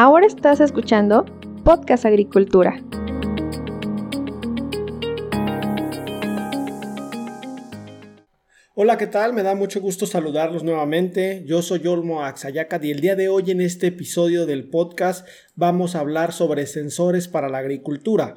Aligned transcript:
Ahora 0.00 0.28
estás 0.28 0.60
escuchando 0.60 1.24
Podcast 1.64 2.04
Agricultura. 2.04 2.80
Hola, 8.76 8.96
¿qué 8.96 9.08
tal? 9.08 9.32
Me 9.32 9.42
da 9.42 9.56
mucho 9.56 9.80
gusto 9.80 10.06
saludarlos 10.06 10.62
nuevamente. 10.62 11.42
Yo 11.46 11.62
soy 11.62 11.84
Olmo 11.88 12.22
Axayacat 12.22 12.84
y 12.84 12.92
el 12.92 13.00
día 13.00 13.16
de 13.16 13.28
hoy 13.28 13.50
en 13.50 13.60
este 13.60 13.88
episodio 13.88 14.46
del 14.46 14.70
podcast 14.70 15.26
vamos 15.56 15.96
a 15.96 15.98
hablar 15.98 16.32
sobre 16.32 16.66
sensores 16.66 17.26
para 17.26 17.48
la 17.48 17.58
agricultura. 17.58 18.36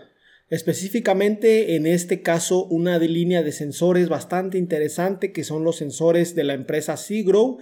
Específicamente 0.49 1.75
en 1.75 1.85
este 1.85 2.23
caso 2.23 2.65
una 2.65 2.97
línea 2.97 3.43
de 3.43 3.51
sensores 3.51 4.09
bastante 4.09 4.57
interesante 4.57 5.31
que 5.31 5.43
son 5.43 5.63
los 5.63 5.75
sensores 5.75 6.33
de 6.33 6.43
la 6.43 6.55
empresa 6.55 6.97
Seagrow 6.97 7.59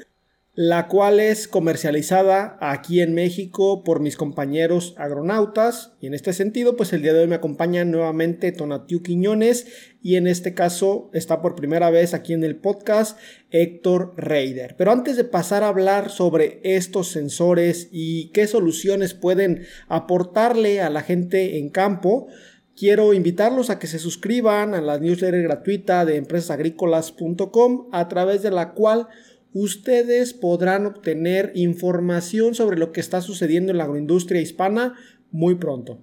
la 0.54 0.88
cual 0.88 1.20
es 1.20 1.48
comercializada 1.48 2.58
aquí 2.60 3.02
en 3.02 3.14
México 3.14 3.84
por 3.84 4.00
mis 4.00 4.18
compañeros 4.18 4.94
agronautas 4.98 5.94
y 6.02 6.08
en 6.08 6.14
este 6.14 6.34
sentido 6.34 6.76
pues 6.76 6.92
el 6.92 7.02
día 7.02 7.14
de 7.14 7.22
hoy 7.22 7.28
me 7.28 7.36
acompaña 7.36 7.86
nuevamente 7.86 8.52
Tonatiu 8.52 9.02
Quiñones 9.02 9.68
y 10.02 10.16
en 10.16 10.28
este 10.28 10.54
caso 10.54 11.12
está 11.14 11.42
por 11.42 11.56
primera 11.56 11.92
vez 11.92 12.14
aquí 12.14 12.34
en 12.34 12.44
el 12.44 12.56
podcast 12.56 13.18
Héctor 13.52 14.14
Reider. 14.18 14.76
Pero 14.78 14.92
antes 14.92 15.18
de 15.18 15.24
pasar 15.24 15.64
a 15.64 15.70
hablar 15.70 16.10
sobre 16.10 16.60
estos 16.64 17.12
sensores 17.12 17.88
y 17.92 18.30
qué 18.32 18.48
soluciones 18.48 19.14
pueden 19.14 19.66
aportarle 19.88 20.82
a 20.82 20.90
la 20.90 21.04
gente 21.04 21.60
en 21.60 21.70
campo, 21.70 22.28
quiero 22.76 23.14
invitarlos 23.14 23.70
a 23.70 23.78
que 23.78 23.88
se 23.88 24.00
suscriban 24.00 24.74
a 24.74 24.82
la 24.82 24.98
newsletter 24.98 25.44
gratuita 25.44 26.06
de 26.06 26.16
empresasagrícolas.com 26.16 27.90
a 27.92 28.08
través 28.08 28.42
de 28.42 28.52
la 28.52 28.74
cual 28.74 29.10
ustedes 29.54 30.34
podrán 30.34 30.86
obtener 30.86 31.52
información 31.56 32.56
sobre 32.56 32.78
lo 32.78 32.92
que 32.92 33.02
está 33.02 33.22
sucediendo 33.22 33.72
en 33.72 33.78
la 33.78 33.86
agroindustria 33.86 34.42
hispana 34.42 34.96
muy 35.32 35.56
pronto. 35.56 36.00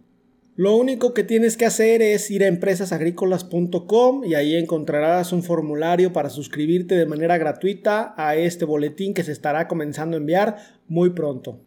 Lo 0.57 0.75
único 0.75 1.13
que 1.13 1.23
tienes 1.23 1.59
que 1.59 1.67
hacer 1.67 2.01
es 2.01 2.31
ir 2.31 2.43
a 2.43 2.47
empresasagrícolas.com 2.47 4.25
y 4.25 4.35
ahí 4.35 4.55
encontrarás 4.55 5.35
un 5.35 5.43
formulario 5.43 6.15
para 6.15 6.31
suscribirte 6.31 6.95
de 6.95 7.05
manera 7.05 7.37
gratuita 7.37 8.15
a 8.17 8.37
este 8.37 8.65
boletín 8.65 9.13
que 9.13 9.23
se 9.23 9.33
estará 9.33 9.69
comenzando 9.69 10.17
a 10.17 10.21
enviar 10.21 10.57
muy 10.89 11.11
pronto. 11.11 11.66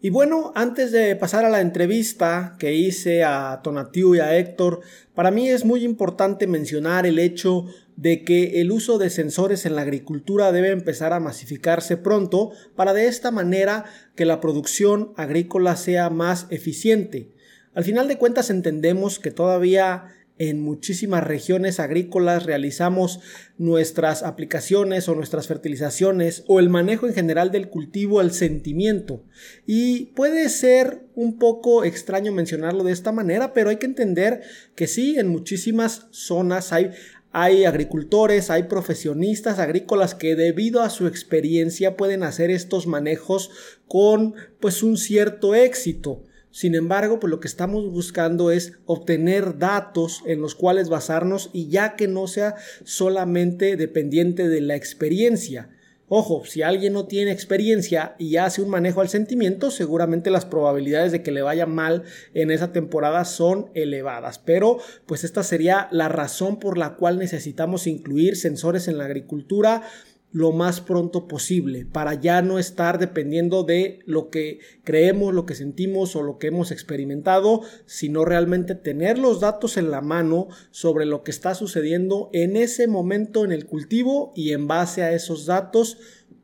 Y 0.00 0.10
bueno, 0.10 0.52
antes 0.54 0.92
de 0.92 1.16
pasar 1.16 1.44
a 1.44 1.48
la 1.48 1.60
entrevista 1.60 2.54
que 2.60 2.72
hice 2.72 3.24
a 3.24 3.62
Tonatiu 3.64 4.14
y 4.14 4.20
a 4.20 4.38
Héctor, 4.38 4.80
para 5.12 5.32
mí 5.32 5.48
es 5.48 5.64
muy 5.64 5.82
importante 5.84 6.46
mencionar 6.46 7.04
el 7.04 7.18
hecho 7.18 7.66
de 7.96 8.22
que 8.22 8.60
el 8.60 8.70
uso 8.70 8.98
de 8.98 9.10
sensores 9.10 9.66
en 9.66 9.74
la 9.74 9.82
agricultura 9.82 10.52
debe 10.52 10.70
empezar 10.70 11.12
a 11.12 11.18
masificarse 11.18 11.96
pronto 11.96 12.52
para 12.76 12.94
de 12.94 13.08
esta 13.08 13.32
manera 13.32 13.86
que 14.14 14.24
la 14.24 14.40
producción 14.40 15.12
agrícola 15.16 15.74
sea 15.74 16.10
más 16.10 16.46
eficiente. 16.50 17.32
Al 17.74 17.82
final 17.82 18.06
de 18.06 18.18
cuentas 18.18 18.50
entendemos 18.50 19.18
que 19.18 19.32
todavía 19.32 20.04
en 20.38 20.60
muchísimas 20.60 21.24
regiones 21.24 21.80
agrícolas 21.80 22.46
realizamos 22.46 23.20
nuestras 23.58 24.22
aplicaciones 24.22 25.08
o 25.08 25.14
nuestras 25.14 25.48
fertilizaciones 25.48 26.44
o 26.46 26.60
el 26.60 26.68
manejo 26.68 27.06
en 27.06 27.14
general 27.14 27.50
del 27.50 27.68
cultivo 27.68 28.20
al 28.20 28.32
sentimiento. 28.32 29.22
Y 29.66 30.06
puede 30.14 30.48
ser 30.48 31.02
un 31.14 31.38
poco 31.38 31.84
extraño 31.84 32.32
mencionarlo 32.32 32.84
de 32.84 32.92
esta 32.92 33.12
manera, 33.12 33.52
pero 33.52 33.70
hay 33.70 33.76
que 33.76 33.86
entender 33.86 34.42
que 34.74 34.86
sí, 34.86 35.18
en 35.18 35.28
muchísimas 35.28 36.06
zonas 36.10 36.72
hay, 36.72 36.92
hay 37.32 37.64
agricultores, 37.64 38.50
hay 38.50 38.64
profesionistas 38.64 39.58
agrícolas 39.58 40.14
que 40.14 40.36
debido 40.36 40.82
a 40.82 40.90
su 40.90 41.06
experiencia 41.06 41.96
pueden 41.96 42.22
hacer 42.22 42.50
estos 42.50 42.86
manejos 42.86 43.50
con 43.86 44.34
pues 44.60 44.82
un 44.82 44.96
cierto 44.96 45.54
éxito. 45.54 46.22
Sin 46.58 46.74
embargo, 46.74 47.20
pues 47.20 47.30
lo 47.30 47.38
que 47.38 47.46
estamos 47.46 47.88
buscando 47.88 48.50
es 48.50 48.72
obtener 48.84 49.58
datos 49.58 50.24
en 50.26 50.40
los 50.40 50.56
cuales 50.56 50.88
basarnos 50.88 51.50
y 51.52 51.68
ya 51.68 51.94
que 51.94 52.08
no 52.08 52.26
sea 52.26 52.56
solamente 52.82 53.76
dependiente 53.76 54.48
de 54.48 54.60
la 54.60 54.74
experiencia. 54.74 55.70
Ojo, 56.08 56.44
si 56.44 56.62
alguien 56.62 56.94
no 56.94 57.06
tiene 57.06 57.30
experiencia 57.30 58.16
y 58.18 58.38
hace 58.38 58.60
un 58.60 58.70
manejo 58.70 59.02
al 59.02 59.08
sentimiento, 59.08 59.70
seguramente 59.70 60.30
las 60.30 60.46
probabilidades 60.46 61.12
de 61.12 61.22
que 61.22 61.30
le 61.30 61.42
vaya 61.42 61.66
mal 61.66 62.02
en 62.34 62.50
esa 62.50 62.72
temporada 62.72 63.24
son 63.24 63.70
elevadas. 63.74 64.40
Pero 64.40 64.78
pues 65.06 65.22
esta 65.22 65.44
sería 65.44 65.86
la 65.92 66.08
razón 66.08 66.58
por 66.58 66.76
la 66.76 66.96
cual 66.96 67.20
necesitamos 67.20 67.86
incluir 67.86 68.36
sensores 68.36 68.88
en 68.88 68.98
la 68.98 69.04
agricultura 69.04 69.82
lo 70.30 70.52
más 70.52 70.80
pronto 70.80 71.26
posible 71.26 71.86
para 71.86 72.14
ya 72.14 72.42
no 72.42 72.58
estar 72.58 72.98
dependiendo 72.98 73.64
de 73.64 74.00
lo 74.04 74.28
que 74.28 74.60
creemos, 74.84 75.32
lo 75.32 75.46
que 75.46 75.54
sentimos 75.54 76.14
o 76.16 76.22
lo 76.22 76.38
que 76.38 76.48
hemos 76.48 76.70
experimentado, 76.70 77.62
sino 77.86 78.24
realmente 78.24 78.74
tener 78.74 79.18
los 79.18 79.40
datos 79.40 79.76
en 79.76 79.90
la 79.90 80.00
mano 80.00 80.48
sobre 80.70 81.06
lo 81.06 81.22
que 81.22 81.30
está 81.30 81.54
sucediendo 81.54 82.28
en 82.32 82.56
ese 82.56 82.88
momento 82.88 83.44
en 83.44 83.52
el 83.52 83.66
cultivo 83.66 84.32
y 84.36 84.52
en 84.52 84.68
base 84.68 85.02
a 85.02 85.12
esos 85.12 85.46
datos 85.46 85.98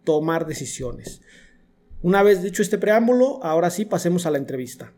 tomar 0.05 0.47
decisiones. 0.47 1.21
Una 2.01 2.23
vez 2.23 2.43
dicho 2.43 2.63
este 2.63 2.79
preámbulo, 2.79 3.43
ahora 3.43 3.71
sí 3.71 3.85
pasemos 3.85 4.27
a 4.27 4.31
la 4.31 4.39
entrevista. 4.39 4.93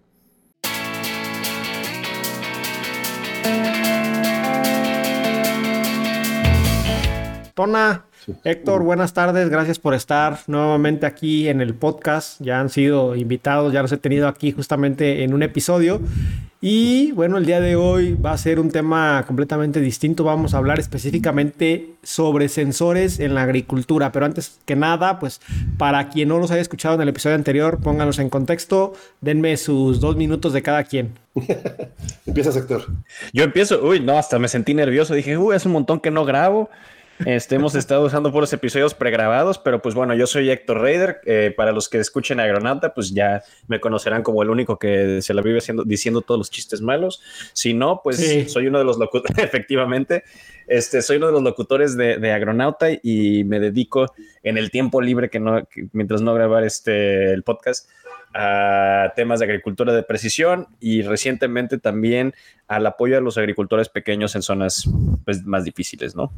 Tona, 7.54 8.05
Héctor, 8.42 8.82
buenas 8.82 9.12
tardes, 9.12 9.50
gracias 9.50 9.78
por 9.78 9.94
estar 9.94 10.40
nuevamente 10.48 11.06
aquí 11.06 11.48
en 11.48 11.60
el 11.60 11.74
podcast. 11.74 12.40
Ya 12.40 12.58
han 12.58 12.70
sido 12.70 13.14
invitados, 13.14 13.72
ya 13.72 13.82
los 13.82 13.92
he 13.92 13.98
tenido 13.98 14.26
aquí 14.26 14.50
justamente 14.50 15.22
en 15.22 15.32
un 15.32 15.44
episodio. 15.44 16.00
Y 16.60 17.12
bueno, 17.12 17.38
el 17.38 17.46
día 17.46 17.60
de 17.60 17.76
hoy 17.76 18.14
va 18.14 18.32
a 18.32 18.38
ser 18.38 18.58
un 18.58 18.72
tema 18.72 19.22
completamente 19.28 19.78
distinto. 19.78 20.24
Vamos 20.24 20.54
a 20.54 20.58
hablar 20.58 20.80
específicamente 20.80 21.94
sobre 22.02 22.48
sensores 22.48 23.20
en 23.20 23.34
la 23.34 23.42
agricultura. 23.42 24.10
Pero 24.10 24.26
antes 24.26 24.58
que 24.64 24.74
nada, 24.74 25.20
pues 25.20 25.40
para 25.78 26.08
quien 26.08 26.28
no 26.28 26.38
los 26.38 26.50
haya 26.50 26.62
escuchado 26.62 26.96
en 26.96 27.02
el 27.02 27.08
episodio 27.10 27.36
anterior, 27.36 27.78
pónganlos 27.80 28.18
en 28.18 28.28
contexto. 28.28 28.94
Denme 29.20 29.56
sus 29.56 30.00
dos 30.00 30.16
minutos 30.16 30.52
de 30.52 30.62
cada 30.62 30.82
quien. 30.82 31.12
Empieza, 32.26 32.58
Héctor. 32.58 32.86
Yo 33.32 33.44
empiezo. 33.44 33.86
Uy, 33.86 34.00
no, 34.00 34.18
hasta 34.18 34.40
me 34.40 34.48
sentí 34.48 34.74
nervioso. 34.74 35.14
Dije, 35.14 35.38
uy, 35.38 35.54
es 35.54 35.66
un 35.66 35.72
montón 35.72 36.00
que 36.00 36.10
no 36.10 36.24
grabo. 36.24 36.70
Este, 37.24 37.54
hemos 37.54 37.74
estado 37.74 38.04
usando 38.04 38.30
puros 38.30 38.52
episodios 38.52 38.94
pregrabados, 38.94 39.58
pero 39.58 39.80
pues 39.80 39.94
bueno, 39.94 40.14
yo 40.14 40.26
soy 40.26 40.50
Héctor 40.50 40.80
Raider. 40.80 41.20
Eh, 41.24 41.54
para 41.56 41.72
los 41.72 41.88
que 41.88 41.98
escuchen 41.98 42.40
Agronauta, 42.40 42.92
pues 42.92 43.12
ya 43.12 43.42
me 43.68 43.80
conocerán 43.80 44.22
como 44.22 44.42
el 44.42 44.50
único 44.50 44.78
que 44.78 45.22
se 45.22 45.32
la 45.32 45.42
vive 45.42 45.58
haciendo, 45.58 45.84
diciendo 45.84 46.20
todos 46.20 46.38
los 46.38 46.50
chistes 46.50 46.82
malos. 46.82 47.22
Si 47.52 47.72
no, 47.72 48.00
pues 48.02 48.50
soy 48.52 48.66
uno 48.66 48.78
de 48.78 48.84
los 48.84 48.98
locutores, 48.98 49.38
efectivamente, 49.42 50.24
este, 50.66 51.00
soy 51.00 51.16
uno 51.16 51.26
de 51.26 51.32
los 51.32 51.42
locutores 51.42 51.96
de, 51.96 52.32
Agronauta 52.32 52.88
y 52.90 53.44
me 53.44 53.60
dedico 53.60 54.12
en 54.42 54.58
el 54.58 54.70
tiempo 54.70 55.00
libre 55.00 55.30
que 55.30 55.40
no, 55.40 55.62
mientras 55.92 56.20
no 56.20 56.34
grabar 56.34 56.64
este, 56.64 57.32
el 57.32 57.42
podcast, 57.44 57.88
a 58.34 59.12
temas 59.16 59.38
de 59.38 59.46
agricultura 59.46 59.94
de 59.94 60.02
precisión 60.02 60.68
y 60.78 61.02
recientemente 61.02 61.78
también 61.78 62.34
al 62.68 62.86
apoyo 62.86 63.16
a 63.16 63.20
los 63.20 63.38
agricultores 63.38 63.88
pequeños 63.88 64.34
en 64.34 64.42
zonas 64.42 64.90
pues, 65.24 65.44
más 65.44 65.64
difíciles, 65.64 66.14
¿no? 66.14 66.32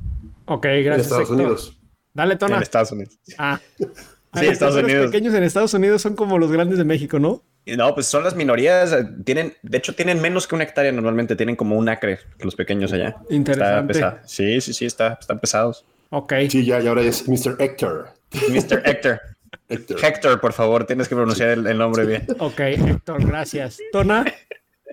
Ok, 0.48 0.64
gracias. 0.64 0.94
En 0.94 1.00
Estados 1.00 1.30
Unidos. 1.30 1.78
Dale, 2.14 2.36
Tona. 2.36 2.56
En 2.56 2.62
Estados 2.62 2.92
Unidos. 2.92 3.18
Ah. 3.38 3.60
Sí, 4.34 4.46
Estados 4.46 4.76
Unidos. 4.76 5.04
Los 5.04 5.10
pequeños 5.10 5.34
en 5.34 5.42
Estados 5.42 5.72
Unidos 5.74 6.02
son 6.02 6.14
como 6.14 6.38
los 6.38 6.52
grandes 6.52 6.76
de 6.76 6.84
México, 6.84 7.18
¿no? 7.18 7.42
No, 7.66 7.94
pues 7.94 8.06
son 8.06 8.24
las 8.24 8.36
minorías. 8.36 8.94
Tienen, 9.24 9.54
de 9.62 9.78
hecho, 9.78 9.94
tienen 9.94 10.20
menos 10.20 10.46
que 10.46 10.54
una 10.54 10.64
hectárea 10.64 10.92
normalmente. 10.92 11.34
Tienen 11.34 11.56
como 11.56 11.76
un 11.76 11.88
acre 11.88 12.18
que 12.38 12.44
los 12.44 12.54
pequeños 12.54 12.92
allá. 12.92 13.16
Interesante. 13.30 14.00
sí, 14.26 14.60
sí, 14.60 14.72
sí, 14.72 14.84
está, 14.84 15.18
están 15.20 15.40
pesados. 15.40 15.84
Ok. 16.10 16.34
Sí, 16.50 16.64
ya, 16.64 16.80
y 16.80 16.86
ahora 16.86 17.02
es 17.02 17.26
Mr. 17.26 17.56
Hector. 17.58 18.10
Mr. 18.50 18.82
Hector. 18.84 19.20
Hector. 19.68 20.04
Hector, 20.04 20.40
por 20.40 20.52
favor, 20.52 20.84
tienes 20.84 21.08
que 21.08 21.14
pronunciar 21.14 21.50
el, 21.50 21.78
nombre 21.78 22.04
bien. 22.04 22.26
Ok, 22.38 22.60
Héctor, 22.60 23.26
gracias. 23.26 23.78
Tona. 23.92 24.24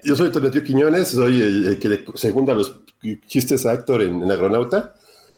Yo 0.03 0.15
soy 0.15 0.31
Tonatio 0.31 0.63
Quiñones, 0.63 1.09
soy 1.09 1.41
el, 1.41 1.77
que 1.79 1.89
le 1.89 2.05
segunda 2.15 2.53
los 2.53 2.81
chistes 3.27 3.65
a 3.65 3.73
Héctor 3.73 4.01
en, 4.01 4.21
en 4.21 4.31
Agronauta 4.31 4.93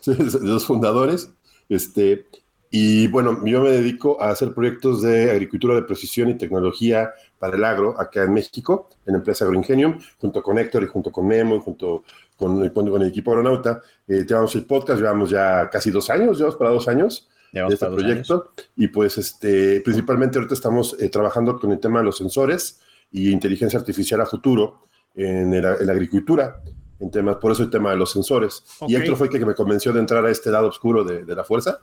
de 0.41 0.47
los 0.47 0.65
fundadores. 0.65 1.29
Este, 1.69 2.27
y 2.69 3.07
bueno, 3.07 3.45
yo 3.45 3.61
me 3.61 3.71
dedico 3.71 4.21
a 4.21 4.29
hacer 4.29 4.53
proyectos 4.53 5.01
de 5.01 5.31
agricultura 5.31 5.75
de 5.75 5.83
precisión 5.83 6.29
y 6.29 6.35
tecnología 6.35 7.11
para 7.39 7.55
el 7.55 7.63
agro 7.63 7.99
acá 7.99 8.23
en 8.23 8.33
México, 8.33 8.89
en 9.05 9.13
la 9.13 9.19
empresa 9.19 9.45
Agroingenium, 9.45 9.99
junto 10.19 10.41
con 10.43 10.57
Héctor 10.57 10.83
y 10.83 10.87
junto 10.87 11.11
con 11.11 11.27
Memo 11.27 11.61
junto 11.61 12.03
con, 12.35 12.69
con 12.69 13.01
el 13.01 13.07
equipo 13.07 13.31
Aeronauta. 13.31 13.81
Eh, 14.07 14.25
llevamos 14.27 14.55
el 14.55 14.65
podcast, 14.65 14.99
llevamos 14.99 15.29
ya 15.29 15.69
casi 15.69 15.91
dos 15.91 16.09
años, 16.09 16.37
llevamos 16.37 16.57
para 16.57 16.71
dos 16.71 16.87
años 16.87 17.29
de 17.51 17.65
este 17.67 17.85
proyecto. 17.85 18.51
Y 18.75 18.87
pues 18.87 19.17
este, 19.17 19.81
principalmente 19.81 20.37
ahorita 20.37 20.53
estamos 20.53 20.95
eh, 20.99 21.09
trabajando 21.09 21.59
con 21.59 21.71
el 21.71 21.79
tema 21.79 21.99
de 21.99 22.05
los 22.05 22.17
sensores 22.17 22.81
y 23.11 23.31
inteligencia 23.31 23.79
artificial 23.79 24.19
a 24.21 24.25
futuro 24.25 24.87
en, 25.15 25.53
en 25.53 25.61
la 25.61 25.93
agricultura 25.93 26.61
en 26.99 27.11
temas, 27.11 27.37
por 27.37 27.51
eso 27.51 27.63
el 27.63 27.69
tema 27.69 27.91
de 27.91 27.97
los 27.97 28.11
sensores. 28.11 28.63
Y 28.87 28.95
Héctor 28.95 29.17
fue 29.17 29.27
el 29.27 29.33
que 29.33 29.45
me 29.45 29.55
convenció 29.55 29.93
de 29.93 29.99
entrar 29.99 30.25
a 30.25 30.31
este 30.31 30.49
lado 30.49 30.67
oscuro 30.67 31.03
de, 31.03 31.23
de 31.23 31.35
la 31.35 31.43
fuerza. 31.43 31.79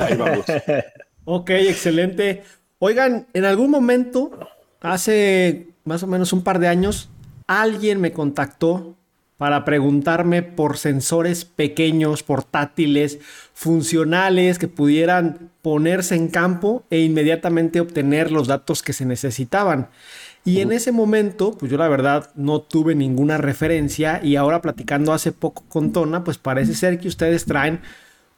Ahí 0.00 0.16
vamos. 0.16 0.44
ok, 1.24 1.50
excelente. 1.50 2.42
Oigan, 2.78 3.28
en 3.32 3.44
algún 3.44 3.70
momento 3.70 4.30
hace 4.80 5.68
más 5.84 6.02
o 6.02 6.06
menos 6.06 6.32
un 6.32 6.42
par 6.42 6.58
de 6.58 6.68
años, 6.68 7.08
alguien 7.46 8.00
me 8.00 8.12
contactó 8.12 8.96
para 9.38 9.64
preguntarme 9.64 10.42
por 10.42 10.78
sensores 10.78 11.44
pequeños, 11.44 12.22
portátiles, 12.22 13.18
funcionales, 13.52 14.58
que 14.58 14.68
pudieran 14.68 15.50
ponerse 15.60 16.14
en 16.14 16.28
campo 16.28 16.84
e 16.90 17.00
inmediatamente 17.00 17.80
obtener 17.80 18.32
los 18.32 18.48
datos 18.48 18.82
que 18.82 18.92
se 18.94 19.04
necesitaban. 19.04 19.88
Y 20.44 20.60
en 20.60 20.70
ese 20.70 20.92
momento, 20.92 21.52
pues 21.58 21.72
yo 21.72 21.76
la 21.76 21.88
verdad 21.88 22.30
no 22.36 22.60
tuve 22.60 22.94
ninguna 22.94 23.36
referencia 23.36 24.20
y 24.22 24.36
ahora 24.36 24.62
platicando 24.62 25.12
hace 25.12 25.32
poco 25.32 25.64
con 25.68 25.92
Tona, 25.92 26.22
pues 26.22 26.38
parece 26.38 26.74
ser 26.74 27.00
que 27.00 27.08
ustedes 27.08 27.46
traen 27.46 27.80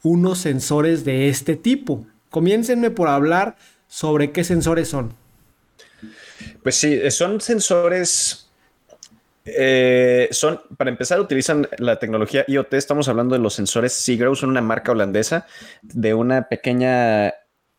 unos 0.02 0.38
sensores 0.38 1.04
de 1.04 1.28
este 1.28 1.54
tipo. 1.54 2.06
Comiéncenme 2.30 2.90
por 2.90 3.08
hablar 3.08 3.56
sobre 3.88 4.32
qué 4.32 4.42
sensores 4.42 4.88
son. 4.88 5.12
Pues 6.62 6.76
sí, 6.76 6.98
son 7.10 7.40
sensores 7.40 8.47
eh, 9.56 10.28
son, 10.30 10.60
para 10.76 10.90
empezar, 10.90 11.20
utilizan 11.20 11.68
la 11.78 11.98
tecnología 11.98 12.44
IoT. 12.46 12.74
Estamos 12.74 13.08
hablando 13.08 13.34
de 13.34 13.40
los 13.40 13.54
sensores 13.54 13.92
Seagrow, 13.92 14.34
son 14.34 14.50
una 14.50 14.62
marca 14.62 14.92
holandesa 14.92 15.46
de 15.82 16.14
una 16.14 16.48
pequeña. 16.48 17.34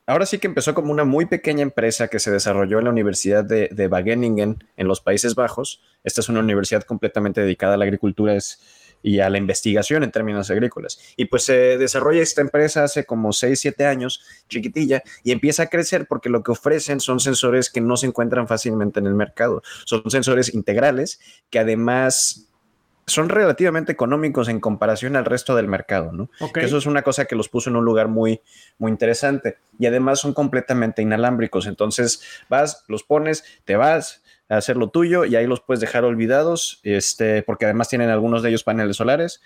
Ahora 0.05 0.25
sí 0.25 0.39
que 0.39 0.47
empezó 0.47 0.73
como 0.73 0.91
una 0.91 1.03
muy 1.03 1.25
pequeña 1.25 1.61
empresa 1.61 2.07
que 2.07 2.19
se 2.19 2.31
desarrolló 2.31 2.79
en 2.79 2.85
la 2.85 2.89
Universidad 2.89 3.43
de, 3.43 3.69
de 3.71 3.87
Wageningen 3.87 4.63
en 4.75 4.87
los 4.87 5.01
Países 5.01 5.35
Bajos. 5.35 5.81
Esta 6.03 6.21
es 6.21 6.29
una 6.29 6.39
universidad 6.39 6.83
completamente 6.83 7.41
dedicada 7.41 7.75
a 7.75 7.77
la 7.77 7.85
agricultura. 7.85 8.33
Es, 8.33 8.59
y 9.01 9.19
a 9.19 9.29
la 9.29 9.37
investigación 9.37 10.03
en 10.03 10.11
términos 10.11 10.49
agrícolas. 10.49 10.99
Y 11.15 11.25
pues 11.25 11.43
se 11.43 11.77
desarrolla 11.77 12.21
esta 12.21 12.41
empresa 12.41 12.83
hace 12.83 13.05
como 13.05 13.33
6, 13.33 13.59
7 13.59 13.85
años, 13.85 14.23
chiquitilla, 14.47 15.03
y 15.23 15.31
empieza 15.31 15.63
a 15.63 15.67
crecer 15.67 16.07
porque 16.07 16.29
lo 16.29 16.43
que 16.43 16.51
ofrecen 16.51 16.99
son 16.99 17.19
sensores 17.19 17.69
que 17.69 17.81
no 17.81 17.97
se 17.97 18.07
encuentran 18.07 18.47
fácilmente 18.47 18.99
en 18.99 19.07
el 19.07 19.15
mercado. 19.15 19.61
Son 19.85 20.09
sensores 20.09 20.53
integrales 20.53 21.19
que 21.49 21.59
además 21.59 22.49
son 23.09 23.29
relativamente 23.29 23.91
económicos 23.91 24.47
en 24.47 24.59
comparación 24.59 25.15
al 25.15 25.25
resto 25.25 25.55
del 25.55 25.67
mercado, 25.67 26.11
¿no? 26.11 26.29
eso 26.55 26.77
es 26.77 26.85
una 26.85 27.01
cosa 27.01 27.25
que 27.25 27.35
los 27.35 27.49
puso 27.49 27.69
en 27.69 27.75
un 27.75 27.83
lugar 27.83 28.07
muy, 28.07 28.41
muy 28.77 28.91
interesante. 28.91 29.57
Y 29.79 29.87
además 29.87 30.19
son 30.19 30.33
completamente 30.33 31.01
inalámbricos. 31.01 31.65
Entonces 31.65 32.21
vas, 32.49 32.83
los 32.87 33.03
pones, 33.03 33.43
te 33.65 33.75
vas, 33.75 34.21
hacer 34.49 34.77
lo 34.77 34.89
tuyo 34.89 35.25
y 35.25 35.35
ahí 35.35 35.45
los 35.47 35.61
puedes 35.61 35.79
dejar 35.79 36.03
olvidados, 36.03 36.79
este, 36.83 37.43
porque 37.43 37.65
además 37.65 37.87
tienen 37.87 38.09
algunos 38.09 38.41
de 38.41 38.49
ellos 38.49 38.63
paneles 38.63 38.97
solares. 38.97 39.41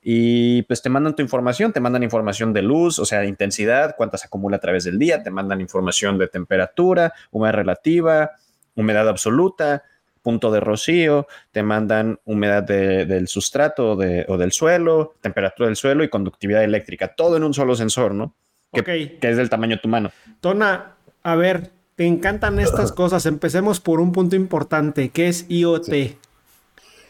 Y 0.00 0.62
pues 0.62 0.80
te 0.80 0.88
mandan 0.88 1.16
tu 1.16 1.22
información, 1.22 1.72
te 1.72 1.80
mandan 1.80 2.02
información 2.02 2.52
de 2.52 2.62
luz, 2.62 2.98
o 2.98 3.04
sea, 3.04 3.24
intensidad, 3.24 3.94
cuántas 3.96 4.24
acumula 4.24 4.56
a 4.56 4.60
través 4.60 4.84
del 4.84 4.98
día, 4.98 5.22
te 5.22 5.30
mandan 5.30 5.60
información 5.60 6.18
de 6.18 6.28
temperatura, 6.28 7.12
humedad 7.32 7.54
relativa, 7.54 8.30
humedad 8.76 9.08
absoluta, 9.08 9.82
punto 10.22 10.50
de 10.52 10.60
rocío, 10.60 11.26
te 11.50 11.62
mandan 11.62 12.20
humedad 12.24 12.62
del 12.62 13.26
sustrato 13.28 13.92
o 13.92 13.96
del 13.96 14.52
suelo, 14.52 15.14
temperatura 15.20 15.66
del 15.66 15.76
suelo 15.76 16.04
y 16.04 16.08
conductividad 16.08 16.62
eléctrica, 16.62 17.14
todo 17.14 17.36
en 17.36 17.44
un 17.44 17.52
solo 17.52 17.74
sensor, 17.74 18.14
¿no? 18.14 18.34
Que, 18.72 18.84
que 18.84 19.30
es 19.30 19.36
del 19.36 19.50
tamaño 19.50 19.76
de 19.76 19.82
tu 19.82 19.88
mano. 19.88 20.12
Tona, 20.40 20.94
a 21.22 21.34
ver, 21.34 21.70
te 21.98 22.06
encantan 22.06 22.60
estas 22.60 22.92
cosas. 23.02 23.26
Empecemos 23.26 23.80
por 23.80 24.00
un 24.00 24.12
punto 24.12 24.36
importante, 24.36 25.10
que 25.10 25.26
es 25.26 25.46
IoT. 25.48 25.88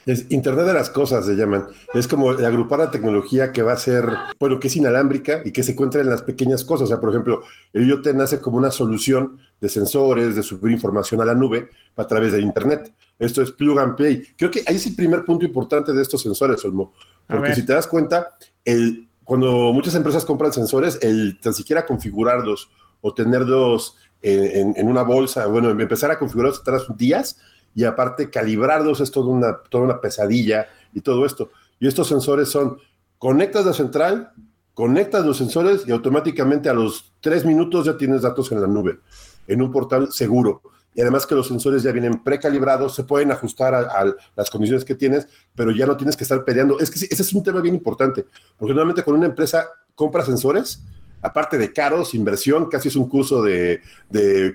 Es 0.07 0.25
Internet 0.31 0.65
de 0.65 0.73
las 0.73 0.89
cosas, 0.89 1.27
se 1.27 1.37
llaman. 1.37 1.67
Es 1.93 2.09
como 2.09 2.31
agrupar 2.31 2.79
la 2.79 2.91
tecnología 2.91 3.53
que 3.53 3.61
va 3.61 3.75
a 3.75 3.77
ser, 3.77 4.09
bueno, 4.41 4.59
que 4.59 4.69
es 4.69 4.77
inalámbrica 4.77 5.43
y 5.45 5.53
que 5.53 5.63
se 5.63 5.73
encuentra 5.73 6.01
en 6.01 6.09
las 6.09 6.23
pequeñas 6.23 6.65
cosas. 6.65 6.87
O 6.87 6.89
sea, 6.89 7.01
por 7.01 7.11
ejemplo, 7.11 7.43
el 7.75 7.87
IoT 7.87 8.07
nace 8.15 8.41
como 8.41 8.57
una 8.57 8.71
solución 8.71 9.39
de 9.61 9.69
sensores, 9.69 10.35
de 10.35 10.43
subir 10.43 10.73
información 10.73 11.21
a 11.21 11.27
la 11.27 11.35
nube 11.35 11.69
a 11.95 12.07
través 12.07 12.33
de 12.33 12.41
Internet. 12.41 12.91
Esto 13.19 13.43
es 13.43 13.53
plug 13.53 13.79
and 13.81 13.95
play. 13.95 14.23
Creo 14.39 14.51
que 14.51 14.63
ahí 14.67 14.77
es 14.77 14.87
el 14.87 14.95
primer 14.95 15.23
punto 15.27 15.45
importante 15.45 15.93
de 15.93 16.01
estos 16.01 16.23
sensores, 16.23 16.65
Olmo. 16.65 16.95
Porque 17.27 17.55
si 17.55 17.67
te 17.67 17.75
das 17.75 17.87
cuenta, 17.87 18.31
el, 18.65 19.07
cuando 19.23 19.71
muchas 19.75 19.95
empresas 19.95 20.25
compran 20.25 20.51
sensores, 20.51 20.99
el 21.03 21.39
tan 21.41 21.53
siquiera 21.53 21.85
configurarlos 21.85 22.71
o 23.03 23.13
tenerlos 23.13 23.97
en, 24.23 24.89
una 24.89 25.03
bolsa, 25.03 25.47
bueno, 25.47 25.71
empezar 25.71 26.11
a 26.11 26.19
configurarlos 26.19 26.63
tras 26.63 26.85
días 26.97 27.39
y 27.75 27.85
aparte 27.85 28.31
calibrarlos 28.31 29.01
es 29.01 29.11
toda 29.11 29.29
una, 29.29 29.59
toda 29.69 29.85
una 29.85 30.01
pesadilla 30.01 30.67
y 30.93 31.01
todo 31.01 31.25
esto. 31.25 31.51
Y 31.79 31.87
estos 31.87 32.09
sensores 32.09 32.49
son, 32.49 32.79
conectas 33.19 33.67
la 33.67 33.73
central, 33.73 34.33
conectas 34.75 35.25
los 35.25 35.37
sensores 35.37 35.85
y 35.87 35.93
automáticamente 35.93 36.69
a 36.69 36.75
los 36.75 37.13
tres 37.21 37.45
minutos 37.45 37.87
ya 37.87 37.97
tienes 37.97 38.23
datos 38.23 38.51
en 38.53 38.61
la 38.61 38.67
nube, 38.67 38.99
en 39.47 39.63
un 39.63 39.71
portal 39.71 40.13
seguro. 40.13 40.63
Y 40.95 41.01
además 41.01 41.27
que 41.27 41.37
los 41.37 41.47
sensores 41.47 41.85
ya 41.85 41.93
vienen 41.93 42.25
precalibrados, 42.25 42.95
se 42.95 43.05
pueden 43.05 43.31
ajustar 43.31 43.75
a, 43.75 44.15
las 44.35 44.51
condiciones 44.51 44.85
que 44.85 44.97
tienes, 44.97 45.29
pero 45.55 45.71
ya 45.71 45.87
no 45.87 45.97
tienes 45.97 46.17
que 46.17 46.25
estar 46.25 46.45
peleando. 46.45 46.81
Es 46.81 46.91
que 46.91 47.07
ese 47.09 47.23
es 47.23 47.33
un 47.33 47.45
tema 47.45 47.61
bien 47.61 47.77
importante, 47.77 48.25
porque 48.57 48.73
normalmente 48.73 49.05
cuando 49.05 49.19
una 49.19 49.29
empresa 49.29 49.69
compra 49.95 50.25
sensores, 50.25 50.83
aparte 51.21 51.59
de 51.59 51.73
caros, 51.73 52.15
inversión, 52.15 52.69
casi 52.69 52.89
es 52.89 52.97
un 52.97 53.09
curso 53.09 53.43
de, 53.43 53.81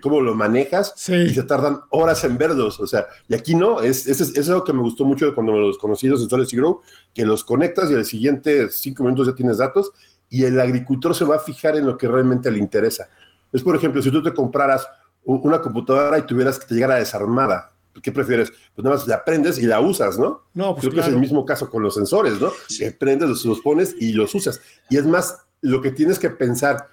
cómo 0.02 0.22
lo 0.22 0.36
manejas 0.36 0.94
y 1.10 1.34
se 1.34 1.44
tardan 1.44 1.82
horas 1.90 2.24
en 2.24 2.38
verlos. 2.38 2.80
O 2.80 2.88
sea, 2.88 3.06
y 3.28 3.36
aquí 3.36 3.56
no, 3.56 3.82
es, 3.82 4.08
es, 4.08 4.22
es 4.22 4.50
algo 4.50 4.64
que 4.64 4.74
me 4.74 4.82
gustó 4.82 5.06
mucho 5.06 5.34
cuando 5.36 5.54
los 5.54 5.78
conocí 5.78 6.08
los 6.08 6.20
sensores 6.20 6.52
Grow, 6.52 6.82
que 7.14 7.26
los 7.26 7.44
conectas 7.44 7.92
y 7.92 7.96
al 7.96 8.06
siguiente 8.06 8.70
cinco 8.70 9.04
minutos 9.04 9.28
ya 9.28 9.36
tienes 9.36 9.58
datos 9.58 9.92
y 10.30 10.46
el 10.46 10.60
agricultor 10.60 11.16
se 11.16 11.26
va 11.26 11.36
a 11.36 11.40
fijar 11.40 11.78
en 11.78 11.86
lo 11.86 11.98
que 11.98 12.08
realmente 12.08 12.50
le 12.50 12.60
interesa. 12.60 13.10
Es, 13.52 13.62
por 13.62 13.76
ejemplo, 13.76 14.02
si 14.02 14.10
tú 14.10 14.24
te 14.24 14.34
compraras 14.34 14.88
una 15.26 15.62
computadora 15.62 16.18
y 16.18 16.24
tuvieras 16.24 16.60
que 16.60 16.66
te 16.66 16.74
llegara 16.74 16.96
desarmada, 16.96 17.72
¿qué 18.02 18.12
prefieres? 18.12 18.52
Pues 18.74 18.84
nada 18.84 18.96
más 18.96 19.08
la 19.08 19.24
prendes 19.24 19.60
y 19.60 19.68
la 19.68 19.80
usas, 19.80 20.18
¿no? 20.18 20.48
No, 20.54 20.74
pues 20.74 20.82
Creo 20.82 20.94
que 20.94 21.00
es 21.02 21.08
el 21.08 21.20
mismo 21.20 21.46
caso 21.46 21.70
con 21.70 21.84
los 21.84 21.94
sensores, 21.94 22.42
¿no? 22.42 22.52
Que 22.78 22.92
prendes, 22.92 23.30
los, 23.30 23.46
los 23.46 23.60
pones 23.60 23.96
y 24.00 24.14
los 24.14 24.34
usas. 24.34 24.60
Y 24.90 24.98
es 24.98 25.06
más, 25.06 25.38
lo 25.64 25.82
que 25.82 25.92
tienes 25.92 26.20
que 26.20 26.30
pensar 26.30 26.90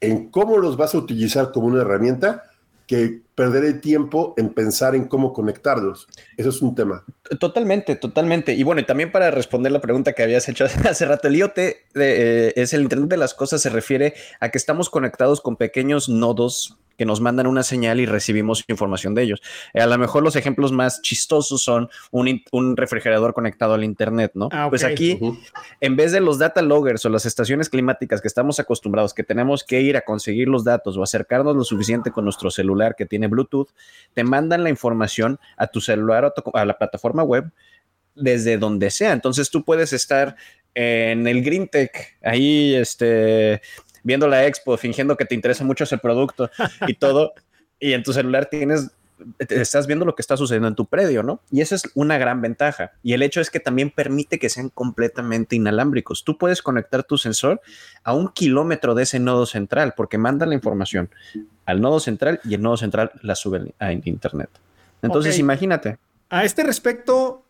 en 0.00 0.30
cómo 0.30 0.58
los 0.58 0.76
vas 0.76 0.94
a 0.94 0.98
utilizar 0.98 1.52
como 1.52 1.68
una 1.68 1.80
herramienta 1.80 2.44
que 2.86 3.20
perder 3.34 3.64
el 3.64 3.80
tiempo 3.80 4.34
en 4.36 4.48
pensar 4.48 4.94
en 4.94 5.04
cómo 5.04 5.32
conectarlos. 5.32 6.08
Eso 6.36 6.48
es 6.48 6.62
un 6.62 6.74
tema. 6.74 7.04
Totalmente, 7.38 7.96
totalmente. 7.96 8.54
Y 8.54 8.62
bueno, 8.62 8.80
y 8.80 8.86
también 8.86 9.12
para 9.12 9.30
responder 9.30 9.70
la 9.70 9.80
pregunta 9.80 10.14
que 10.14 10.22
habías 10.22 10.48
hecho 10.48 10.64
hace 10.88 11.04
rato, 11.04 11.28
el 11.28 11.36
IoT 11.36 11.58
eh, 11.58 12.52
es 12.56 12.72
el 12.72 12.82
Internet 12.82 13.10
de 13.10 13.16
las 13.18 13.34
Cosas, 13.34 13.60
se 13.60 13.70
refiere 13.70 14.14
a 14.40 14.50
que 14.50 14.58
estamos 14.58 14.90
conectados 14.90 15.40
con 15.40 15.56
pequeños 15.56 16.08
nodos 16.08 16.78
que 16.98 17.06
nos 17.06 17.20
mandan 17.20 17.46
una 17.46 17.62
señal 17.62 18.00
y 18.00 18.06
recibimos 18.06 18.64
información 18.66 19.14
de 19.14 19.22
ellos. 19.22 19.40
Eh, 19.72 19.80
a 19.80 19.86
lo 19.86 19.96
mejor 19.96 20.24
los 20.24 20.36
ejemplos 20.36 20.72
más 20.72 21.00
chistosos 21.00 21.62
son 21.62 21.88
un, 22.10 22.76
refrigerador 22.76 23.32
conectado 23.32 23.74
al 23.74 23.84
Internet, 23.84 24.32
¿no? 24.34 24.48
Ah, 24.52 24.66
pues 24.68 24.82
aquí, 24.82 25.18
en 25.80 25.96
vez 25.96 26.12
de 26.12 26.20
los 26.20 26.38
data 26.38 26.60
loggers 26.60 27.04
o 27.06 27.08
las 27.08 27.24
estaciones 27.24 27.70
climáticas 27.70 28.20
que 28.20 28.28
estamos 28.28 28.58
acostumbrados, 28.58 29.14
que 29.14 29.22
tenemos 29.22 29.62
que 29.62 29.80
ir 29.80 29.96
a 29.96 30.02
conseguir 30.02 30.48
los 30.48 30.64
datos 30.64 30.96
o 30.96 31.02
acercarnos 31.02 31.54
lo 31.54 31.64
suficiente 31.64 32.10
con 32.10 32.24
nuestro 32.24 32.50
celular 32.50 32.96
que 32.96 33.06
tiene 33.06 33.28
Bluetooth, 33.28 33.68
te 34.12 34.24
mandan 34.24 34.64
la 34.64 34.70
información 34.70 35.38
a 35.56 35.68
tu 35.68 35.80
celular 35.80 36.24
o 36.24 36.56
a 36.56 36.64
la 36.64 36.76
plataforma 36.76 37.22
web 37.22 37.52
desde 38.16 38.58
donde 38.58 38.90
sea. 38.90 39.12
Entonces 39.12 39.50
tú 39.50 39.64
puedes 39.64 39.92
estar 39.92 40.34
en 40.74 41.26
el 41.26 41.42
Green 41.42 41.68
Tech, 41.68 42.18
ahí 42.22 42.74
este, 42.74 43.60
viendo 44.02 44.28
la 44.28 44.46
expo, 44.46 44.76
fingiendo 44.76 45.16
que 45.16 45.24
te 45.24 45.34
interesa 45.34 45.64
mucho 45.64 45.84
ese 45.84 45.98
producto 45.98 46.50
y 46.86 46.94
todo, 46.94 47.32
y 47.78 47.92
en 47.92 48.02
tu 48.02 48.12
celular 48.12 48.46
tienes, 48.46 48.90
estás 49.38 49.86
viendo 49.86 50.04
lo 50.04 50.14
que 50.14 50.22
está 50.22 50.36
sucediendo 50.36 50.68
en 50.68 50.74
tu 50.74 50.86
predio, 50.86 51.22
¿no? 51.22 51.40
Y 51.50 51.60
esa 51.60 51.74
es 51.74 51.90
una 51.94 52.18
gran 52.18 52.40
ventaja. 52.40 52.92
Y 53.02 53.12
el 53.12 53.22
hecho 53.22 53.40
es 53.40 53.50
que 53.50 53.60
también 53.60 53.90
permite 53.90 54.38
que 54.38 54.48
sean 54.48 54.68
completamente 54.68 55.56
inalámbricos. 55.56 56.24
Tú 56.24 56.38
puedes 56.38 56.62
conectar 56.62 57.04
tu 57.04 57.18
sensor 57.18 57.60
a 58.04 58.14
un 58.14 58.28
kilómetro 58.28 58.94
de 58.94 59.04
ese 59.04 59.18
nodo 59.18 59.46
central, 59.46 59.94
porque 59.96 60.18
manda 60.18 60.46
la 60.46 60.54
información 60.54 61.10
al 61.66 61.80
nodo 61.80 62.00
central 62.00 62.40
y 62.44 62.54
el 62.54 62.62
nodo 62.62 62.76
central 62.76 63.12
la 63.22 63.34
sube 63.34 63.74
a 63.78 63.92
internet. 63.92 64.50
Entonces, 65.02 65.38
imagínate. 65.38 65.98
A 66.30 66.44
este 66.44 66.62
respecto, 66.62 67.44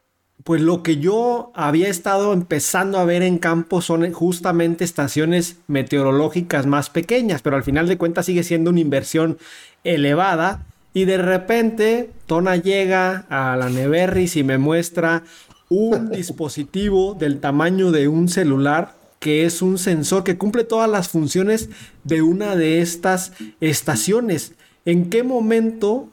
pues 0.45 0.62
lo 0.62 0.83
que 0.83 0.99
yo 0.99 1.52
había 1.54 1.88
estado 1.88 2.33
empezando 2.33 2.99
a 2.99 3.04
ver 3.04 3.23
en 3.23 3.38
campo 3.38 3.83
son 3.83 4.12
justamente 4.12 4.85
estaciones 4.85 5.57
meteorológicas 5.66 6.66
más 6.66 6.90
pequeñas, 6.90 7.42
pero 7.42 7.57
al 7.57 7.64
final 7.64 7.88
de 7.88 7.99
cuentas 7.99 8.26
sigue 8.26 8.42
siendo 8.42 8.71
una 8.71 8.80
inversión 8.80 9.38
elevada. 9.85 10.64
Y 10.95 11.04
de 11.04 11.18
repente, 11.18 12.11
Tona 12.26 12.57
llega 12.57 13.26
a 13.28 13.57
la 13.57 13.68
Neverris 13.68 14.37
y 14.37 14.45
me 14.45 14.59
muestra 14.59 15.25
un 15.68 16.11
dispositivo 16.12 17.14
del 17.14 17.40
tamaño 17.40 17.90
de 17.90 18.09
un 18.09 18.28
celular 18.28 18.97
que 19.18 19.45
es 19.45 19.62
un 19.62 19.78
sensor 19.78 20.23
que 20.23 20.38
cumple 20.38 20.64
todas 20.64 20.88
las 20.88 21.09
funciones 21.09 21.71
de 22.04 22.23
una 22.23 22.54
de 22.54 22.80
estas 22.80 23.33
estaciones. 23.61 24.52
¿En 24.85 25.11
qué 25.11 25.25
momento 25.25 26.09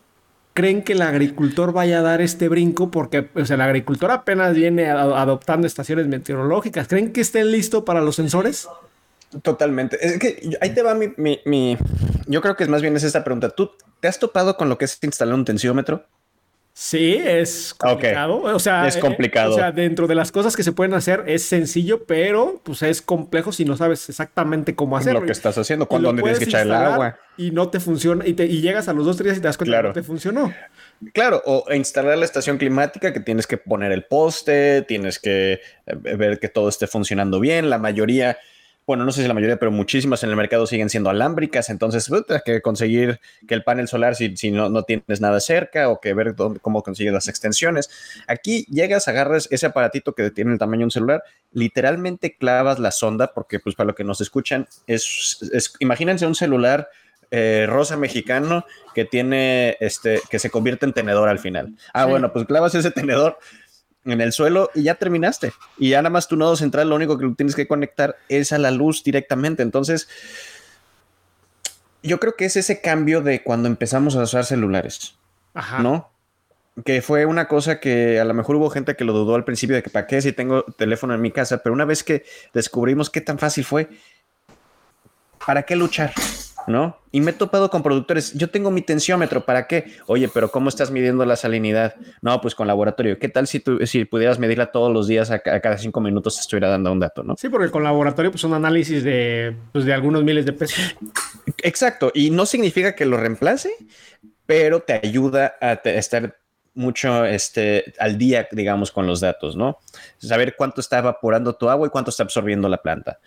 creen 0.56 0.84
que 0.84 0.94
el 0.94 1.02
agricultor 1.02 1.74
vaya 1.74 2.00
a 2.00 2.02
dar 2.02 2.22
este 2.22 2.48
brinco 2.48 2.90
porque 2.90 3.30
o 3.36 3.46
sea, 3.46 3.56
el 3.56 3.62
agricultor 3.62 4.10
apenas 4.10 4.56
viene 4.56 4.90
adoptando 4.90 5.68
estaciones 5.68 6.08
meteorológicas. 6.08 6.88
¿Creen 6.88 7.12
que 7.12 7.22
estén 7.22 7.52
listos 7.52 7.84
para 7.84 8.02
los 8.02 8.16
sensores? 8.16 8.68
Totalmente. 9.44 9.98
Es 10.02 10.18
que 10.18 10.58
ahí 10.62 10.74
te 10.74 10.82
va 10.82 10.96
mi, 10.96 11.78
yo 12.26 12.42
creo 12.42 12.56
que 12.56 12.64
es 12.64 12.70
más 12.70 12.82
bien 12.82 12.96
es 12.96 13.04
esta 13.04 13.24
pregunta. 13.24 13.50
¿Tú 13.50 13.72
te 14.00 14.08
has 14.08 14.18
topado 14.18 14.56
con 14.56 14.70
lo 14.70 14.78
que 14.78 14.86
es 14.86 14.98
instalar 15.04 15.36
un 15.36 15.44
tensiómetro? 15.44 16.06
Sí, 16.78 17.16
es 17.16 17.74
complicado. 17.74 18.42
O 18.42 18.60
sea, 18.60 18.86
es 18.86 18.98
complicado. 18.98 19.54
o 19.54 19.56
sea, 19.56 19.72
dentro 19.72 20.08
de 20.08 20.16
las 20.16 20.34
cosas 20.34 20.58
que 20.58 20.62
se 20.62 20.74
pueden 20.74 20.94
hacer 20.94 21.24
es 21.26 21.46
sencillo, 21.46 22.04
pero 22.04 22.60
pues 22.66 22.82
es 22.82 23.02
complejo 23.02 23.54
si 23.54 23.64
no 23.64 23.78
sabes 23.78 24.10
exactamente 24.10 24.76
cómo 24.76 24.98
hacerlo. 24.98 25.22
Lo 25.22 25.26
que 25.26 25.32
estás 25.32 25.58
haciendo, 25.58 25.88
cuando 25.88 26.14
tienes 26.14 26.38
que 26.38 26.44
echar 26.44 26.64
el 26.64 26.74
agua. 26.74 27.18
Y 27.38 27.52
no 27.52 27.70
te 27.70 27.80
funciona, 27.80 28.28
y, 28.28 28.34
te, 28.34 28.46
y 28.46 28.60
llegas 28.60 28.90
a 28.90 28.94
los 28.94 29.06
dos 29.06 29.18
días 29.24 29.38
y 29.38 29.40
te 29.40 29.48
das 29.48 29.58
cuenta 29.58 29.78
que 29.78 29.88
no 29.88 29.94
te 29.94 30.04
funcionó. 30.04 30.54
Claro, 31.14 31.42
o 31.46 31.66
instalar 31.74 32.18
la 32.18 32.26
estación 32.26 32.58
climática 32.58 33.14
que 33.14 33.22
tienes 33.22 33.48
que 33.48 33.56
poner 33.56 33.94
el 33.94 34.04
poste, 34.04 34.82
tienes 34.82 35.18
que 35.18 35.62
eh, 35.86 35.96
ver 35.96 36.40
que 36.40 36.50
todo 36.50 36.68
esté 36.68 36.88
funcionando 36.88 37.40
bien. 37.40 37.70
La 37.70 37.78
mayoría 37.78 38.38
bueno, 38.88 39.04
no 39.04 39.12
sé 39.12 39.22
si 39.24 39.28
la 39.28 39.34
mayoría, 39.34 39.58
pero 39.58 39.72
muchísimas 39.72 40.24
en 40.24 40.30
el 40.30 40.36
mercado 40.36 40.68
siguen 40.68 40.90
siendo 40.90 41.10
alámbricas, 41.10 41.70
entonces 41.70 42.08
pues, 42.08 42.26
tienes 42.26 42.44
que 42.44 42.62
conseguir 42.62 43.20
que 43.48 43.56
el 43.56 43.64
panel 43.64 43.88
solar, 43.88 44.16
si, 44.16 44.38
si 44.38 44.52
no, 44.52 44.70
no, 44.70 44.84
tienes 44.84 45.22
nada 45.22 45.40
cerca, 45.40 45.90
o 45.90 46.00
que 46.00 46.14
ver 46.14 46.36
cómo 46.62 46.84
consigues 46.84 47.14
las 47.14 47.28
extensiones. 47.28 47.90
Aquí 48.28 48.66
llegas, 48.70 49.08
agarras 49.08 49.48
ese 49.52 49.66
aparatito 49.66 50.14
que 50.14 50.30
tiene 50.30 50.54
el 50.54 50.60
tamaño 50.60 50.82
de 50.82 50.86
un 50.86 50.92
celular, 50.92 51.24
literalmente 51.52 52.36
clavas 52.36 52.78
la 52.78 52.92
sonda, 52.92 53.34
porque 53.34 53.60
pues 53.60 53.76
para 53.76 53.88
lo 53.88 53.96
que 53.96 54.04
nos 54.04 54.22
escuchan, 54.22 54.68
es, 54.86 55.40
es 55.52 55.74
imagínense 55.80 56.28
un 56.28 56.36
celular 56.36 56.90
eh, 57.32 57.66
rosa 57.68 57.98
mexicano 57.98 58.66
que 58.94 59.04
tiene, 59.04 59.78
este, 59.80 60.22
que 60.30 60.38
se 60.38 60.52
convierte 60.52 60.86
en 60.86 60.94
tenedor 60.94 61.28
al 61.28 61.40
final. 61.40 61.74
Ah, 61.92 62.06
bueno, 62.06 62.32
pues 62.32 62.46
clavas 62.46 62.76
ese 62.76 62.92
tenedor 62.92 63.40
en 64.06 64.22
el 64.22 64.32
suelo 64.32 64.70
y 64.74 64.84
ya 64.84 64.96
terminaste. 64.96 65.54
Y 65.78 65.90
ya 65.90 66.02
nada 66.02 66.12
más 66.12 66.28
tu 66.28 66.38
nodo 66.38 66.56
central, 66.56 66.90
lo 66.90 66.96
único 66.96 67.18
que 67.18 67.28
tienes 67.36 67.56
que 67.56 67.68
conectar 67.68 68.16
es 68.30 68.54
a 68.54 68.58
la 68.58 68.72
luz 68.72 69.04
directamente. 69.04 69.64
Entonces, 69.64 70.08
yo 72.04 72.20
creo 72.20 72.36
que 72.36 72.46
es 72.46 72.56
ese 72.56 72.82
cambio 72.82 73.22
de 73.22 73.44
cuando 73.44 73.68
empezamos 73.68 74.16
a 74.16 74.22
usar 74.22 74.46
celulares. 74.46 75.16
Ajá. 75.54 75.80
¿No? 75.80 76.12
Que 76.84 77.02
fue 77.02 77.26
una 77.26 77.48
cosa 77.48 77.80
que 77.80 78.20
a 78.20 78.26
lo 78.26 78.34
mejor 78.34 78.58
hubo 78.58 78.70
gente 78.70 78.96
que 78.96 79.06
lo 79.06 79.14
dudó 79.14 79.36
al 79.36 79.46
principio 79.46 79.76
de 79.76 79.84
que 79.84 79.90
para 79.90 80.08
qué 80.08 80.22
si 80.22 80.34
tengo 80.34 80.64
teléfono 80.64 81.16
en 81.16 81.22
mi 81.22 81.32
casa, 81.32 81.64
pero 81.64 81.74
una 81.74 81.86
vez 81.86 82.04
que 82.04 82.26
descubrimos 82.54 83.10
qué 83.10 83.22
tan 83.22 83.40
fácil 83.40 83.64
fue, 83.64 83.90
¿para 85.46 85.64
qué 85.64 85.76
luchar? 85.76 86.14
¿No? 86.68 86.98
Y 87.12 87.22
me 87.22 87.32
he 87.32 87.34
topado 87.34 87.70
con 87.70 87.82
productores, 87.82 88.34
yo 88.34 88.50
tengo 88.50 88.72
mi 88.72 88.82
tensiómetro, 88.82 89.46
¿para 89.46 89.68
qué? 89.68 89.94
Oye, 90.08 90.30
pero 90.34 90.52
¿cómo 90.52 90.70
estás 90.70 90.92
midiendo 90.92 91.26
la 91.26 91.36
salinidad? 91.36 91.96
No, 92.22 92.42
pues 92.42 92.56
con 92.56 92.68
laboratorio. 92.68 93.18
¿Qué 93.20 93.30
tal 93.30 93.48
si, 93.48 93.60
tú, 93.60 93.80
si 93.86 94.06
pudieras 94.06 94.40
medirla 94.40 94.72
todos 94.72 94.92
los 94.92 95.08
días, 95.08 95.32
a, 95.32 95.40
cada 95.40 95.78
cinco 95.78 96.02
minutos 96.02 96.36
te 96.36 96.42
estuviera 96.42 96.70
dando 96.70 96.92
un 96.92 97.00
dato, 97.00 97.24
¿no? 97.24 97.36
Sí, 97.38 97.50
porque 97.50 97.72
con 97.72 97.84
laboratorio 97.84 98.32
pues 98.32 98.42
son 98.42 98.54
análisis 98.54 99.04
de, 99.04 99.56
pues, 99.72 99.86
de 99.86 99.94
algunos 99.94 100.24
miles 100.24 100.46
de 100.46 100.54
pesos. 100.54 100.96
Exacto, 101.60 102.12
y 102.14 102.32
no 102.32 102.46
significa 102.46 102.96
que 102.96 103.06
lo 103.06 103.18
reemplace, 103.18 103.72
pero 104.46 104.82
te 104.82 104.94
ayuda 104.94 105.56
a 105.62 105.74
estar 105.74 106.36
mucho 106.76 107.26
este, 107.26 107.94
al 108.00 108.18
día, 108.18 108.48
digamos, 108.52 108.92
con 108.92 109.08
los 109.08 109.22
datos, 109.22 109.56
¿no? 109.56 109.80
Saber 110.18 110.56
cuánto 110.58 110.82
está 110.82 111.00
evaporando 111.00 111.56
tu 111.56 111.70
agua 111.70 111.88
y 111.88 111.90
cuánto 111.90 112.12
está 112.12 112.24
absorbiendo 112.24 112.70
la 112.70 112.82
planta. 112.82 113.20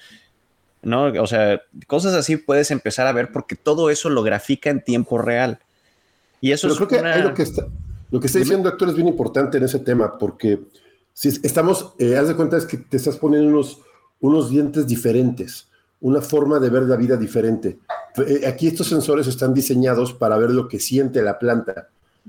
¿No? 0.83 1.07
O 1.23 1.27
sea, 1.27 1.63
cosas 1.87 2.15
así 2.15 2.37
puedes 2.37 2.71
empezar 2.71 3.07
a 3.07 3.13
ver 3.13 3.33
porque 3.33 3.57
todo 3.57 3.91
eso 3.91 4.11
lo 4.11 4.23
grafica 4.23 4.71
en 4.71 4.83
tiempo 4.83 5.19
real. 5.19 5.59
Y 6.41 6.53
eso 6.53 6.69
es 6.69 6.77
creo 6.77 6.89
que 6.89 7.03
lo 7.23 7.35
que 7.35 7.43
está, 7.43 7.67
lo 8.11 8.21
que 8.21 8.27
está 8.27 8.39
diciendo 8.39 8.69
Héctor 8.69 8.91
es 8.91 8.95
bien 8.95 9.09
importante 9.09 9.59
en 9.59 9.65
ese 9.65 9.81
tema, 9.81 10.17
porque 10.19 10.61
si 11.13 11.29
estamos, 11.43 11.95
eh, 11.99 12.17
haz 12.17 12.29
de 12.29 12.37
cuenta 12.37 12.57
es 12.57 12.65
que 12.65 12.77
te 12.77 12.97
estás 12.97 13.17
poniendo 13.17 13.49
unos, 13.49 13.81
unos 14.21 14.51
dientes 14.51 14.87
diferentes, 14.87 15.69
una 16.01 16.21
forma 16.21 16.61
de 16.61 16.71
ver 16.71 16.85
la 16.85 16.97
vida 16.97 17.17
diferente. 17.17 17.79
Eh, 18.27 18.47
aquí 18.47 18.69
estos 18.69 18.87
sensores 18.87 19.27
están 19.27 19.53
diseñados 19.53 20.13
para 20.13 20.37
ver 20.39 20.51
lo 20.51 20.69
que 20.69 20.79
siente 20.79 21.23
la 21.23 21.39
planta. 21.39 21.89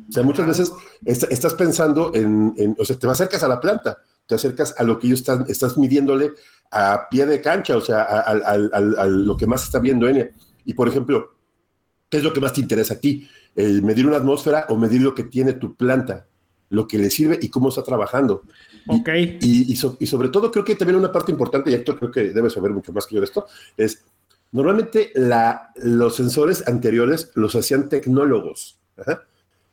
O 0.10 0.12
sea, 0.12 0.24
muchas 0.24 0.48
veces 0.48 0.72
estás 1.06 1.54
pensando 1.54 2.12
en, 2.14 2.54
en, 2.58 2.76
o 2.80 2.86
sea, 2.86 2.98
te 2.98 3.08
acercas 3.08 3.44
a 3.44 3.48
la 3.48 3.60
planta, 3.60 4.00
te 4.30 4.36
acercas 4.36 4.76
a 4.78 4.84
lo 4.84 5.00
que 5.00 5.08
ellos 5.08 5.22
están, 5.22 5.46
estás 5.50 5.76
midiéndole 5.76 6.34
a 6.70 7.10
pie 7.10 7.26
de 7.26 7.42
cancha, 7.42 7.76
o 7.76 7.82
sea, 7.82 8.04
a, 8.04 9.08
lo 9.08 9.36
que 9.36 9.48
más 9.48 9.64
está 9.64 9.80
viendo 9.80 10.08
N. 10.08 10.32
Y 10.66 10.76
por 10.76 10.88
ejemplo, 10.88 11.34
¿qué 12.08 12.18
es 12.18 12.24
lo 12.24 12.32
que 12.32 12.40
más 12.40 12.54
te 12.54 12.62
interesa 12.62 12.94
a 12.94 13.00
ti? 13.00 13.28
¿Medir 13.56 14.06
una 14.06 14.18
atmósfera 14.18 14.68
o 14.70 14.78
medir 14.78 15.02
lo 15.02 15.16
que 15.16 15.24
tiene 15.24 15.54
tu 15.54 15.76
planta? 15.76 16.28
Lo 16.70 16.88
que 16.88 17.00
le 17.00 17.10
sirve 17.10 17.40
y 17.42 17.50
cómo 17.50 17.70
está 17.70 17.82
trabajando. 17.82 18.44
Ok. 18.86 19.10
Y, 19.42 19.74
y, 19.74 19.76
sobre 19.76 20.30
todo, 20.30 20.52
creo 20.52 20.64
que 20.64 20.76
también 20.76 21.00
una 21.00 21.12
parte 21.12 21.32
importante, 21.32 21.72
y 21.72 21.74
Héctor 21.74 21.98
creo 21.98 22.12
que 22.12 22.30
debe 22.30 22.52
saber 22.52 22.70
mucho 22.70 22.94
más 22.94 23.08
que 23.08 23.16
yo 23.16 23.22
de 23.22 23.26
esto, 23.26 23.48
es 23.76 24.06
normalmente 24.52 25.12
la, 25.16 25.72
los 25.78 26.16
sensores 26.16 26.68
anteriores 26.68 27.32
los 27.34 27.56
hacían 27.56 27.90
tecnólogos. 27.90 28.78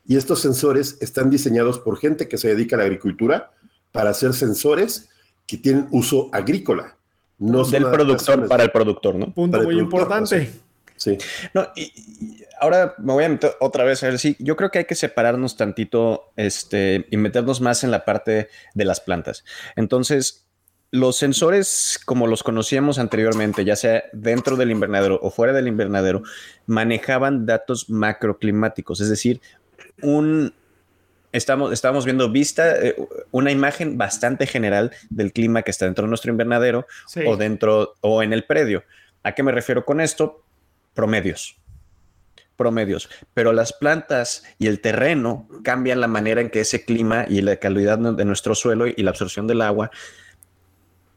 Y 0.07 0.15
estos 0.15 0.39
sensores 0.39 0.97
están 0.99 1.29
diseñados 1.29 1.77
por 1.77 1.99
gente 1.99 2.27
que 2.27 2.39
se 2.39 2.47
dedica 2.47 2.75
a 2.75 2.79
la 2.79 2.85
agricultura 2.85 3.51
para 3.97 4.11
hacer 4.11 4.33
sensores 4.33 5.09
que 5.47 5.57
tienen 5.57 5.87
uso 5.89 6.29
agrícola. 6.31 6.95
No 7.39 7.63
Del 7.63 7.89
productor 7.89 8.47
para 8.47 8.63
el 8.63 8.71
productor, 8.71 9.15
¿no? 9.15 9.33
Punto 9.33 9.61
muy 9.63 9.79
importante. 9.79 10.51
Sí. 10.95 11.17
No, 11.53 11.67
y, 11.75 12.43
ahora 12.59 12.93
me 12.99 13.13
voy 13.13 13.23
a 13.23 13.29
meter 13.29 13.51
otra 13.59 13.83
vez 13.83 14.03
a 14.03 14.07
ver 14.07 14.19
si 14.19 14.35
yo 14.39 14.55
creo 14.55 14.69
que 14.69 14.79
hay 14.79 14.85
que 14.85 14.95
separarnos 14.95 15.57
tantito 15.57 16.31
este, 16.35 17.07
y 17.11 17.17
meternos 17.17 17.59
más 17.61 17.83
en 17.83 17.91
la 17.91 18.05
parte 18.05 18.49
de 18.73 18.85
las 18.85 18.99
plantas. 18.99 19.43
Entonces, 19.75 20.45
los 20.91 21.17
sensores, 21.17 21.99
como 22.05 22.27
los 22.27 22.43
conocíamos 22.43 22.99
anteriormente, 22.99 23.65
ya 23.65 23.75
sea 23.75 24.03
dentro 24.13 24.55
del 24.57 24.71
invernadero 24.71 25.19
o 25.21 25.31
fuera 25.31 25.53
del 25.53 25.67
invernadero, 25.67 26.21
manejaban 26.65 27.45
datos 27.45 27.89
macroclimáticos, 27.89 29.01
es 29.01 29.09
decir, 29.09 29.41
un, 30.01 30.53
estamos, 31.37 31.71
estamos 31.71 32.05
viendo 32.05 32.29
vista, 32.31 32.75
eh, 32.77 32.95
una 33.31 33.51
imagen 33.51 33.97
bastante 33.97 34.47
general 34.47 34.91
del 35.09 35.31
clima 35.31 35.61
que 35.61 35.71
está 35.71 35.85
dentro 35.85 36.03
de 36.03 36.09
nuestro 36.09 36.31
invernadero 36.31 36.87
o 37.25 37.37
dentro 37.37 37.95
o 38.01 38.23
en 38.23 38.33
el 38.33 38.43
predio. 38.43 38.83
¿A 39.23 39.33
qué 39.33 39.43
me 39.43 39.51
refiero 39.51 39.85
con 39.85 40.01
esto? 40.01 40.43
Promedios. 40.93 41.57
Promedios. 42.55 43.09
Pero 43.33 43.53
las 43.53 43.73
plantas 43.73 44.43
y 44.57 44.67
el 44.67 44.81
terreno 44.81 45.47
cambian 45.63 46.01
la 46.01 46.07
manera 46.07 46.41
en 46.41 46.49
que 46.49 46.61
ese 46.61 46.83
clima 46.83 47.25
y 47.27 47.41
la 47.41 47.57
calidad 47.57 47.99
de 47.99 48.25
nuestro 48.25 48.55
suelo 48.55 48.87
y 48.87 48.95
la 49.03 49.11
absorción 49.11 49.47
del 49.47 49.61
agua 49.61 49.91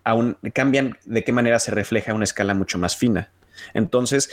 aún 0.04 0.36
cambian 0.52 0.98
de 1.04 1.24
qué 1.24 1.32
manera 1.32 1.58
se 1.58 1.70
refleja 1.70 2.12
a 2.12 2.14
una 2.14 2.24
escala 2.24 2.54
mucho 2.54 2.78
más 2.78 2.96
fina. 2.96 3.30
Entonces, 3.74 4.30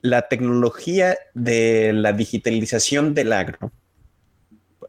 la 0.00 0.28
tecnología 0.28 1.16
de 1.34 1.92
la 1.92 2.12
digitalización 2.12 3.14
del 3.14 3.32
agro 3.32 3.72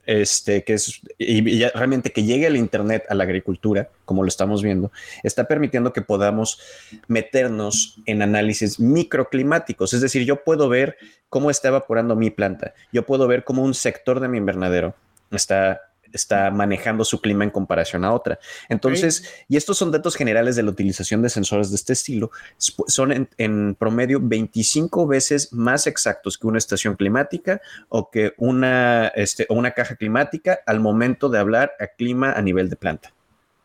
este, 0.06 0.64
que 0.64 0.74
es, 0.74 1.02
y, 1.18 1.64
realmente 1.66 2.12
que 2.12 2.24
llegue 2.24 2.48
el 2.48 2.58
Internet 2.58 3.06
a 3.10 3.16
la 3.16 3.24
agricultura, 3.24 3.90
como 4.06 4.24
lo 4.24 4.28
estamos 4.28 4.62
viendo, 4.62 4.92
está 5.24 5.46
permitiendo 5.48 5.94
que 5.94 6.02
podamos 6.02 6.60
meternos 7.08 7.98
en 8.06 8.22
análisis 8.22 8.80
microclimáticos. 8.80 9.94
Es 9.94 10.02
decir, 10.02 10.26
yo 10.26 10.44
puedo 10.44 10.70
ver 10.70 10.98
cómo 11.30 11.50
está 11.50 11.70
evaporando 11.70 12.16
mi 12.16 12.30
planta, 12.30 12.74
yo 12.92 13.06
puedo 13.06 13.28
ver 13.28 13.44
cómo 13.44 13.64
un 13.64 13.74
sector 13.74 14.20
de 14.20 14.28
mi 14.28 14.38
invernadero 14.38 14.96
está 15.32 15.93
está 16.14 16.50
manejando 16.52 17.04
su 17.04 17.20
clima 17.20 17.44
en 17.44 17.50
comparación 17.50 18.06
a 18.06 18.14
otra. 18.14 18.40
Entonces, 18.70 19.44
y 19.50 19.58
estos 19.58 19.78
son 19.78 19.92
datos 19.92 20.16
generales 20.16 20.56
de 20.56 20.64
la 20.64 20.72
utilización 20.72 21.22
de 21.22 21.30
sensores 21.30 21.70
de 21.70 21.76
este 21.76 21.94
estilo, 21.94 22.32
son 22.58 23.28
en, 23.38 23.76
promedio 23.76 24.20
25 24.22 25.08
veces 25.08 25.52
más 25.52 25.88
exactos 25.88 26.38
que 26.38 26.48
una 26.48 26.58
estación 26.58 26.96
climática 26.96 27.62
o 27.90 28.10
que 28.10 28.34
una, 28.38 29.08
este, 29.10 29.46
o 29.50 29.56
una 29.56 29.72
caja 29.72 29.96
climática 29.96 30.60
al 30.66 30.80
momento 30.80 31.30
de 31.30 31.40
hablar 31.40 31.74
a 31.80 31.88
clima 31.88 32.32
a 32.32 32.42
nivel 32.42 32.70
de 32.70 32.76
planta. 32.76 33.14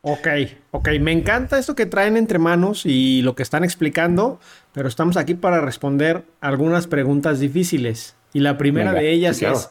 Ok, 0.03 0.29
ok, 0.71 0.89
me 1.01 1.13
encanta 1.13 1.59
esto 1.59 1.75
que 1.75 1.85
traen 1.85 2.17
entre 2.17 2.39
manos 2.39 2.87
y 2.87 3.21
lo 3.23 3.35
que 3.35 3.43
están 3.43 3.65
explicando, 3.65 4.39
pero 4.73 4.89
estamos 4.89 5.17
aquí 5.17 5.35
para 5.35 5.61
responder 5.61 6.25
algunas 6.41 6.87
preguntas 6.87 7.41
difíciles. 7.41 8.15
Y 8.33 8.41
la 8.41 8.59
primera 8.59 8.93
de 8.93 9.11
ellas 9.11 9.43
es, 9.43 9.71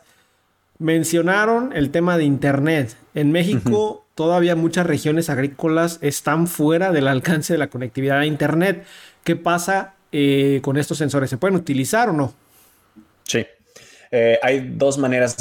Mencionaron 0.80 1.76
el 1.76 1.92
tema 1.92 2.18
de 2.18 2.24
Internet. 2.24 2.96
En 3.16 3.32
México 3.32 4.06
todavía 4.14 4.56
muchas 4.56 4.86
regiones 4.86 5.30
agrícolas 5.30 6.00
están 6.02 6.48
fuera 6.48 6.92
del 6.92 7.08
alcance 7.08 7.54
de 7.54 7.60
la 7.60 7.68
conectividad 7.68 8.20
a 8.20 8.26
Internet. 8.26 8.86
¿Qué 9.24 9.36
pasa 9.36 9.96
eh, 10.12 10.60
con 10.64 10.78
estos 10.78 10.98
sensores? 10.98 11.30
¿Se 11.30 11.38
pueden 11.38 11.56
utilizar 11.56 12.10
o 12.10 12.14
no? 12.14 12.34
Sí. 13.24 13.46
Eh, 14.12 14.40
hay 14.42 14.72
dos 14.76 14.98
maneras, 14.98 15.36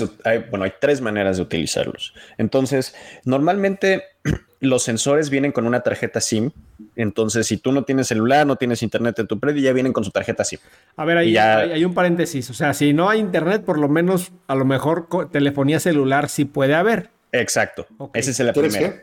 bueno, 0.51 0.65
hay 0.65 0.73
tres 0.81 1.01
maneras 1.01 1.37
de 1.37 1.43
utilizarlos. 1.43 2.15
Entonces, 2.39 2.95
normalmente 3.25 4.05
los 4.61 4.83
sensores 4.83 5.31
vienen 5.31 5.53
con 5.53 5.67
una 5.67 5.81
tarjeta 5.81 6.21
SIM. 6.21 6.51
Entonces, 6.97 7.47
si 7.47 7.59
tú 7.59 7.73
no 7.73 7.85
tienes 7.85 8.09
celular, 8.09 8.47
no 8.47 8.57
tienes 8.57 8.83
internet 8.83 9.19
en 9.19 9.27
tu 9.27 9.39
predio, 9.39 9.63
ya 9.63 9.73
vienen 9.73 9.93
con 9.93 10.03
su 10.03 10.11
tarjeta 10.11 10.45
SIM. 10.45 10.59
A 10.97 11.05
ver, 11.05 11.19
ahí 11.19 11.37
hay, 11.37 11.85
un 11.85 11.95
paréntesis. 11.95 12.49
O 12.51 12.55
sea, 12.55 12.73
si 12.73 12.95
no 12.95 13.11
hay 13.11 13.21
internet, 13.21 13.65
por 13.65 13.79
lo 13.79 13.89
menos, 13.89 14.33
a 14.47 14.55
lo 14.55 14.65
mejor 14.65 15.09
telefonía 15.31 15.79
celular 15.79 16.29
sí 16.31 16.47
puede 16.47 16.75
haber. 16.75 17.11
Exacto. 17.33 17.87
Ese 18.15 18.31
es 18.31 18.41
el 18.41 18.53
primero. 18.53 18.95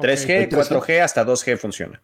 3G, 0.00 0.48
4G, 0.48 1.00
hasta 1.00 1.26
2G 1.26 1.58
funciona. 1.58 2.02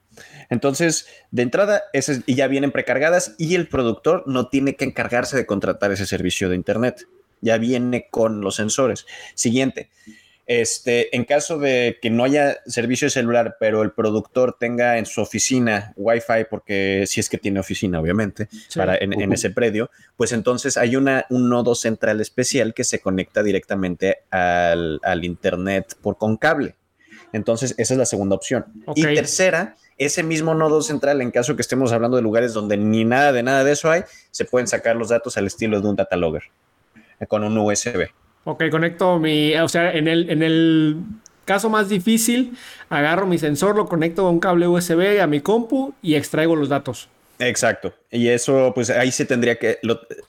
Entonces, 0.51 1.09
de 1.31 1.43
entrada, 1.43 1.85
esas 1.93 2.21
y 2.27 2.35
ya 2.35 2.47
vienen 2.47 2.71
precargadas 2.71 3.35
y 3.39 3.55
el 3.55 3.69
productor 3.69 4.23
no 4.27 4.49
tiene 4.49 4.77
que 4.77 4.85
encargarse 4.85 5.37
de 5.37 5.47
contratar 5.47 5.93
ese 5.93 6.07
servicio 6.07 6.49
de 6.49 6.57
Internet. 6.57 7.07
Ya 7.41 7.59
viene 7.59 8.09
con 8.11 8.41
los 8.41 8.57
sensores. 8.57 9.07
Siguiente. 9.35 9.91
Este, 10.47 11.15
en 11.17 11.25
caso 11.25 11.59
de 11.59 11.99
que 12.01 12.09
no 12.09 12.23
haya 12.23 12.59
servicio 12.67 13.07
de 13.07 13.11
celular, 13.11 13.57
pero 13.59 13.83
el 13.83 13.91
productor 13.91 14.57
tenga 14.59 14.97
en 14.97 15.05
su 15.05 15.21
oficina 15.21 15.93
Wi-Fi, 15.97 16.47
porque 16.49 17.05
si 17.09 17.19
es 17.19 17.29
que 17.29 17.37
tiene 17.37 17.59
oficina, 17.59 18.01
obviamente, 18.01 18.49
para 18.77 18.97
en, 18.97 19.33
ese 19.33 19.51
predio, 19.51 19.91
pues 20.17 20.33
entonces 20.33 20.77
hay 20.77 20.95
una, 20.95 21.27
un 21.31 21.49
nodo 21.49 21.75
central 21.75 22.21
especial 22.21 22.75
que 22.75 22.85
se 22.85 23.01
conecta 23.01 23.43
directamente 23.43 24.19
al, 24.31 25.01
Internet 25.25 25.97
por 26.01 26.17
con 26.17 26.37
cable. 26.37 26.77
Entonces, 27.33 27.75
esa 27.77 27.95
es 27.95 27.99
la 27.99 28.07
segunda 28.07 28.37
opción. 28.37 28.67
Y 28.95 29.03
tercera, 29.03 29.75
ese 29.99 30.23
mismo 30.23 30.55
nodo 30.55 30.81
central, 30.81 31.23
en 31.23 31.33
caso 31.33 31.57
que 31.57 31.63
estemos 31.63 31.91
hablando 31.91 32.17
de 32.17 32.23
lugares 32.23 32.53
donde 32.53 32.77
ni 32.77 33.05
nada 33.05 33.33
de 33.33 33.43
nada 33.43 33.65
de 33.65 33.73
eso 33.73 33.91
hay, 33.91 34.03
se 34.31 34.45
pueden 34.45 34.69
sacar 34.69 34.95
los 34.95 35.09
datos 35.09 35.37
al 35.37 35.47
estilo 35.47 35.81
de 35.81 35.89
un 35.89 35.97
data 35.97 36.15
logger 36.15 36.45
eh, 37.19 37.27
con 37.27 37.43
un 37.43 37.59
USB. 37.59 38.09
Ok, 38.49 38.63
conecto 38.71 39.19
mi, 39.19 39.57
o 39.57 39.69
sea, 39.69 39.93
en 39.93 40.07
el, 40.07 40.31
en 40.31 40.41
el 40.41 40.99
caso 41.45 41.69
más 41.69 41.89
difícil, 41.89 42.57
agarro 42.89 43.27
mi 43.27 43.39
sensor, 43.39 43.75
lo 43.75 43.87
conecto 43.87 44.25
a 44.25 44.31
un 44.31 44.39
cable 44.39 44.69
USB 44.69 45.21
a 45.21 45.27
mi 45.27 45.41
compu 45.41 45.95
y 46.01 46.15
extraigo 46.15 46.55
los 46.55 46.69
datos. 46.69 47.09
Exacto. 47.41 47.93
Y 48.09 48.29
eso, 48.29 48.71
pues 48.73 48.89
ahí 48.91 49.11
se 49.11 49.25
tendría 49.25 49.59
que, 49.59 49.81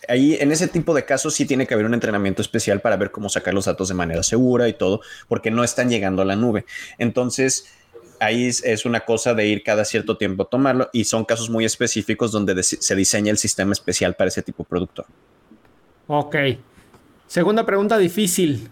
ahí 0.10 0.36
en 0.40 0.52
ese 0.52 0.68
tipo 0.68 0.96
de 0.96 1.06
casos 1.06 1.36
sí 1.36 1.46
tiene 1.46 1.68
que 1.68 1.76
haber 1.76 1.86
un 1.86 1.94
entrenamiento 1.94 2.42
especial 2.42 2.82
para 2.82 2.98
ver 2.98 3.12
cómo 3.12 3.30
sacar 3.30 3.54
los 3.54 3.66
datos 3.66 3.88
de 3.88 3.94
manera 3.94 4.24
segura 4.24 4.68
y 4.68 4.74
todo, 4.74 5.02
porque 5.28 5.52
no 5.52 5.64
están 5.64 5.92
llegando 5.92 6.24
a 6.24 6.26
la 6.26 6.36
nube. 6.36 6.66
Entonces, 6.98 7.72
ahí 8.20 8.48
es 8.48 8.84
una 8.88 9.02
cosa 9.02 9.36
de 9.36 9.46
ir 9.46 9.62
cada 9.62 9.86
cierto 9.86 10.18
tiempo 10.18 10.42
a 10.42 10.50
tomarlo 10.50 10.90
y 10.92 11.04
son 11.04 11.24
casos 11.24 11.52
muy 11.52 11.66
específicos 11.66 12.32
donde 12.32 12.64
se 12.64 12.96
diseña 12.96 13.30
el 13.30 13.38
sistema 13.38 13.74
especial 13.74 14.16
para 14.16 14.30
ese 14.30 14.42
tipo 14.42 14.64
de 14.64 14.70
productor. 14.70 15.06
Ok. 16.08 16.36
Segunda 17.28 17.66
pregunta 17.66 17.98
difícil. 17.98 18.70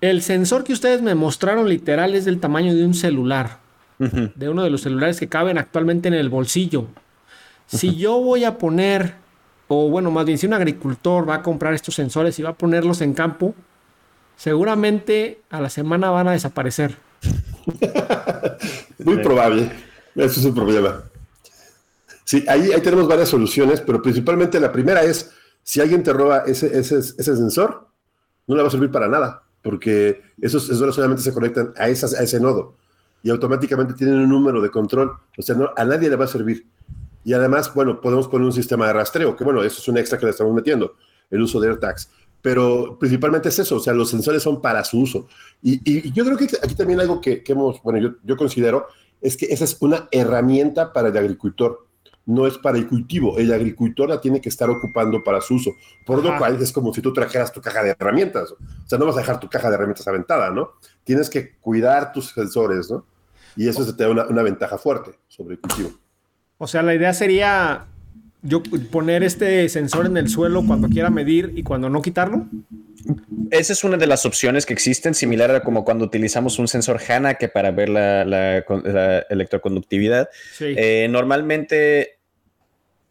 El 0.00 0.22
sensor 0.22 0.64
que 0.64 0.74
ustedes 0.74 1.00
me 1.00 1.14
mostraron 1.14 1.68
literal 1.68 2.14
es 2.14 2.26
del 2.26 2.38
tamaño 2.38 2.74
de 2.74 2.84
un 2.84 2.94
celular. 2.94 3.64
De 3.98 4.48
uno 4.50 4.62
de 4.62 4.70
los 4.70 4.82
celulares 4.82 5.18
que 5.18 5.28
caben 5.28 5.56
actualmente 5.56 6.08
en 6.08 6.14
el 6.14 6.28
bolsillo. 6.28 6.88
Si 7.66 7.96
yo 7.96 8.20
voy 8.20 8.44
a 8.44 8.58
poner, 8.58 9.14
o 9.68 9.88
bueno, 9.88 10.10
más 10.10 10.26
bien 10.26 10.36
si 10.36 10.46
un 10.46 10.52
agricultor 10.52 11.26
va 11.26 11.36
a 11.36 11.42
comprar 11.42 11.72
estos 11.72 11.94
sensores 11.94 12.38
y 12.38 12.42
va 12.42 12.50
a 12.50 12.54
ponerlos 12.54 13.00
en 13.00 13.14
campo, 13.14 13.54
seguramente 14.36 15.40
a 15.48 15.60
la 15.60 15.70
semana 15.70 16.10
van 16.10 16.28
a 16.28 16.32
desaparecer. 16.32 16.96
Muy 18.98 19.18
probable. 19.18 19.70
Eso 20.14 20.40
es 20.40 20.44
un 20.44 20.54
problema. 20.54 21.02
Sí, 22.24 22.44
ahí, 22.46 22.72
ahí 22.72 22.80
tenemos 22.82 23.08
varias 23.08 23.28
soluciones, 23.30 23.80
pero 23.80 24.02
principalmente 24.02 24.60
la 24.60 24.72
primera 24.72 25.02
es 25.02 25.30
si 25.64 25.80
alguien 25.80 26.02
te 26.02 26.12
roba 26.12 26.44
ese, 26.46 26.78
ese, 26.78 27.02
sensor, 27.02 27.88
no 28.46 28.54
le 28.54 28.62
va 28.62 28.68
a 28.68 28.70
servir 28.70 28.90
para 28.90 29.08
nada, 29.08 29.42
porque 29.62 30.22
esos 30.40 30.66
sensores 30.66 30.94
solamente 30.94 31.22
se 31.22 31.32
conectan 31.32 31.72
a, 31.76 31.88
esas, 31.88 32.14
a 32.14 32.22
ese 32.22 32.38
nodo 32.38 32.76
y 33.22 33.30
automáticamente 33.30 33.94
tienen 33.94 34.16
un 34.16 34.28
número 34.28 34.60
de 34.60 34.70
control. 34.70 35.12
O 35.38 35.42
sea, 35.42 35.56
no, 35.56 35.70
a 35.74 35.84
nadie 35.84 36.10
le 36.10 36.16
va 36.16 36.26
a 36.26 36.28
servir. 36.28 36.66
Y 37.24 37.32
además, 37.32 37.72
bueno, 37.74 37.98
podemos 37.98 38.28
poner 38.28 38.44
un 38.44 38.52
sistema 38.52 38.86
de 38.86 38.92
rastreo, 38.92 39.34
que 39.34 39.42
bueno, 39.42 39.62
eso 39.62 39.80
es 39.80 39.88
un 39.88 39.96
extra 39.96 40.18
que 40.18 40.26
le 40.26 40.30
estamos 40.30 40.54
metiendo, 40.54 40.94
el 41.30 41.40
uso 41.40 41.58
de 41.58 41.68
AirTags. 41.68 42.10
Pero 42.42 42.98
principalmente 43.00 43.48
es 43.48 43.58
eso, 43.58 43.76
o 43.76 43.80
sea, 43.80 43.94
los 43.94 44.10
sensores 44.10 44.42
son 44.42 44.60
para 44.60 44.84
su 44.84 45.00
uso. 45.00 45.26
Y, 45.62 45.80
y, 45.90 46.12
yo 46.12 46.26
creo 46.26 46.36
que 46.36 46.44
aquí 46.62 46.74
también 46.74 47.00
algo 47.00 47.22
que, 47.22 47.42
que 47.42 47.52
hemos, 47.52 47.82
bueno, 47.82 47.98
yo, 47.98 48.16
yo 48.22 48.36
considero 48.36 48.88
es 49.22 49.38
que 49.38 49.46
esa 49.46 49.64
es 49.64 49.78
una 49.80 50.06
herramienta 50.10 50.92
para 50.92 51.08
el 51.08 51.16
agricultor 51.16 51.86
no 52.26 52.46
es 52.46 52.58
para 52.58 52.78
el 52.78 52.86
cultivo. 52.86 53.38
El 53.38 53.52
agricultor 53.52 54.08
la 54.08 54.20
tiene 54.20 54.40
que 54.40 54.48
estar 54.48 54.70
ocupando 54.70 55.22
para 55.22 55.40
su 55.40 55.54
uso. 55.54 55.72
Por 56.06 56.24
lo 56.24 56.36
cual 56.38 56.60
es 56.60 56.72
como 56.72 56.92
si 56.94 57.02
tú 57.02 57.12
trajeras 57.12 57.52
tu 57.52 57.60
caja 57.60 57.82
de 57.82 57.90
herramientas. 57.90 58.52
O 58.52 58.56
sea, 58.86 58.98
no 58.98 59.06
vas 59.06 59.16
a 59.16 59.20
dejar 59.20 59.40
tu 59.40 59.48
caja 59.48 59.68
de 59.68 59.74
herramientas 59.74 60.06
aventada, 60.08 60.50
¿no? 60.50 60.72
Tienes 61.04 61.28
que 61.28 61.56
cuidar 61.60 62.12
tus 62.12 62.30
sensores, 62.30 62.90
¿no? 62.90 63.04
Y 63.56 63.68
eso 63.68 63.94
te 63.94 64.04
da 64.04 64.10
una, 64.10 64.42
ventaja 64.42 64.78
fuerte 64.78 65.12
sobre 65.28 65.54
el 65.54 65.60
cultivo. 65.60 65.92
O 66.58 66.66
sea, 66.66 66.82
la 66.82 66.94
idea 66.94 67.12
sería 67.12 67.86
yo 68.42 68.62
poner 68.90 69.22
este 69.22 69.68
sensor 69.68 70.06
en 70.06 70.16
el 70.16 70.28
suelo 70.28 70.64
cuando 70.66 70.88
quiera 70.88 71.10
medir 71.10 71.52
y 71.54 71.62
cuando 71.62 71.88
no 71.88 72.02
quitarlo. 72.02 72.46
Esa 73.50 73.72
es 73.72 73.84
una 73.84 73.96
de 73.96 74.06
las 74.06 74.26
opciones 74.26 74.66
que 74.66 74.72
existen, 74.72 75.14
similar 75.14 75.50
a 75.50 75.62
como 75.62 75.84
cuando 75.84 76.04
utilizamos 76.04 76.58
un 76.58 76.68
sensor 76.68 77.00
HANA 77.06 77.34
que 77.34 77.48
para 77.48 77.70
ver 77.70 77.88
la, 77.90 78.22
electroconductividad. 79.30 80.28
Eh, 80.60 81.06
normalmente 81.10 82.13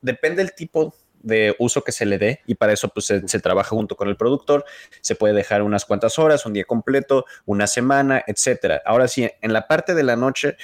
depende 0.04 0.44
del 0.44 0.54
tipo 0.54 0.94
de 1.24 1.56
uso 1.58 1.84
que 1.84 1.92
se 1.92 2.06
le 2.06 2.20
dé 2.20 2.42
y 2.46 2.56
para 2.56 2.74
eso 2.74 2.90
pues 2.90 3.06
se, 3.06 3.40
trabaja 3.40 3.70
junto 3.70 3.96
con 3.96 4.10
el 4.10 4.18
productor, 4.18 4.66
se 5.02 5.16
puede 5.16 5.34
dejar 5.34 5.64
unas 5.64 5.86
cuantas 5.86 6.20
horas, 6.20 6.46
un 6.46 6.54
día 6.54 6.66
completo, 6.66 7.26
una 7.46 7.66
semana, 7.66 8.24
etcétera. 8.28 8.82
Ahora 8.86 9.08
sí, 9.08 9.28
en 9.42 9.54
la 9.54 9.68
parte 9.68 9.96
de 9.96 10.04
la 10.04 10.16
noche, 10.16 10.58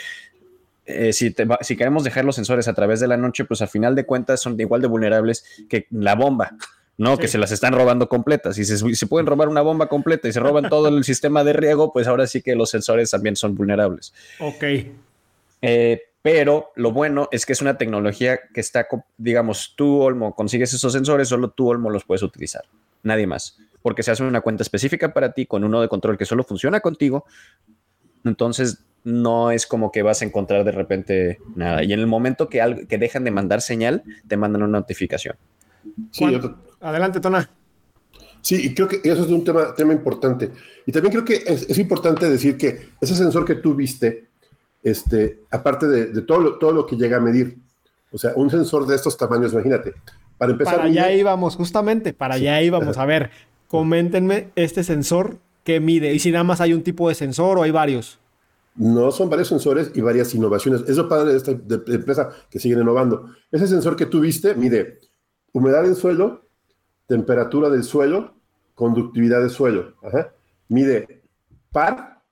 eh, 0.86 1.13
si, 1.13 1.34
si 1.62 1.78
queremos 1.78 2.04
dejar 2.04 2.25
los 2.25 2.36
sensores 2.36 2.67
a 2.67 2.73
través 2.73 2.99
de 2.99 3.08
la 3.08 3.17
noche, 3.17 3.45
pues 3.45 3.62
a 3.62 3.67
final 3.67 3.95
de 3.95 4.06
cuentas 4.06 4.41
son 4.41 4.60
igual 4.60 4.82
de 4.82 4.88
vulnerables 4.88 5.45
que 5.69 5.88
la 5.89 6.15
bomba. 6.15 6.56
¿no? 6.97 7.17
Que 7.17 7.30
se 7.30 7.38
las 7.38 7.54
están 7.54 7.71
robando 7.71 8.10
completas. 8.10 8.58
Y 8.58 8.65
si 8.65 8.95
se, 8.95 9.08
pueden 9.08 9.25
robar 9.25 9.47
una 9.47 9.62
bomba 9.62 9.88
completa 9.88 10.28
y 10.28 10.34
se 10.34 10.41
roban 10.41 10.67
todo 10.67 10.89
el 10.89 11.02
sistema 11.06 11.45
de 11.45 11.54
riego, 11.54 11.93
pues 11.93 12.08
ahora 12.08 12.28
sí 12.28 12.41
que 12.41 12.56
los 12.56 12.69
sensores 12.69 13.10
también 13.10 13.38
son 13.38 13.56
vulnerables. 13.56 14.13
Ok. 14.39 14.65
Eh, 15.61 16.01
pero 16.21 16.71
lo 16.75 16.91
bueno 16.91 17.29
es 17.31 17.45
que 17.45 17.53
es 17.53 17.61
una 17.61 17.77
tecnología 17.77 18.39
que 18.53 18.59
está, 18.59 18.87
digamos, 19.17 19.73
tú, 19.75 20.01
Olmo, 20.01 20.35
consigues 20.35 20.73
esos 20.73 20.91
sensores, 20.91 21.29
solo 21.29 21.51
tú, 21.51 21.69
Olmo, 21.69 21.89
los 21.89 22.03
puedes 22.03 22.23
utilizar. 22.23 22.63
Nadie 23.03 23.27
más. 23.27 23.57
Porque 23.81 24.03
se 24.03 24.11
hace 24.11 24.23
una 24.23 24.41
cuenta 24.41 24.63
específica 24.63 25.13
para 25.13 25.31
ti 25.31 25.45
con 25.45 25.63
uno 25.63 25.81
de 25.81 25.87
control 25.87 26.17
que 26.17 26.25
solo 26.25 26.43
funciona 26.43 26.81
contigo. 26.81 27.25
Entonces, 28.25 28.83
no 29.05 29.51
es 29.51 29.65
como 29.65 29.91
que 29.91 30.03
vas 30.03 30.21
a 30.21 30.25
encontrar 30.25 30.65
de 30.65 30.71
repente 30.71 31.39
nada. 31.55 31.83
Y 31.83 31.93
en 31.93 31.99
el 31.99 32.07
momento 32.07 32.49
que, 32.49 32.85
que 32.89 32.97
dejan 32.97 33.23
de 33.23 33.31
mandar 33.31 33.61
señal, 33.61 34.03
te 34.27 34.35
mandan 34.35 34.63
una 34.63 34.79
notificación. 34.79 35.37
Sí, 36.11 36.25
Adelante, 36.81 37.19
Tona. 37.19 37.49
Sí, 38.41 38.67
y 38.67 38.73
creo 38.73 38.87
que 38.87 39.01
eso 39.03 39.23
es 39.23 39.29
un 39.29 39.43
tema, 39.43 39.73
tema 39.75 39.93
importante. 39.93 40.51
Y 40.85 40.91
también 40.91 41.11
creo 41.11 41.25
que 41.25 41.43
es, 41.45 41.77
importante 41.77 42.29
decir 42.29 42.57
que 42.57 42.89
ese 43.01 43.15
sensor 43.15 43.45
que 43.45 43.55
tú 43.55 43.75
viste, 43.75 44.28
este, 44.83 45.41
aparte 45.51 45.87
de, 45.87 46.21
todo, 46.21 46.39
lo, 46.39 46.57
todo 46.57 46.71
lo 46.71 46.85
que 46.85 46.95
llega 46.95 47.17
a 47.17 47.19
medir, 47.19 47.57
o 48.11 48.17
sea, 48.17 48.33
un 48.35 48.49
sensor 48.49 48.87
de 48.87 48.95
estos 48.95 49.17
tamaños, 49.17 49.53
imagínate, 49.53 49.93
para 50.37 50.53
empezar... 50.53 50.75
Para 50.75 50.87
allá 50.87 51.11
íbamos, 51.11 51.55
justamente, 51.55 52.13
para 52.13 52.35
allá 52.35 52.61
íbamos. 52.61 52.97
A 52.97 53.05
ver, 53.05 53.31
coméntenme 53.67 54.49
este 54.55 54.83
sensor 54.83 55.37
que 55.63 55.79
mide 55.79 56.13
y 56.13 56.19
si 56.19 56.31
nada 56.31 56.43
más 56.43 56.61
hay 56.61 56.73
un 56.73 56.81
tipo 56.81 57.09
de 57.09 57.15
sensor 57.15 57.57
o 57.57 57.63
hay 57.63 57.71
varios. 57.71 58.19
No, 58.75 59.11
son 59.11 59.29
varios 59.29 59.49
sensores 59.49 59.91
y 59.93 60.01
varias 60.01 60.33
innovaciones. 60.33 60.83
Eso 60.87 61.09
para 61.09 61.31
esta 61.33 61.51
empresa 61.51 62.29
que 62.49 62.59
siguen 62.59 62.79
innovando. 62.79 63.29
Ese 63.51 63.67
sensor 63.67 63.95
que 63.95 64.05
tú 64.05 64.21
viste 64.21 64.55
mide 64.55 64.99
humedad 65.51 65.85
en 65.85 65.95
suelo, 65.95 66.47
temperatura 67.05 67.69
del 67.69 67.83
suelo, 67.83 68.35
conductividad 68.75 69.41
del 69.41 69.49
suelo. 69.49 69.95
Mide 70.69 71.23
par, 71.71 72.23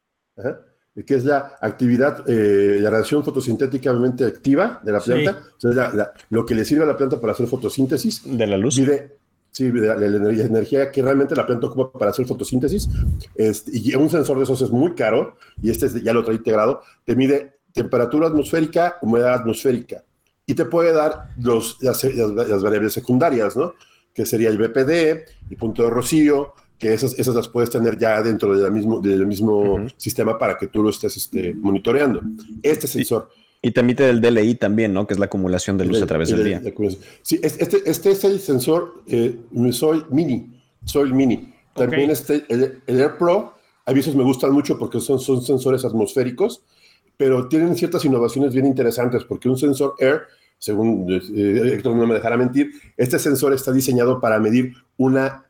que 1.05 1.15
es 1.15 1.25
la 1.25 1.57
actividad, 1.62 2.27
eh, 2.27 2.79
la 2.81 2.89
radiación 2.89 3.23
fotosintéticamente 3.23 4.25
activa 4.25 4.79
de 4.83 4.91
la 4.91 4.99
planta, 4.99 5.43
o 5.63 5.71
sea, 5.71 6.12
lo 6.29 6.45
que 6.45 6.55
le 6.55 6.65
sirve 6.65 6.83
a 6.83 6.88
la 6.88 6.97
planta 6.97 7.19
para 7.19 7.33
hacer 7.33 7.47
fotosíntesis. 7.47 8.21
De 8.25 8.47
la 8.47 8.57
luz. 8.57 8.79
Mide, 8.79 9.17
sí, 9.51 9.71
la, 9.71 9.93
energía 9.93 10.91
que 10.91 11.01
realmente 11.01 11.36
la 11.36 11.45
planta 11.45 11.67
ocupa 11.67 11.99
para 11.99 12.12
hacer 12.12 12.25
fotosíntesis. 12.25 12.89
Este, 13.36 13.71
y 13.73 13.93
un 13.95 14.10
sensor 14.10 14.38
de 14.38 14.43
esos 14.43 14.62
es 14.62 14.71
muy 14.71 14.95
caro, 14.95 15.36
y 15.62 15.69
este 15.69 15.88
ya 16.01 16.13
lo 16.13 16.23
trae 16.23 16.38
integrado, 16.38 16.81
te 17.05 17.15
mide 17.15 17.60
temperatura 17.73 18.27
atmosférica, 18.27 18.97
humedad 19.01 19.36
atmosférica, 19.36 20.03
y 20.45 20.55
te 20.55 20.65
puede 20.65 20.93
dar 20.93 21.29
los, 21.38 21.77
las, 21.81 22.03
las 22.03 22.63
variables 22.63 22.93
secundarias, 22.93 23.55
¿no? 23.55 23.73
que 24.17 24.25
sería 24.25 24.49
el 24.49 24.57
BPD, 24.57 25.27
el 25.51 25.57
punto 25.60 25.83
de 25.83 25.91
rocío, 25.91 26.55
que 26.77 26.93
esas, 26.93 27.17
esas 27.17 27.35
las 27.35 27.47
puedes 27.47 27.69
tener 27.69 27.97
ya 27.97 28.21
dentro 28.21 28.57
del 28.57 28.71
mismo, 28.71 28.99
del 28.99 29.25
mismo 29.25 29.87
sistema 29.97 30.37
para 30.37 30.57
que 30.57 30.67
tú 30.67 30.83
lo 30.83 30.89
estés 30.89 31.17
este, 31.17 31.53
monitoreando. 31.55 32.21
Este 32.61 32.87
sensor. 32.87 33.29
Y, 33.61 33.71
te 33.71 33.79
emite 33.79 34.07
el 34.09 34.21
DLI 34.21 34.55
también, 34.55 34.93
¿no? 34.93 35.07
Que 35.07 35.15
es 35.15 35.19
la 35.19 35.25
acumulación 35.25 35.77
de 35.77 35.85
luz 35.85 36.01
a 36.01 36.05
través 36.05 36.29
del 36.29 36.43
día. 36.43 36.61
sí, 37.23 37.39
este, 37.41 37.89
este 37.89 38.11
es 38.11 38.23
el 38.23 38.39
sensor 38.39 39.01
eh, 39.07 39.35
Soil 39.71 40.05
Mini. 40.11 40.53
Soil 40.85 41.13
Mini. 41.13 41.53
También 41.73 42.11
este, 42.11 42.45
el, 42.49 42.81
el, 42.85 42.99
Air 42.99 43.17
Pro, 43.17 43.55
a 43.85 43.93
veces 43.93 44.15
me 44.15 44.23
gustan 44.23 44.51
mucho 44.51 44.77
porque 44.77 44.99
son, 44.99 45.19
son 45.19 45.41
sensores 45.41 45.85
atmosféricos, 45.85 46.61
pero 47.17 47.47
tienen 47.47 47.75
ciertas 47.75 48.05
innovaciones 48.05 48.53
bien 48.53 48.65
interesantes 48.65 49.23
porque 49.23 49.49
un 49.49 49.57
sensor 49.57 49.95
Air 49.99 50.21
según 50.58 51.08
eh, 51.12 51.74
Héctor 51.74 51.96
no 51.96 52.08
me 52.08 52.15
dejará 52.15 52.38
mentir, 52.38 52.72
este 52.96 53.20
sensor 53.20 53.54
está 53.54 53.72
diseñado 53.72 54.20
para 54.20 54.39
medir 54.39 54.74
una, 54.98 55.46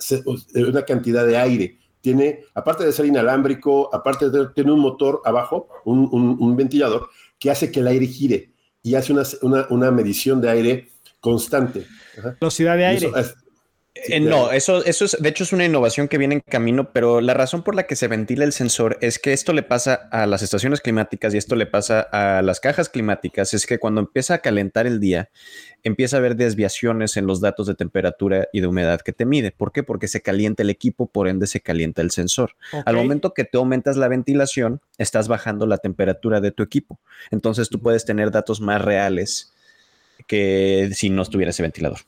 una 0.56 0.84
cantidad 0.84 1.26
de 1.26 1.38
aire 1.38 1.78
tiene, 2.02 2.46
aparte 2.54 2.86
de 2.86 2.94
ser 2.94 3.06
inalámbrico, 3.06 3.94
aparte 3.94 4.30
de 4.30 4.48
tiene 4.56 4.72
un 4.72 4.80
motor 4.80 5.22
abajo, 5.26 5.68
un, 5.84 6.56
ventilador, 6.56 7.10
que 7.38 7.52
hace 7.52 7.70
que 7.70 7.82
el 7.82 7.88
aire 7.88 8.08
gire 8.08 8.54
y 8.82 8.96
hace 8.96 9.14
una, 9.42 9.92
medición 9.92 10.40
de 10.40 10.50
aire 10.50 10.90
constante. 11.20 11.86
Velocidad 12.40 12.78
de 12.78 12.86
aire. 12.86 13.12
Eh, 14.08 14.20
no, 14.20 14.52
eso, 14.52 14.84
eso 14.86 15.06
es, 15.06 15.18
de 15.20 15.30
hecho, 15.30 15.44
es 15.44 15.54
una 15.54 15.66
innovación 15.66 16.08
que 16.08 16.18
viene 16.18 16.36
en 16.36 16.42
camino, 16.42 16.92
pero 16.92 17.22
la 17.22 17.34
razón 17.34 17.64
por 17.64 17.76
la 17.76 17.88
que 17.88 17.96
se 17.96 18.08
ventila 18.08 18.46
el 18.46 18.54
sensor 18.54 18.98
es 19.02 19.20
que 19.20 19.34
esto 19.34 19.54
le 19.54 19.64
pasa 19.64 20.08
a 20.12 20.26
las 20.26 20.42
estaciones 20.42 20.82
climáticas 20.82 21.34
y 21.34 21.38
esto 21.38 21.56
le 21.56 21.66
pasa 21.66 22.02
a 22.02 22.42
las 22.42 22.60
cajas 22.60 22.90
climáticas, 22.90 23.54
es 23.54 23.66
que 23.66 23.80
cuando 23.80 24.02
empieza 24.02 24.36
a 24.36 24.38
calentar 24.40 24.88
el 24.88 25.00
día, 25.00 25.30
empieza 25.84 26.18
a 26.18 26.20
haber 26.20 26.36
desviaciones 26.36 27.18
en 27.18 27.28
los 27.28 27.42
datos 27.42 27.68
de 27.68 27.76
temperatura 27.76 28.48
y 28.52 28.62
de 28.62 28.68
humedad 28.68 29.02
que 29.02 29.14
te 29.14 29.26
mide. 29.26 29.52
¿Por 29.52 29.72
qué? 29.72 29.84
Porque 29.84 30.08
se 30.08 30.22
calienta 30.22 30.64
el 30.64 30.70
equipo, 30.70 31.08
por 31.08 31.28
ende 31.28 31.48
se 31.48 31.62
calienta 31.62 32.02
el 32.02 32.12
sensor. 32.12 32.52
Al 32.86 32.96
momento 32.96 33.34
que 33.34 33.46
te 33.46 33.58
aumentas 33.58 33.98
la 33.98 34.08
ventilación, 34.08 34.82
estás 34.98 35.28
bajando 35.28 35.66
la 35.66 35.78
temperatura 35.78 36.42
de 36.42 36.52
tu 36.52 36.64
equipo. 36.64 37.00
Entonces 37.32 37.70
tú 37.70 37.82
puedes 37.82 38.06
tener 38.06 38.32
datos 38.32 38.62
más 38.62 38.82
reales 38.82 39.54
que 40.28 40.90
si 40.94 41.10
no 41.10 41.22
estuviera 41.22 41.52
ese 41.52 41.64
ventilador. 41.64 42.00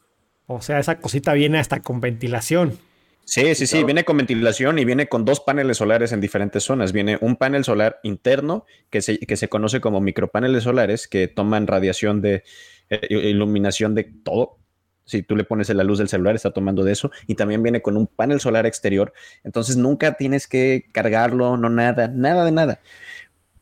O 0.52 0.62
sea, 0.62 0.80
esa 0.80 1.00
cosita 1.00 1.34
viene 1.34 1.60
hasta 1.60 1.80
con 1.82 2.02
ventilación. 2.02 2.80
Sí, 3.24 3.54
sí, 3.54 3.68
sí, 3.68 3.84
viene 3.84 4.04
con 4.04 4.18
ventilación 4.18 4.80
y 4.80 4.86
viene 4.86 5.08
con 5.08 5.24
dos 5.24 5.42
paneles 5.42 5.78
solares 5.78 6.12
en 6.12 6.22
diferentes 6.22 6.64
zonas. 6.64 6.92
Viene 6.92 7.20
un 7.22 7.36
panel 7.36 7.64
solar 7.64 8.00
interno 8.02 8.66
que 8.90 9.04
se, 9.04 9.20
que 9.20 9.38
se 9.38 9.48
conoce 9.48 9.80
como 9.80 10.02
micropaneles 10.02 10.64
solares 10.64 11.08
que 11.08 11.28
toman 11.28 11.68
radiación 11.68 12.24
de 12.24 12.44
eh, 12.90 13.08
iluminación 13.10 13.94
de 13.94 14.06
todo. 14.06 14.58
Si 15.06 15.22
tú 15.22 15.36
le 15.36 15.44
pones 15.44 15.70
la 15.70 15.84
luz 15.84 16.00
del 16.00 16.10
celular, 16.10 16.36
está 16.36 16.50
tomando 16.50 16.84
de 16.84 16.94
eso. 16.94 17.12
Y 17.28 17.36
también 17.36 17.62
viene 17.62 17.84
con 17.84 17.96
un 17.96 18.08
panel 18.08 18.40
solar 18.40 18.66
exterior. 18.66 19.14
Entonces 19.44 19.78
nunca 19.78 20.14
tienes 20.14 20.48
que 20.48 20.88
cargarlo, 20.92 21.58
no 21.58 21.70
nada, 21.70 22.08
nada 22.08 22.44
de 22.44 22.52
nada. 22.52 22.80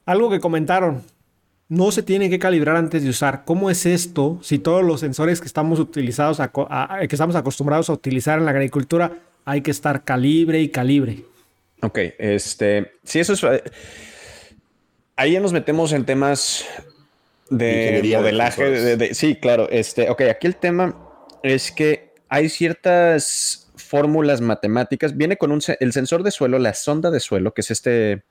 Algo 0.05 0.29
que 0.29 0.39
comentaron, 0.39 1.03
no 1.69 1.91
se 1.91 2.03
tiene 2.03 2.29
que 2.29 2.39
calibrar 2.39 2.75
antes 2.75 3.03
de 3.03 3.09
usar. 3.09 3.43
¿Cómo 3.45 3.69
es 3.69 3.85
esto 3.85 4.39
si 4.41 4.59
todos 4.59 4.83
los 4.83 5.01
sensores 5.01 5.41
que 5.41 5.47
estamos, 5.47 5.79
utilizados 5.79 6.39
que 6.39 7.07
estamos 7.15 7.35
acostumbrados 7.35 7.89
a 7.89 7.93
utilizar 7.93 8.39
en 8.39 8.45
la 8.45 8.51
agricultura 8.51 9.11
hay 9.43 9.61
que 9.61 9.71
estar 9.71 10.03
calibre 10.03 10.61
y 10.61 10.69
calibre? 10.69 11.23
Ok, 11.81 11.99
este, 12.17 12.91
si 13.03 13.19
eso 13.19 13.33
es... 13.33 13.43
Eh, 13.43 13.63
ahí 15.15 15.39
nos 15.39 15.53
metemos 15.53 15.91
en 15.91 16.05
temas 16.05 16.65
de 17.49 18.01
modelaje. 18.17 19.13
sí, 19.13 19.35
claro. 19.35 19.69
Este, 19.69 20.09
ok, 20.09 20.21
aquí 20.23 20.47
el 20.47 20.55
tema 20.55 20.97
es 21.43 21.71
que 21.71 22.13
hay 22.29 22.49
ciertas 22.49 23.69
fórmulas 23.75 24.41
matemáticas. 24.41 25.15
Viene 25.15 25.37
con 25.37 25.51
un, 25.51 25.61
el 25.79 25.93
sensor 25.93 26.23
de 26.23 26.31
suelo, 26.31 26.59
la 26.59 26.73
sonda 26.73 27.11
de 27.11 27.19
suelo, 27.19 27.53
que 27.53 27.61
es 27.61 27.71
este 27.71 28.23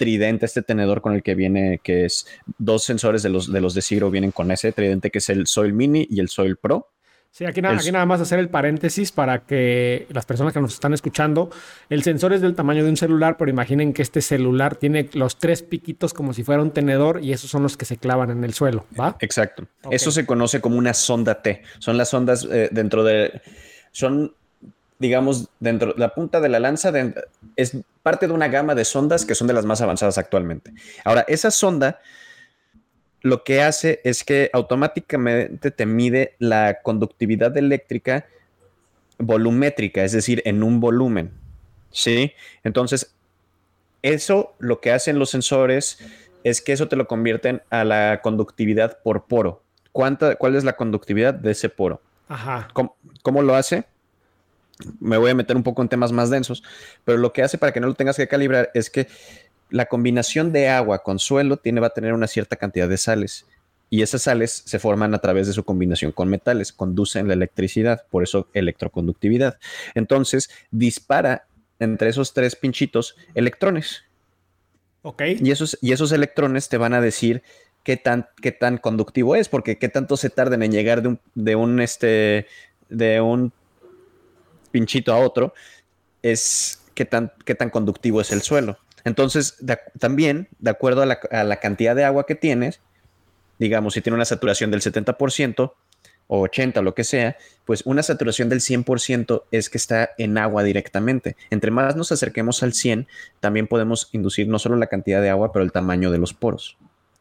tridente, 0.00 0.46
este 0.46 0.62
tenedor 0.62 1.02
con 1.02 1.12
el 1.12 1.22
que 1.22 1.34
viene, 1.34 1.78
que 1.82 2.06
es 2.06 2.26
dos 2.56 2.84
sensores 2.84 3.22
de 3.22 3.28
los 3.28 3.52
de 3.52 3.60
los 3.60 3.74
de 3.74 3.82
Ciro 3.82 4.10
vienen 4.10 4.30
con 4.30 4.50
ese 4.50 4.72
tridente 4.72 5.10
que 5.10 5.18
es 5.18 5.28
el 5.28 5.46
Soil 5.46 5.74
Mini 5.74 6.06
y 6.08 6.20
el 6.20 6.30
Soil 6.30 6.56
Pro. 6.56 6.88
Sí, 7.30 7.44
aquí, 7.44 7.60
aquí 7.62 7.92
nada 7.92 8.06
más 8.06 8.22
hacer 8.22 8.38
el 8.38 8.48
paréntesis 8.48 9.12
para 9.12 9.44
que 9.44 10.06
las 10.08 10.24
personas 10.24 10.54
que 10.54 10.60
nos 10.60 10.72
están 10.72 10.94
escuchando, 10.94 11.50
el 11.90 12.02
sensor 12.02 12.32
es 12.32 12.40
del 12.40 12.54
tamaño 12.54 12.82
de 12.82 12.88
un 12.88 12.96
celular, 12.96 13.36
pero 13.36 13.50
imaginen 13.50 13.92
que 13.92 14.00
este 14.00 14.22
celular 14.22 14.76
tiene 14.76 15.10
los 15.12 15.38
tres 15.38 15.62
piquitos 15.62 16.14
como 16.14 16.32
si 16.32 16.44
fuera 16.44 16.62
un 16.62 16.70
tenedor 16.70 17.22
y 17.22 17.32
esos 17.32 17.50
son 17.50 17.62
los 17.62 17.76
que 17.76 17.84
se 17.84 17.98
clavan 17.98 18.30
en 18.30 18.42
el 18.42 18.54
suelo, 18.54 18.86
¿va? 18.98 19.16
Exacto. 19.20 19.68
Eso 19.90 20.10
se 20.10 20.24
conoce 20.24 20.62
como 20.62 20.78
una 20.78 20.94
sonda 20.94 21.42
T. 21.42 21.62
Son 21.78 21.98
las 21.98 22.08
sondas 22.08 22.48
eh, 22.50 22.70
dentro 22.72 23.04
de... 23.04 23.42
Son 23.92 24.34
digamos, 25.00 25.48
dentro 25.58 25.94
de 25.94 25.98
la 25.98 26.14
punta 26.14 26.40
de 26.40 26.50
la 26.50 26.60
lanza 26.60 26.92
es 27.56 27.76
parte 28.02 28.28
de 28.28 28.32
una 28.34 28.48
gama 28.48 28.74
de 28.74 28.84
sondas 28.84 29.24
que 29.24 29.34
son 29.34 29.48
de 29.48 29.54
las 29.54 29.64
más 29.64 29.80
avanzadas 29.80 30.18
actualmente. 30.18 30.72
Ahora, 31.04 31.24
esa 31.26 31.50
sonda 31.50 32.00
lo 33.22 33.42
que 33.42 33.62
hace 33.62 34.00
es 34.04 34.22
que 34.22 34.50
automáticamente 34.52 35.70
te 35.70 35.86
mide 35.86 36.36
la 36.38 36.80
conductividad 36.82 37.56
eléctrica 37.56 38.26
volumétrica, 39.18 40.04
es 40.04 40.12
decir, 40.12 40.42
en 40.44 40.62
un 40.62 40.80
volumen. 40.80 41.32
¿Sí? 41.90 42.32
Entonces, 42.62 43.14
eso 44.02 44.54
lo 44.58 44.80
que 44.80 44.92
hacen 44.92 45.18
los 45.18 45.30
sensores 45.30 45.98
es 46.44 46.60
que 46.60 46.72
eso 46.72 46.88
te 46.88 46.96
lo 46.96 47.08
convierten 47.08 47.62
a 47.70 47.84
la 47.84 48.20
conductividad 48.22 48.98
por 49.02 49.24
poro. 49.24 49.62
¿Cuánta, 49.92 50.36
¿Cuál 50.36 50.56
es 50.56 50.64
la 50.64 50.74
conductividad 50.74 51.32
de 51.34 51.52
ese 51.52 51.70
poro? 51.70 52.02
Ajá. 52.28 52.68
cómo 53.22 53.42
lo 53.42 53.56
hace? 53.56 53.84
Me 55.00 55.16
voy 55.16 55.30
a 55.30 55.34
meter 55.34 55.56
un 55.56 55.62
poco 55.62 55.82
en 55.82 55.88
temas 55.88 56.12
más 56.12 56.30
densos, 56.30 56.62
pero 57.04 57.18
lo 57.18 57.32
que 57.32 57.42
hace 57.42 57.58
para 57.58 57.72
que 57.72 57.80
no 57.80 57.86
lo 57.86 57.94
tengas 57.94 58.16
que 58.16 58.28
calibrar 58.28 58.70
es 58.74 58.90
que 58.90 59.08
la 59.70 59.86
combinación 59.86 60.52
de 60.52 60.68
agua 60.68 61.02
con 61.02 61.18
suelo 61.18 61.56
tiene, 61.56 61.80
va 61.80 61.88
a 61.88 61.94
tener 61.94 62.12
una 62.12 62.26
cierta 62.26 62.56
cantidad 62.56 62.88
de 62.88 62.96
sales 62.96 63.46
y 63.90 64.02
esas 64.02 64.22
sales 64.22 64.62
se 64.64 64.78
forman 64.78 65.14
a 65.14 65.18
través 65.18 65.48
de 65.48 65.52
su 65.52 65.64
combinación 65.64 66.12
con 66.12 66.28
metales, 66.28 66.72
conducen 66.72 67.26
la 67.26 67.34
electricidad, 67.34 68.04
por 68.08 68.22
eso 68.22 68.48
electroconductividad. 68.54 69.58
Entonces, 69.94 70.48
dispara 70.70 71.46
entre 71.80 72.10
esos 72.10 72.32
tres 72.32 72.54
pinchitos 72.54 73.16
electrones. 73.34 74.04
Ok. 75.02 75.22
Y 75.40 75.50
esos, 75.50 75.76
y 75.80 75.90
esos 75.90 76.12
electrones 76.12 76.68
te 76.68 76.76
van 76.76 76.94
a 76.94 77.00
decir 77.00 77.42
qué 77.82 77.96
tan, 77.96 78.28
qué 78.40 78.52
tan 78.52 78.78
conductivo 78.78 79.34
es, 79.34 79.48
porque 79.48 79.76
qué 79.76 79.88
tanto 79.88 80.16
se 80.16 80.30
tardan 80.30 80.62
en 80.62 80.70
llegar 80.70 81.02
de 81.02 81.08
un, 81.08 81.20
de 81.34 81.56
un, 81.56 81.80
este, 81.80 82.46
de 82.90 83.20
un 83.20 83.52
pinchito 84.70 85.12
a 85.12 85.18
otro, 85.18 85.54
es 86.22 86.82
qué 86.94 87.04
tan, 87.04 87.32
qué 87.44 87.54
tan 87.54 87.70
conductivo 87.70 88.20
es 88.20 88.32
el 88.32 88.42
suelo. 88.42 88.78
Entonces, 89.04 89.56
también, 89.98 90.48
de 90.58 90.70
acuerdo 90.70 91.02
a 91.02 91.06
la, 91.06 91.56
cantidad 91.56 91.96
de 91.96 92.04
agua 92.04 92.26
que 92.26 92.34
tienes, 92.34 92.80
digamos, 93.58 93.94
si 93.94 94.00
tiene 94.00 94.16
una 94.16 94.24
saturación 94.24 94.70
del 94.70 94.80
70% 94.80 95.72
o 96.26 96.40
80, 96.40 96.82
lo 96.82 96.94
que 96.94 97.04
sea, 97.04 97.36
pues 97.64 97.82
una 97.86 98.02
saturación 98.02 98.48
del 98.48 98.60
100% 98.60 99.44
es 99.50 99.70
que 99.70 99.78
está 99.78 100.10
en 100.18 100.38
agua 100.38 100.62
directamente. 100.62 101.36
Entre 101.50 101.70
más 101.70 101.96
nos 101.96 102.12
acerquemos 102.12 102.62
al 102.62 102.72
100, 102.72 103.08
también 103.40 103.66
podemos 103.66 104.08
inducir 104.12 104.48
no 104.48 104.58
solo 104.58 104.76
la 104.76 104.86
cantidad 104.86 105.20
de 105.20 105.30
agua, 105.30 105.52
pero 105.52 105.64
el 105.64 105.72
tamaño 105.72 106.10
de 106.10 106.18
los 106.18 106.34
poros. 106.34 106.76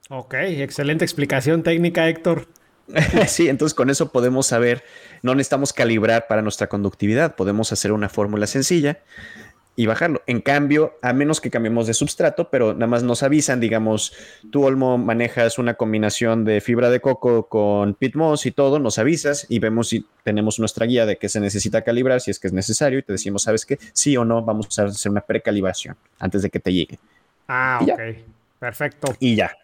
Ok, 0.10 0.34
excelente 0.36 1.06
explicación 1.06 1.64
técnica, 1.64 2.08
Héctor. 2.10 2.48
sí, 3.28 3.50
entonces 3.50 3.74
con 3.74 3.90
eso 3.90 4.12
podemos 4.12 4.48
saber, 4.48 4.84
no 5.22 5.36
necesitamos 5.36 5.74
calibrar 5.74 6.28
para 6.28 6.42
nuestra 6.42 6.68
conductividad, 6.68 7.36
podemos 7.36 7.72
hacer 7.72 7.92
una 7.92 8.10
fórmula 8.10 8.48
sencilla 8.48 9.00
y 9.76 9.86
bajarlo. 9.86 10.22
En 10.28 10.42
cambio, 10.42 10.98
a 11.02 11.14
menos 11.14 11.40
que 11.40 11.50
cambiemos 11.50 11.88
de 11.88 11.94
substrato, 11.94 12.50
pero 12.50 12.74
nada 12.74 12.88
más 12.88 13.04
nos 13.04 13.24
avisan, 13.24 13.62
digamos, 13.62 14.12
tú 14.52 14.66
Olmo 14.66 14.98
manejas 14.98 15.58
una 15.58 15.76
combinación 15.76 16.44
de 16.44 16.60
fibra 16.60 16.90
de 16.90 17.00
coco 17.00 17.48
con 17.48 17.94
pit 17.94 18.16
moss 18.16 18.46
y 18.46 18.52
todo, 18.52 18.80
nos 18.80 18.98
avisas 18.98 19.46
y 19.48 19.60
vemos 19.60 19.88
si 19.88 20.06
tenemos 20.24 20.60
nuestra 20.60 20.86
guía 20.86 21.06
de 21.06 21.18
que 21.18 21.30
se 21.30 21.40
necesita 21.40 21.84
calibrar, 21.84 22.20
si 22.20 22.30
es 22.30 22.40
que 22.40 22.48
es 22.48 22.54
necesario 22.54 23.00
y 23.00 23.04
te 23.04 23.14
decimos, 23.14 23.44
¿sabes 23.44 23.66
qué? 23.66 23.80
Sí 23.94 24.18
o 24.18 24.26
no, 24.26 24.44
vamos 24.44 24.78
a 24.78 24.84
hacer 24.84 25.12
una 25.12 25.22
precalibración 25.22 25.96
antes 26.20 26.42
de 26.42 26.50
que 26.50 26.60
te 26.60 26.74
llegue. 26.74 27.00
Ah, 27.48 27.80
ok. 27.82 28.00
Perfecto. 28.60 29.16
Y 29.20 29.36
ya. 29.36 29.56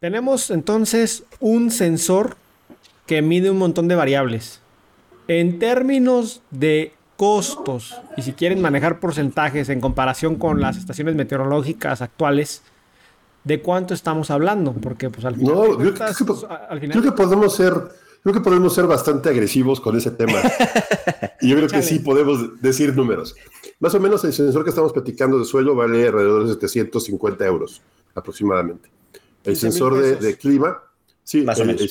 Tenemos 0.00 0.50
entonces 0.50 1.24
un 1.40 1.70
sensor 1.70 2.36
que 3.06 3.22
mide 3.22 3.50
un 3.50 3.58
montón 3.58 3.88
de 3.88 3.94
variables. 3.94 4.60
En 5.28 5.58
términos 5.58 6.42
de 6.50 6.92
costos, 7.16 7.94
y 8.16 8.22
si 8.22 8.32
quieren 8.32 8.60
manejar 8.60 9.00
porcentajes 9.00 9.68
en 9.68 9.80
comparación 9.80 10.36
con 10.36 10.60
las 10.60 10.76
estaciones 10.76 11.14
meteorológicas 11.14 12.02
actuales, 12.02 12.62
¿de 13.44 13.62
cuánto 13.62 13.94
estamos 13.94 14.30
hablando? 14.30 14.72
Porque 14.72 15.10
pues 15.10 15.24
al 15.24 15.36
final... 15.36 15.54
No, 15.54 15.76
creo, 15.76 15.94
que, 17.02 17.12
podemos 17.12 17.54
ser... 17.54 17.72
Creo 18.22 18.34
que 18.34 18.40
podemos 18.40 18.74
ser 18.74 18.86
bastante 18.86 19.28
agresivos 19.28 19.80
con 19.80 19.96
ese 19.96 20.10
tema. 20.10 20.40
y 21.40 21.48
yo 21.48 21.56
creo 21.56 21.68
que 21.68 21.82
sí 21.82 22.00
podemos 22.00 22.60
decir 22.60 22.94
números. 22.94 23.34
Más 23.78 23.94
o 23.94 24.00
menos 24.00 24.24
el 24.24 24.32
sensor 24.32 24.64
que 24.64 24.70
estamos 24.70 24.92
platicando 24.92 25.38
de 25.38 25.44
suelo 25.44 25.74
vale 25.74 26.06
alrededor 26.06 26.44
de 26.44 26.54
750 26.54 27.46
euros 27.46 27.82
aproximadamente. 28.14 28.90
El 29.44 29.56
sensor 29.56 29.96
de, 29.96 30.36
clima, 30.36 30.82
sí, 31.22 31.42
Más 31.42 31.60
o 31.60 31.64
menos. 31.64 31.80
el, 31.80 31.90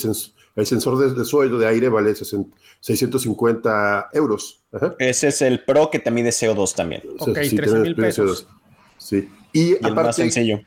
el 0.55 0.65
sensor 0.65 0.97
de, 0.97 1.25
suelo 1.25 1.59
de 1.59 1.67
aire 1.67 1.89
vale 1.89 2.15
650 2.15 4.09
euros. 4.13 4.63
Ese 4.99 5.27
es 5.27 5.41
el 5.41 5.63
Pro 5.65 5.89
que 5.91 5.99
te 5.99 6.11
mide 6.11 6.29
CO2 6.29 6.73
también. 6.73 7.03
Ok, 7.19 7.39
sí, 7.43 7.55
13 7.55 7.79
mil 7.79 7.95
pesos. 7.95 8.47
Sí. 8.97 9.29
Y, 9.51 9.73
el 9.85 9.93
más 9.93 10.15
sencillo. 10.15 10.61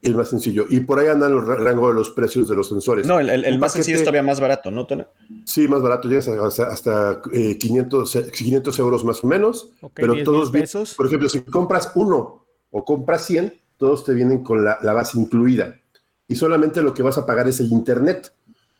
El 0.00 0.14
más 0.14 0.30
sencillo. 0.30 0.66
Y 0.68 0.80
por 0.80 1.00
ahí 1.00 1.08
andan 1.08 1.32
los 1.34 1.44
rangos 1.44 1.88
de 1.88 1.94
los 1.94 2.10
precios 2.10 2.48
de 2.48 2.54
los 2.54 2.68
sensores. 2.68 3.04
No, 3.06 3.18
el, 3.18 3.58
más 3.58 3.72
sencillo 3.72 3.96
es 3.96 4.02
todavía 4.02 4.22
más 4.22 4.40
barato, 4.40 4.70
¿no, 4.70 4.86
Tona? 4.86 5.08
Sí, 5.44 5.66
más 5.66 5.82
barato. 5.82 6.08
Llegas 6.08 6.28
hasta, 6.60 7.20
500, 7.58 8.18
500 8.32 8.78
eh, 8.78 8.82
euros 8.82 9.04
más 9.04 9.24
o 9.24 9.26
menos. 9.26 9.70
pero 9.92 10.22
todos, 10.22 10.50
pesos. 10.50 10.94
por 10.94 11.06
ejemplo, 11.06 11.28
si 11.28 11.40
compras 11.40 11.90
uno 11.96 12.46
o 12.70 12.84
compras 12.84 13.26
100, 13.26 13.60
todos 13.76 14.04
te 14.04 14.14
vienen 14.14 14.44
con 14.44 14.64
la, 14.64 14.78
la 14.82 14.92
base 14.92 15.18
incluida. 15.18 15.76
Y 16.28 16.36
solamente 16.36 16.80
lo 16.80 16.94
que 16.94 17.02
vas 17.02 17.18
a 17.18 17.26
pagar 17.26 17.48
es 17.48 17.60
el 17.60 17.70
internet 17.72 18.32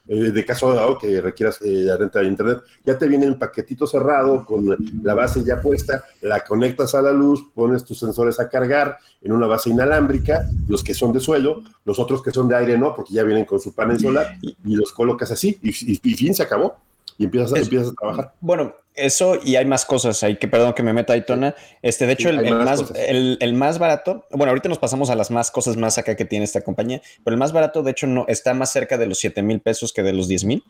eh, 0.08 0.30
de 0.32 0.44
caso 0.44 0.74
dado 0.74 0.98
que 0.98 1.20
requieras 1.20 1.60
eh, 1.62 1.84
la 1.84 1.96
renta 1.96 2.20
de 2.20 2.26
internet, 2.26 2.62
ya 2.84 2.98
te 2.98 3.06
viene 3.06 3.26
en 3.26 3.38
paquetito 3.38 3.86
cerrado 3.86 4.44
con 4.44 4.76
la 5.02 5.14
base 5.14 5.44
ya 5.44 5.60
puesta, 5.60 6.04
la 6.20 6.40
conectas 6.40 6.94
a 6.94 7.02
la 7.02 7.12
luz, 7.12 7.44
pones 7.54 7.84
tus 7.84 7.98
sensores 7.98 8.40
a 8.40 8.48
cargar 8.48 8.98
en 9.20 9.32
una 9.32 9.46
base 9.46 9.70
inalámbrica, 9.70 10.48
los 10.68 10.82
que 10.82 10.94
son 10.94 11.12
de 11.12 11.20
suelo, 11.20 11.62
los 11.84 11.98
otros 11.98 12.22
que 12.22 12.32
son 12.32 12.48
de 12.48 12.56
aire 12.56 12.76
no, 12.76 12.94
porque 12.94 13.14
ya 13.14 13.22
vienen 13.22 13.44
con 13.44 13.60
su 13.60 13.74
panel 13.74 14.00
solar 14.00 14.36
y 14.42 14.76
los 14.76 14.92
colocas 14.92 15.30
así 15.30 15.58
y, 15.62 15.70
y 15.70 16.14
fin, 16.14 16.34
se 16.34 16.42
acabó 16.42 16.76
y 17.18 17.24
empiezas, 17.24 17.58
empiezas 17.58 17.90
a 17.90 17.94
trabajar. 17.94 18.34
Bueno, 18.40 18.74
eso 18.94 19.38
y 19.42 19.56
hay 19.56 19.64
más 19.64 19.84
cosas 19.84 20.22
ahí 20.22 20.36
que 20.36 20.48
perdón 20.48 20.74
que 20.74 20.82
me 20.82 20.92
meta 20.92 21.12
ahí, 21.12 21.24
Tona. 21.24 21.54
Este, 21.80 22.06
de 22.06 22.12
hecho, 22.12 22.28
el, 22.28 22.54
más, 22.54 22.92
el, 22.96 23.54
más, 23.54 23.78
barato, 23.78 24.26
bueno, 24.30 24.50
ahorita 24.50 24.68
nos 24.68 24.78
pasamos 24.78 25.10
a 25.10 25.16
las 25.16 25.30
más 25.30 25.50
cosas 25.50 25.76
más 25.76 25.98
acá 25.98 26.16
que 26.16 26.24
tiene 26.24 26.44
esta 26.44 26.62
compañía, 26.62 27.00
pero 27.24 27.34
el 27.34 27.38
más 27.38 27.52
barato, 27.52 27.82
de 27.82 27.90
hecho, 27.90 28.06
no 28.06 28.26
está 28.28 28.54
más 28.54 28.72
cerca 28.72 28.98
de 28.98 29.06
los 29.06 29.18
7 29.18 29.42
mil 29.42 29.60
pesos 29.60 29.92
que 29.92 30.02
de 30.02 30.12
los 30.12 30.28
10 30.28 30.44
mil. 30.44 30.64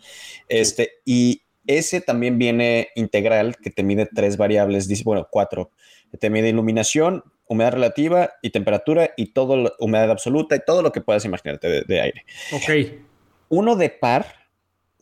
Este, 0.48 0.92
y 1.04 1.42
ese 1.66 2.00
también 2.00 2.38
viene 2.38 2.88
integral, 2.94 3.56
que 3.56 3.70
te 3.70 3.82
mide 3.82 4.08
tres 4.12 4.36
variables, 4.36 4.88
bueno, 5.04 5.28
cuatro. 5.30 5.70
Te 6.18 6.30
mide 6.30 6.48
iluminación, 6.48 7.24
humedad 7.46 7.72
relativa 7.72 8.32
y 8.42 8.50
temperatura 8.50 9.12
y 9.16 9.32
todo, 9.32 9.74
humedad 9.78 10.10
absoluta 10.10 10.56
y 10.56 10.60
todo 10.64 10.82
lo 10.82 10.92
que 10.92 11.00
puedas 11.00 11.24
imaginarte 11.24 11.68
de, 11.68 11.82
de 11.82 12.00
aire. 12.00 12.24
Ok. 12.52 13.02
Uno 13.48 13.76
de 13.76 13.90
par 13.90 14.42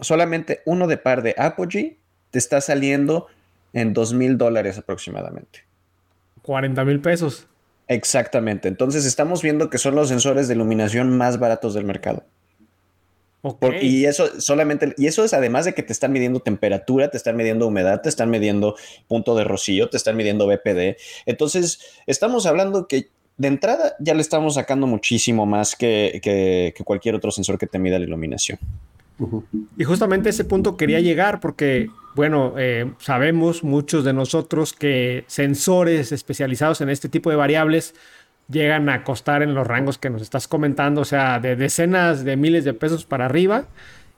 solamente 0.01 0.63
uno 0.65 0.87
de 0.87 0.97
par 0.97 1.23
de 1.23 1.35
Apogee 1.37 2.00
te 2.31 2.39
está 2.39 2.61
saliendo 2.61 3.27
en 3.73 3.93
dos 3.93 4.13
mil 4.13 4.39
dólares 4.39 4.79
aproximadamente. 4.79 5.65
40 6.43 6.85
mil 6.85 7.01
pesos. 7.01 7.47
Exactamente. 7.89 8.69
Entonces 8.69 9.05
estamos 9.05 9.43
viendo 9.43 9.69
que 9.71 9.79
son 9.79 9.95
los 9.95 10.09
sensores 10.09 10.49
de 10.49 10.55
iluminación 10.55 11.17
más 11.17 11.39
baratos 11.39 11.75
del 11.75 11.85
mercado. 11.85 12.25
y 13.81 14.05
eso 14.05 14.41
solamente, 14.41 14.95
y 14.97 15.07
eso 15.07 15.25
es 15.25 15.33
además 15.33 15.65
de 15.65 15.75
que 15.75 15.83
te 15.83 15.93
están 15.93 16.13
midiendo 16.13 16.41
temperatura, 16.41 17.11
te 17.11 17.17
están 17.17 17.37
midiendo 17.37 17.67
humedad, 17.67 18.01
te 18.03 18.09
están 18.09 18.31
midiendo 18.31 18.77
punto 19.09 19.35
de 19.35 19.45
rocío, 19.45 19.89
te 19.89 19.97
están 19.97 20.17
midiendo 20.17 20.47
BPD. 20.47 20.97
Entonces, 21.27 21.81
estamos 22.07 22.47
hablando 22.47 22.87
que 22.87 23.09
de 23.39 23.49
entrada 23.49 23.97
ya 23.99 24.15
le 24.15 24.21
estamos 24.21 24.55
sacando 24.55 24.87
muchísimo 24.87 25.47
más 25.47 25.75
que, 25.75 26.21
que 26.23 26.85
cualquier 26.85 27.15
otro 27.15 27.31
sensor 27.31 27.59
que 27.59 27.67
te 27.67 27.79
mida 27.79 27.99
la 27.99 28.05
iluminación. 28.05 28.59
Y 29.77 29.85
justamente 29.85 30.31
ese 30.31 30.45
punto 30.45 30.77
quería 30.77 31.01
llegar 31.01 31.41
porque, 31.41 31.89
bueno, 32.15 32.55
eh, 32.59 32.93
sabemos 32.99 33.63
muchos 33.63 34.05
de 34.05 34.13
nosotros 34.13 34.73
que 34.73 35.25
sensores 35.27 36.13
especializados 36.13 36.81
en 36.81 36.91
este 36.91 37.09
tipo 37.09 37.31
de 37.31 37.37
variables 37.37 37.95
llegan 38.49 38.89
a 38.89 39.05
costar 39.05 39.43
en 39.43 39.55
los 39.55 39.67
rangos 39.67 39.99
que 39.99 40.11
nos 40.11 40.23
estás 40.23 40.49
comentando, 40.49 41.03
o 41.03 41.05
sea, 41.05 41.39
de 41.39 41.55
decenas 41.57 42.25
de 42.25 42.37
miles 42.37 42.65
de 42.65 42.75
pesos 42.75 43.05
para 43.05 43.27
arriba. 43.27 43.67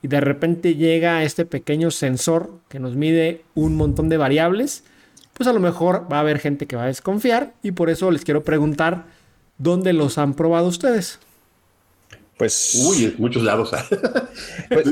Y 0.02 0.08
de 0.08 0.20
repente 0.20 0.74
llega 0.74 1.22
este 1.22 1.44
pequeño 1.44 1.90
sensor 1.90 2.50
que 2.68 2.80
nos 2.80 2.96
mide 2.96 3.42
un 3.54 3.76
montón 3.76 4.08
de 4.08 4.16
variables, 4.16 4.84
pues 5.34 5.48
a 5.48 5.52
lo 5.52 5.60
mejor 5.60 6.08
va 6.12 6.16
a 6.16 6.20
haber 6.20 6.38
gente 6.38 6.66
que 6.66 6.76
va 6.76 6.84
a 6.84 6.86
desconfiar 6.86 7.54
y 7.62 7.72
por 7.72 7.88
eso 7.88 8.10
les 8.10 8.24
quiero 8.24 8.42
preguntar 8.42 9.04
dónde 9.58 9.92
los 9.92 10.18
han 10.18 10.34
probado 10.34 10.66
ustedes. 10.66 11.20
Pues. 12.36 12.74
Uy, 12.84 13.14
muchos 13.18 13.42
lados. 13.42 13.70
Pues, 14.68 14.86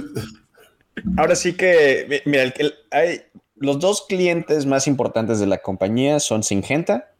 ahora 1.17 1.37
sí 1.37 1.55
que, 1.55 2.23
mira, 2.25 2.53
hay, 2.91 3.23
los 3.57 3.79
dos 3.79 4.07
clientes 4.09 4.67
más 4.67 4.87
importantes 4.87 5.39
de 5.39 5.47
la 5.47 5.59
compañía 5.59 6.19
son 6.21 6.43
Singenta 6.43 7.13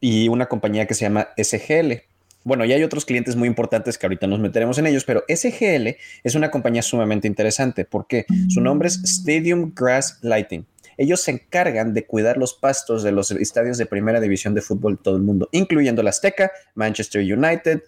y 0.00 0.28
una 0.28 0.46
compañía 0.46 0.86
que 0.86 0.94
se 0.94 1.02
llama 1.04 1.28
SGL. 1.36 2.02
Bueno, 2.42 2.64
y 2.64 2.72
hay 2.72 2.82
otros 2.82 3.04
clientes 3.04 3.36
muy 3.36 3.46
importantes 3.46 3.98
que 3.98 4.06
ahorita 4.06 4.26
nos 4.26 4.40
meteremos 4.40 4.78
en 4.78 4.86
ellos, 4.86 5.04
pero 5.04 5.24
SGL 5.28 5.96
es 6.24 6.34
una 6.34 6.50
compañía 6.50 6.82
sumamente 6.82 7.28
interesante 7.28 7.84
porque 7.84 8.24
su 8.48 8.60
nombre 8.60 8.88
es 8.88 9.02
Stadium 9.04 9.72
Grass 9.74 10.18
Lighting. 10.22 10.66
Ellos 10.96 11.22
se 11.22 11.30
encargan 11.30 11.94
de 11.94 12.04
cuidar 12.04 12.36
los 12.36 12.52
pastos 12.52 13.02
de 13.02 13.12
los 13.12 13.30
estadios 13.30 13.78
de 13.78 13.86
primera 13.86 14.20
división 14.20 14.54
de 14.54 14.60
fútbol 14.60 14.96
de 14.96 15.02
todo 15.02 15.16
el 15.16 15.22
mundo, 15.22 15.48
incluyendo 15.52 16.02
la 16.02 16.10
Azteca, 16.10 16.50
Manchester 16.74 17.22
United, 17.22 17.82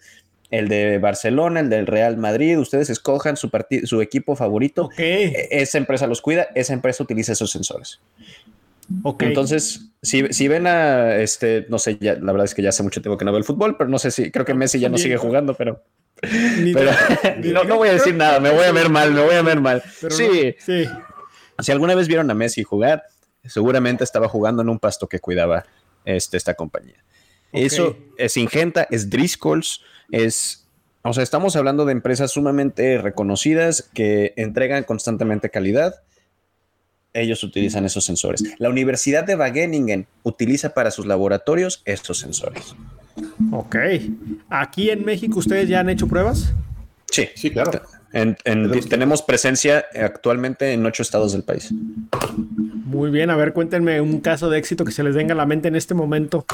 el 0.52 0.68
de 0.68 0.98
Barcelona, 0.98 1.60
el 1.60 1.70
del 1.70 1.86
Real 1.86 2.18
Madrid, 2.18 2.58
ustedes 2.58 2.90
escojan 2.90 3.36
su, 3.36 3.50
su 3.84 4.02
equipo 4.02 4.36
favorito. 4.36 4.90
E-, 4.98 5.48
esa 5.50 5.78
empresa 5.78 6.06
los 6.06 6.20
cuida, 6.20 6.48
esa 6.54 6.74
empresa 6.74 7.02
utiliza 7.02 7.32
esos 7.32 7.50
sensores. 7.50 8.00
Okay. 9.02 9.28
Entonces, 9.28 9.88
si, 10.02 10.48
ven 10.48 10.66
a 10.66 11.16
este, 11.16 11.64
no 11.70 11.78
sé, 11.78 11.96
ya, 11.98 12.14
la 12.16 12.32
verdad 12.32 12.44
es 12.44 12.54
que 12.54 12.60
ya 12.60 12.68
hace 12.68 12.82
mucho 12.82 13.00
tiempo 13.00 13.16
que 13.16 13.24
no 13.24 13.32
veo 13.32 13.38
el 13.38 13.44
fútbol, 13.44 13.78
pero 13.78 13.88
no 13.88 13.98
sé 13.98 14.10
si, 14.10 14.30
creo 14.30 14.44
que 14.44 14.52
Messi 14.52 14.78
ya 14.78 14.90
no 14.90 14.98
sigue 14.98 15.16
jugando, 15.16 15.54
pero. 15.54 15.82
no, 17.66 17.76
voy 17.76 17.88
a 17.88 17.94
decir 17.94 18.14
nada, 18.14 18.38
me 18.38 18.50
voy 18.50 18.64
a 18.64 18.72
ver 18.72 18.90
mal, 18.90 19.10
me 19.12 19.22
voy 19.22 19.34
a 19.34 19.42
ver 19.42 19.60
mal. 19.60 19.82
sí, 20.10 20.54
sí. 20.58 20.84
Si 21.58 21.72
alguna 21.72 21.94
vez 21.94 22.08
vieron 22.08 22.30
a 22.30 22.34
Messi 22.34 22.62
jugar, 22.62 23.04
seguramente 23.46 24.04
estaba 24.04 24.28
jugando 24.28 24.60
en 24.60 24.68
un 24.68 24.78
pasto 24.78 25.08
que 25.08 25.18
cuidaba 25.18 25.64
este, 26.04 26.36
esta 26.36 26.52
compañía. 26.54 27.02
Eso 27.52 27.96
es 28.18 28.36
Ingenta, 28.36 28.86
es 28.90 29.08
Driscolls, 29.08 29.82
es, 30.12 30.68
o 31.02 31.12
sea, 31.12 31.24
estamos 31.24 31.56
hablando 31.56 31.84
de 31.84 31.92
empresas 31.92 32.30
sumamente 32.30 32.98
reconocidas 32.98 33.90
que 33.92 34.34
entregan 34.36 34.84
constantemente 34.84 35.50
calidad. 35.50 35.96
Ellos 37.14 37.42
utilizan 37.42 37.84
esos 37.84 38.04
sensores. 38.04 38.44
La 38.58 38.70
Universidad 38.70 39.24
de 39.24 39.34
Wageningen 39.34 40.06
utiliza 40.22 40.72
para 40.72 40.90
sus 40.90 41.06
laboratorios 41.06 41.82
estos 41.84 42.18
sensores. 42.18 42.76
Ok. 43.50 43.76
¿Aquí 44.48 44.90
en 44.90 45.04
México 45.04 45.40
ustedes 45.40 45.68
ya 45.68 45.80
han 45.80 45.90
hecho 45.90 46.06
pruebas? 46.06 46.54
Sí, 47.10 47.28
sí, 47.34 47.50
claro. 47.50 47.82
tenemos 48.88 49.22
presencia 49.22 49.84
actualmente 49.94 50.72
en 50.72 50.86
ocho 50.86 51.02
estados 51.02 51.32
del 51.32 51.42
país. 51.42 51.70
Muy 52.22 53.10
bien, 53.10 53.28
a 53.28 53.36
ver, 53.36 53.52
cuéntenme 53.52 54.00
un 54.00 54.20
caso 54.20 54.48
de 54.48 54.58
éxito 54.58 54.84
que 54.84 54.92
se 54.92 55.02
les 55.02 55.14
venga 55.14 55.34
a 55.34 55.36
la 55.36 55.46
mente 55.46 55.68
en 55.68 55.76
este 55.76 55.94
momento. 55.94 56.46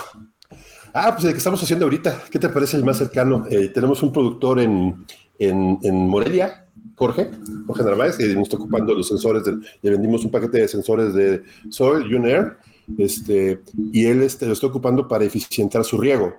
Ah, 1.00 1.12
pues 1.12 1.26
el 1.26 1.30
que 1.30 1.38
estamos 1.38 1.62
haciendo 1.62 1.84
ahorita. 1.84 2.24
¿Qué 2.28 2.40
te 2.40 2.48
parece 2.48 2.76
el 2.76 2.84
más 2.84 2.98
cercano? 2.98 3.46
Eh, 3.48 3.68
tenemos 3.68 4.02
un 4.02 4.12
productor 4.12 4.58
en, 4.58 5.06
en, 5.38 6.08
Morelia, 6.08 6.66
Jorge, 6.96 7.30
Jorge 7.68 7.84
Narváez, 7.84 8.16
que 8.16 8.26
nos 8.34 8.44
está 8.44 8.56
ocupando 8.56 8.92
los 8.94 9.06
sensores, 9.06 9.44
le 9.80 9.90
vendimos 9.90 10.24
un 10.24 10.32
paquete 10.32 10.58
de 10.58 10.66
sensores 10.66 11.14
de 11.14 11.44
Soil, 11.70 12.12
Unair, 12.12 12.56
este, 12.98 13.60
y 13.92 14.06
él 14.06 14.22
este, 14.24 14.46
lo 14.46 14.54
está 14.54 14.66
ocupando 14.66 15.06
para 15.06 15.24
eficientar 15.24 15.84
su 15.84 15.98
riego. 15.98 16.34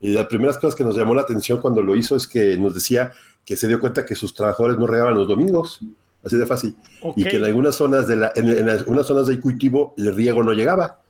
Y 0.00 0.12
las 0.12 0.26
primeras 0.26 0.58
cosas 0.58 0.76
que 0.76 0.84
nos 0.84 0.96
llamó 0.96 1.12
la 1.16 1.22
atención 1.22 1.60
cuando 1.60 1.82
lo 1.82 1.96
hizo 1.96 2.14
es 2.14 2.28
que 2.28 2.56
nos 2.56 2.72
decía 2.72 3.10
que 3.44 3.56
se 3.56 3.66
dio 3.66 3.80
cuenta 3.80 4.06
que 4.06 4.14
sus 4.14 4.32
trabajadores 4.32 4.78
no 4.78 4.86
regaban 4.86 5.14
los 5.14 5.26
domingos, 5.26 5.80
así 6.22 6.36
de 6.36 6.46
fácil, 6.46 6.76
y 7.16 7.24
que 7.24 7.38
en 7.38 7.44
algunas 7.46 7.74
zonas 7.74 8.06
de 8.06 8.14
la, 8.14 8.32
en, 8.36 8.48
en 8.48 8.68
algunas 8.68 9.08
zonas 9.08 9.26
del 9.26 9.40
cultivo 9.40 9.92
el 9.96 10.14
riego 10.14 10.44
no 10.44 10.52
llegaba. 10.52 11.00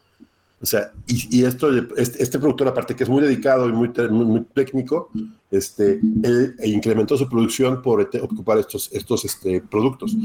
O 0.65 0.67
sea, 0.67 0.93
y, 1.07 1.45
esto, 1.45 1.71
este, 1.95 2.23
este, 2.23 2.39
productor, 2.39 2.69
aparte 2.69 2.97
que 2.97 3.05
es 3.05 3.11
muy 3.11 3.23
dedicado 3.23 3.69
y 3.69 3.73
muy, 3.73 3.91
muy, 4.11 4.41
técnico, 4.55 5.11
este, 5.51 6.01
él 6.23 6.57
incrementó 6.65 7.19
su 7.19 7.29
producción 7.29 7.83
por 7.83 8.01
ocupar 8.01 8.57
estos, 8.57 8.91
estos 8.95 9.27
este, 9.27 9.61
productos. 9.61 10.17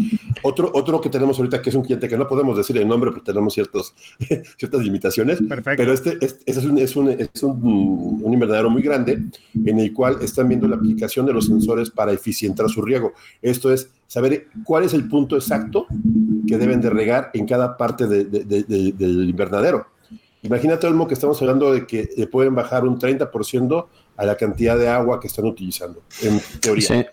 Otro, 0.41 0.71
otro 0.73 1.01
que 1.01 1.09
tenemos 1.09 1.37
ahorita, 1.39 1.61
que 1.61 1.71
es 1.71 1.75
un 1.75 1.83
cliente 1.83 2.07
que 2.07 2.17
no 2.17 2.25
podemos 2.25 2.55
decir 2.55 2.77
el 2.77 2.87
nombre 2.87 3.11
porque 3.11 3.25
tenemos 3.25 3.53
ciertos, 3.53 3.93
ciertas 4.57 4.81
limitaciones, 4.81 5.39
pero 5.75 5.91
este, 5.91 6.17
este, 6.21 6.49
es, 6.49 6.63
un, 6.63 6.77
es, 6.77 6.95
un, 6.95 7.09
es 7.09 7.43
un, 7.43 8.21
un, 8.23 8.33
invernadero 8.33 8.69
muy 8.69 8.81
grande 8.81 9.21
en 9.65 9.77
el 9.77 9.91
cual 9.91 10.19
están 10.21 10.47
viendo 10.47 10.69
la 10.69 10.77
aplicación 10.77 11.25
de 11.25 11.33
los 11.33 11.47
sensores 11.47 11.89
para 11.89 12.13
eficientar 12.13 12.69
su 12.69 12.81
riego. 12.81 13.11
Esto 13.41 13.73
es 13.73 13.89
saber 14.07 14.47
cuál 14.63 14.85
es 14.85 14.93
el 14.93 15.09
punto 15.09 15.35
exacto 15.35 15.85
que 16.47 16.57
deben 16.57 16.79
de 16.79 16.89
regar 16.89 17.29
en 17.33 17.45
cada 17.45 17.75
parte 17.75 18.07
del 18.07 19.29
invernadero 19.29 19.98
Imagínate, 20.41 20.87
Olmo, 20.87 21.07
que 21.07 21.13
estamos 21.13 21.41
hablando 21.41 21.73
de 21.73 21.85
que 21.85 22.09
le 22.15 22.27
pueden 22.27 22.55
bajar 22.55 22.85
un 22.85 22.99
30% 22.99 23.87
a 24.15 24.25
la 24.25 24.37
cantidad 24.37 24.77
de 24.77 24.87
agua 24.87 25.19
que 25.19 25.27
están 25.27 25.45
utilizando, 25.45 26.03
en 26.21 26.39
teoría. 26.59 27.11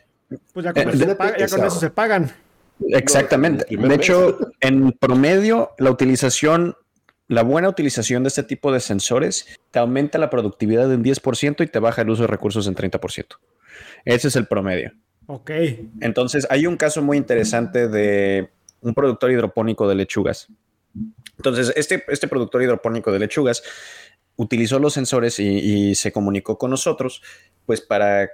Pues 0.52 0.64
ya 0.64 0.72
con, 0.72 0.88
eso, 0.88 1.70
se 1.70 1.90
pagan. 1.90 2.32
Exactamente. 2.88 3.64
de 3.68 3.94
hecho, 3.94 4.38
en 4.60 4.92
promedio, 4.92 5.70
la 5.78 5.90
utilización, 5.90 6.76
la 7.28 7.42
buena 7.42 7.68
utilización 7.68 8.22
de 8.22 8.28
este 8.28 8.42
tipo 8.42 8.72
de 8.72 8.80
sensores 8.80 9.46
te 9.70 9.78
aumenta 9.78 10.18
la 10.18 10.30
productividad 10.30 10.92
en 10.92 11.02
10% 11.02 11.64
y 11.64 11.66
te 11.68 11.78
baja 11.78 12.02
el 12.02 12.10
uso 12.10 12.22
de 12.22 12.28
recursos 12.28 12.66
en 12.66 12.74
30%. 12.74 13.24
Ese 14.04 14.28
es 14.28 14.36
el 14.36 14.46
promedio. 14.46 14.92
Ok. 15.26 15.50
Entonces, 16.00 16.46
hay 16.50 16.66
un 16.66 16.76
caso 16.76 17.02
muy 17.02 17.16
interesante 17.16 17.88
de 17.88 18.50
un 18.80 18.94
productor 18.94 19.30
hidropónico 19.30 19.88
de 19.88 19.96
lechugas 19.96 20.48
entonces, 21.36 21.72
este, 21.76 22.04
este 22.08 22.28
productor 22.28 22.62
hidropónico 22.62 23.12
de 23.12 23.18
lechugas 23.18 23.62
utilizó 24.36 24.78
los 24.78 24.94
sensores 24.94 25.38
y, 25.38 25.94
se 25.94 26.12
comunicó 26.12 26.58
con 26.58 26.70
nosotros, 26.70 27.22
pues 27.64 27.80
para 27.80 28.30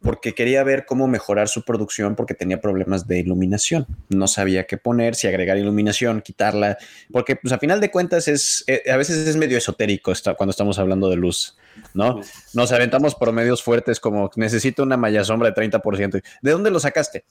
porque 0.00 0.34
quería 0.34 0.62
ver 0.62 0.84
cómo 0.86 1.08
mejorar 1.08 1.48
su 1.48 1.64
producción 1.64 2.14
porque 2.14 2.34
tenía 2.34 2.60
problemas 2.60 3.08
de 3.08 3.18
iluminación. 3.18 3.86
No 4.08 4.28
sabía 4.28 4.66
qué 4.66 4.76
poner, 4.76 5.14
si 5.16 5.26
agregar 5.26 5.56
iluminación, 5.56 6.20
quitarla, 6.20 6.76
porque 7.10 7.34
pues 7.34 7.52
a 7.52 7.58
final 7.58 7.80
de 7.80 7.90
cuentas 7.90 8.28
es, 8.28 8.62
eh, 8.68 8.82
a 8.92 8.96
veces 8.96 9.26
es 9.26 9.36
medio 9.36 9.58
esotérico 9.58 10.12
cuando 10.36 10.50
estamos 10.50 10.78
hablando 10.78 11.08
de 11.08 11.16
luz, 11.16 11.56
¿no? 11.94 12.20
Nos 12.52 12.70
aventamos 12.72 13.14
promedios 13.16 13.62
fuertes 13.64 13.98
como 13.98 14.30
necesito 14.36 14.82
una 14.82 14.98
malla 14.98 15.24
sombra 15.24 15.50
de 15.50 15.54
30%. 15.56 16.22
¿De 16.42 16.50
dónde 16.50 16.70
lo 16.70 16.78
sacaste? 16.78 17.24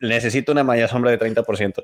Necesito 0.00 0.52
una 0.52 0.64
malla 0.64 0.88
sombra 0.88 1.10
de 1.10 1.18
30%. 1.18 1.82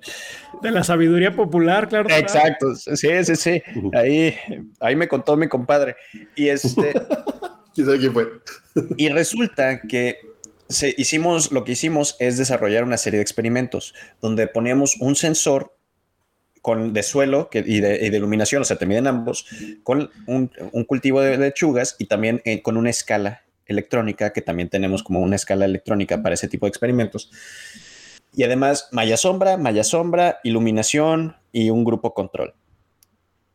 De 0.63 0.71
la 0.71 0.83
sabiduría 0.85 1.35
popular, 1.35 1.89
claro. 1.89 2.09
Exacto, 2.11 2.75
sí, 2.75 3.09
sí, 3.25 3.37
sí. 3.37 3.63
Ahí, 3.95 4.35
ahí 4.81 4.97
me 4.97 5.09
contó 5.09 5.37
mi 5.37 5.49
compadre. 5.49 5.97
Y 6.35 6.49
este... 6.49 6.93
¿Quién 7.75 7.87
sabe 7.87 7.99
quién 7.99 8.13
fue? 8.15 8.29
y 8.97 9.11
resulta 9.11 9.83
que 9.83 10.19
se, 10.69 10.95
hicimos, 10.97 11.53
lo 11.53 11.65
que 11.65 11.73
hicimos 11.73 12.17
es 12.19 12.39
desarrollar 12.39 12.85
una 12.85 12.97
serie 12.97 13.19
de 13.19 13.23
experimentos 13.23 13.95
donde 14.23 14.47
poníamos 14.47 14.97
un 14.99 15.15
sensor 15.15 15.77
con, 16.63 16.93
de 16.93 17.03
suelo 17.03 17.51
que, 17.51 17.63
y, 17.65 17.81
de, 17.81 18.07
iluminación, 18.07 18.63
o 18.63 18.65
sea, 18.65 18.77
te 18.77 18.87
miden 18.87 19.07
ambos, 19.07 19.47
con 19.85 20.11
un, 20.27 20.51
cultivo 20.87 21.21
de 21.21 21.37
lechugas 21.39 21.95
y 21.99 22.07
también 22.07 22.43
eh, 22.45 22.63
con 22.63 22.77
una 22.77 22.91
escala 22.91 23.43
electrónica, 23.67 24.33
que 24.33 24.43
también 24.43 24.69
tenemos 24.69 25.03
como 25.03 25.21
una 25.21 25.37
escala 25.37 25.65
electrónica 25.65 26.23
para 26.23 26.35
ese 26.35 26.49
tipo 26.49 26.67
de 26.67 26.71
experimentos. 26.71 27.31
Y 28.37 28.44
además, 28.44 28.90
malla 28.92 29.16
sombra, 29.16 29.57
malla 29.57 29.83
sombra, 29.83 30.40
iluminación 30.44 31.37
y 31.53 31.70
un 31.70 31.85
grupo 31.85 32.12
control. 32.12 32.55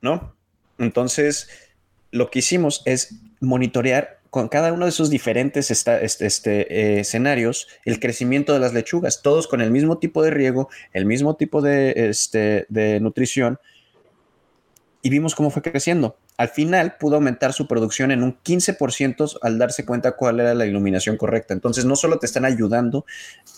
¿No? 0.02 0.36
Entonces, 0.80 1.48
lo 2.10 2.32
que 2.32 2.40
hicimos 2.40 2.82
es 2.86 3.16
monitorear 3.40 4.20
con 4.32 4.48
cada 4.48 4.74
uno 4.74 4.86
de 4.86 4.90
esos 4.90 5.12
diferentes 5.12 5.70
este, 5.70 6.04
este, 6.04 6.62
eh, 6.74 7.00
escenarios 7.02 7.68
el 7.86 8.00
crecimiento 8.00 8.54
de 8.54 8.60
las 8.60 8.74
lechugas, 8.74 9.22
todos 9.22 9.48
con 9.48 9.62
el 9.62 9.70
mismo 9.70 10.00
tipo 10.00 10.24
de 10.24 10.32
riego, 10.32 10.70
el 10.94 11.06
mismo 11.06 11.36
tipo 11.36 11.62
de, 11.62 11.94
este, 12.10 12.66
de 12.70 13.00
nutrición, 13.02 13.60
y 15.04 15.10
vimos 15.12 15.36
cómo 15.36 15.52
fue 15.52 15.62
creciendo. 15.62 16.18
Al 16.38 16.50
final 16.50 16.96
pudo 17.00 17.16
aumentar 17.16 17.54
su 17.54 17.68
producción 17.68 18.10
en 18.10 18.24
un 18.24 18.40
15% 18.42 19.38
al 19.44 19.60
darse 19.60 19.86
cuenta 19.86 20.14
cuál 20.14 20.40
era 20.40 20.56
la 20.56 20.66
iluminación 20.66 21.18
correcta. 21.18 21.54
Entonces 21.54 21.86
no 21.86 21.96
solo 21.96 22.18
te 22.18 22.26
están 22.26 22.46
ayudando 22.46 23.06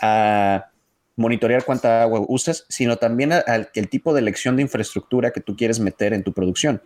a 0.01 0.72
monitorear 1.15 1.63
cuánta 1.63 2.02
agua 2.02 2.23
usas, 2.28 2.65
sino 2.69 2.97
también 2.97 3.34
al 3.34 3.69
el 3.73 3.89
tipo 3.89 4.13
de 4.13 4.21
elección 4.21 4.56
de 4.56 4.63
infraestructura 4.63 5.32
que 5.32 5.41
tú 5.41 5.56
quieres 5.56 5.80
meter 5.80 6.13
en 6.13 6.23
tu 6.23 6.34
producción, 6.34 6.82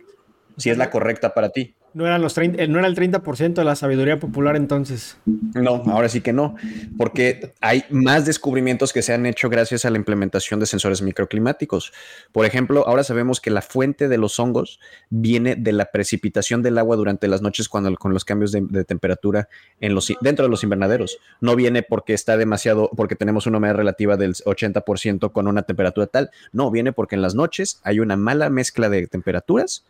si 0.56 0.70
es 0.70 0.78
la 0.78 0.90
correcta 0.90 1.34
para 1.34 1.50
ti. 1.50 1.74
No, 1.94 2.06
eran 2.06 2.20
los 2.20 2.34
30, 2.34 2.62
eh, 2.62 2.68
no 2.68 2.78
era 2.78 2.86
el 2.86 2.94
30% 2.94 3.54
de 3.54 3.64
la 3.64 3.74
sabiduría 3.74 4.18
popular 4.18 4.56
entonces. 4.56 5.16
No, 5.24 5.82
ahora 5.86 6.08
sí 6.08 6.20
que 6.20 6.32
no, 6.32 6.54
porque 6.96 7.54
hay 7.60 7.84
más 7.90 8.26
descubrimientos 8.26 8.92
que 8.92 9.02
se 9.02 9.14
han 9.14 9.24
hecho 9.26 9.48
gracias 9.48 9.84
a 9.84 9.90
la 9.90 9.96
implementación 9.96 10.60
de 10.60 10.66
sensores 10.66 11.00
microclimáticos. 11.00 11.92
Por 12.30 12.44
ejemplo, 12.44 12.86
ahora 12.86 13.04
sabemos 13.04 13.40
que 13.40 13.50
la 13.50 13.62
fuente 13.62 14.08
de 14.08 14.18
los 14.18 14.38
hongos 14.38 14.80
viene 15.08 15.56
de 15.56 15.72
la 15.72 15.86
precipitación 15.86 16.62
del 16.62 16.78
agua 16.78 16.96
durante 16.96 17.26
las 17.26 17.42
noches 17.42 17.68
cuando, 17.68 17.94
con 17.96 18.12
los 18.12 18.24
cambios 18.24 18.52
de, 18.52 18.84
temperatura 18.84 19.48
en 19.80 19.94
los, 19.94 20.12
dentro 20.20 20.44
de 20.44 20.50
los 20.50 20.62
invernaderos. 20.62 21.18
No 21.40 21.56
viene 21.56 21.82
porque 21.82 22.12
está 22.12 22.36
demasiado, 22.36 22.90
porque 22.96 23.16
tenemos 23.16 23.46
una 23.46 23.58
humedad 23.58 23.74
relativa 23.74 24.16
del 24.16 24.34
80% 24.34 25.32
con 25.32 25.48
una 25.48 25.62
temperatura 25.62 26.06
tal. 26.06 26.30
No, 26.52 26.70
viene 26.70 26.92
porque 26.92 27.14
en 27.14 27.22
las 27.22 27.34
noches 27.34 27.80
hay 27.82 28.00
una 28.00 28.16
mala 28.16 28.50
mezcla 28.50 28.88
de 28.88 29.06
temperaturas 29.06 29.84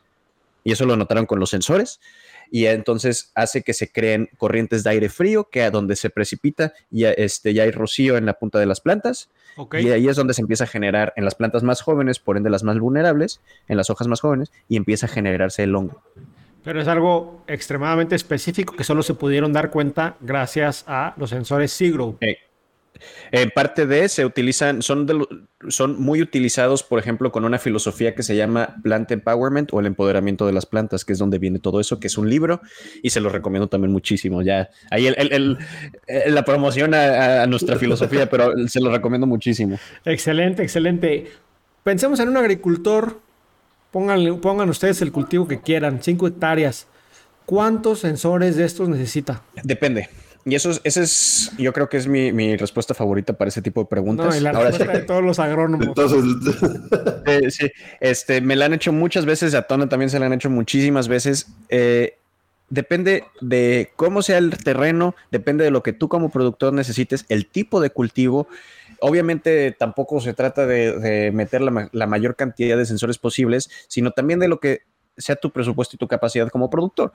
y 0.68 0.72
eso 0.72 0.84
lo 0.84 0.96
notaron 0.96 1.24
con 1.24 1.40
los 1.40 1.48
sensores 1.48 1.98
y 2.50 2.66
entonces 2.66 3.32
hace 3.34 3.62
que 3.62 3.72
se 3.72 3.90
creen 3.90 4.28
corrientes 4.36 4.84
de 4.84 4.90
aire 4.90 5.08
frío 5.08 5.48
que 5.50 5.62
a 5.62 5.70
donde 5.70 5.96
se 5.96 6.10
precipita 6.10 6.74
y 6.90 7.04
este, 7.04 7.54
ya 7.54 7.62
hay 7.62 7.70
rocío 7.70 8.18
en 8.18 8.26
la 8.26 8.34
punta 8.34 8.58
de 8.58 8.66
las 8.66 8.82
plantas 8.82 9.30
y 9.72 9.88
ahí 9.88 10.08
es 10.08 10.16
donde 10.16 10.34
se 10.34 10.42
empieza 10.42 10.64
a 10.64 10.66
generar 10.66 11.14
en 11.16 11.24
las 11.24 11.36
plantas 11.36 11.62
más 11.62 11.80
jóvenes, 11.80 12.18
por 12.18 12.36
ende 12.36 12.50
las 12.50 12.64
más 12.64 12.78
vulnerables, 12.78 13.40
en 13.66 13.78
las 13.78 13.88
hojas 13.88 14.08
más 14.08 14.20
jóvenes 14.20 14.52
y 14.68 14.76
empieza 14.76 15.06
a 15.06 15.08
generarse 15.08 15.62
el 15.62 15.74
hongo. 15.74 16.02
Pero 16.62 16.82
es 16.82 16.86
algo 16.86 17.44
extremadamente 17.46 18.14
específico 18.14 18.76
que 18.76 18.84
solo 18.84 19.02
se 19.02 19.14
pudieron 19.14 19.54
dar 19.54 19.70
cuenta 19.70 20.16
gracias 20.20 20.84
a 20.86 21.14
los 21.16 21.30
sensores. 21.30 21.80
Eh, 21.80 22.36
en 23.32 23.50
parte 23.50 23.86
de 23.86 24.08
se 24.08 24.24
utilizan, 24.24 24.82
son, 24.82 25.06
son 25.68 26.00
muy 26.00 26.22
utilizados, 26.22 26.82
por 26.82 26.98
ejemplo, 26.98 27.32
con 27.32 27.44
una 27.44 27.58
filosofía 27.58 28.14
que 28.14 28.22
se 28.22 28.36
llama 28.36 28.76
Plant 28.82 29.10
Empowerment 29.10 29.72
o 29.72 29.80
el 29.80 29.86
empoderamiento 29.86 30.46
de 30.46 30.52
las 30.52 30.66
plantas, 30.66 31.04
que 31.04 31.12
es 31.12 31.18
donde 31.18 31.38
viene 31.38 31.58
todo 31.58 31.80
eso, 31.80 32.00
que 32.00 32.06
es 32.06 32.18
un 32.18 32.28
libro 32.28 32.60
y 33.02 33.10
se 33.10 33.20
lo 33.20 33.28
recomiendo 33.28 33.68
también 33.68 33.92
muchísimo. 33.92 34.42
Ya 34.42 34.70
ahí 34.90 35.06
el, 35.06 35.58
la 36.26 36.44
promoción 36.44 36.94
a, 36.94 37.46
nuestra 37.46 37.76
filosofía, 37.78 38.28
pero 38.28 38.52
se 38.68 38.80
lo 38.80 38.90
recomiendo 38.90 39.26
muchísimo. 39.26 39.78
Excelente, 40.04 40.62
excelente. 40.62 41.30
Pensemos 41.82 42.20
en 42.20 42.28
un 42.28 42.36
agricultor, 42.36 43.20
pongan, 43.90 44.40
pongan 44.40 44.68
ustedes 44.68 45.00
el 45.02 45.12
cultivo 45.12 45.48
que 45.48 45.60
quieran, 45.60 46.02
5 46.02 46.26
hectáreas. 46.26 46.86
¿Cuántos 47.46 48.00
sensores 48.00 48.56
de 48.56 48.64
estos 48.64 48.90
necesita? 48.90 49.42
Depende. 49.62 50.10
Y 50.44 50.54
eso 50.54 50.70
es, 50.70 50.80
ese 50.84 51.02
es, 51.02 51.52
yo 51.58 51.72
creo 51.72 51.88
que 51.88 51.96
es 51.96 52.06
mi, 52.06 52.56
respuesta 52.56 52.94
favorita 52.94 53.34
para 53.34 53.48
ese 53.48 53.62
tipo 53.62 53.82
de 53.82 53.86
preguntas. 53.86 54.26
No, 54.26 54.36
y 54.36 54.40
la 54.40 54.52
respuesta 54.52 54.92
de 54.92 55.04
todos 55.04 55.22
los 55.22 55.38
agrónomos. 55.38 55.88
Eh, 57.26 57.50
sí, 57.50 57.70
este, 58.00 58.40
me 58.40 58.56
la 58.56 58.64
han 58.64 58.72
hecho 58.72 58.90
muchas 58.90 59.26
veces, 59.26 59.54
a 59.54 59.62
Tona 59.62 59.86
también 59.86 60.08
se 60.08 60.18
la 60.18 60.24
han 60.26 60.32
hecho 60.32 60.48
muchísimas 60.48 61.08
veces. 61.08 61.48
Eh, 61.68 62.16
depende 62.70 63.24
de 63.42 63.90
cómo 63.96 64.22
sea 64.22 64.38
el 64.38 64.56
terreno, 64.56 65.14
depende 65.30 65.64
de 65.64 65.70
lo 65.70 65.82
que 65.82 65.92
tú 65.92 66.08
como 66.08 66.30
productor 66.30 66.72
necesites, 66.72 67.26
el 67.28 67.46
tipo 67.46 67.80
de 67.80 67.90
cultivo. 67.90 68.48
Obviamente 69.00 69.72
tampoco 69.72 70.22
se 70.22 70.32
trata 70.32 70.66
de, 70.66 71.30
meter 71.34 71.60
la, 71.60 71.90
la 71.92 72.06
mayor 72.06 72.34
cantidad 72.34 72.78
de 72.78 72.86
sensores 72.86 73.18
posibles, 73.18 73.68
sino 73.88 74.12
también 74.12 74.38
de 74.38 74.48
lo 74.48 74.58
que 74.58 74.82
sea 75.18 75.36
tu 75.36 75.50
presupuesto 75.50 75.96
y 75.96 75.98
tu 75.98 76.08
capacidad 76.08 76.48
como 76.48 76.70
productor. 76.70 77.12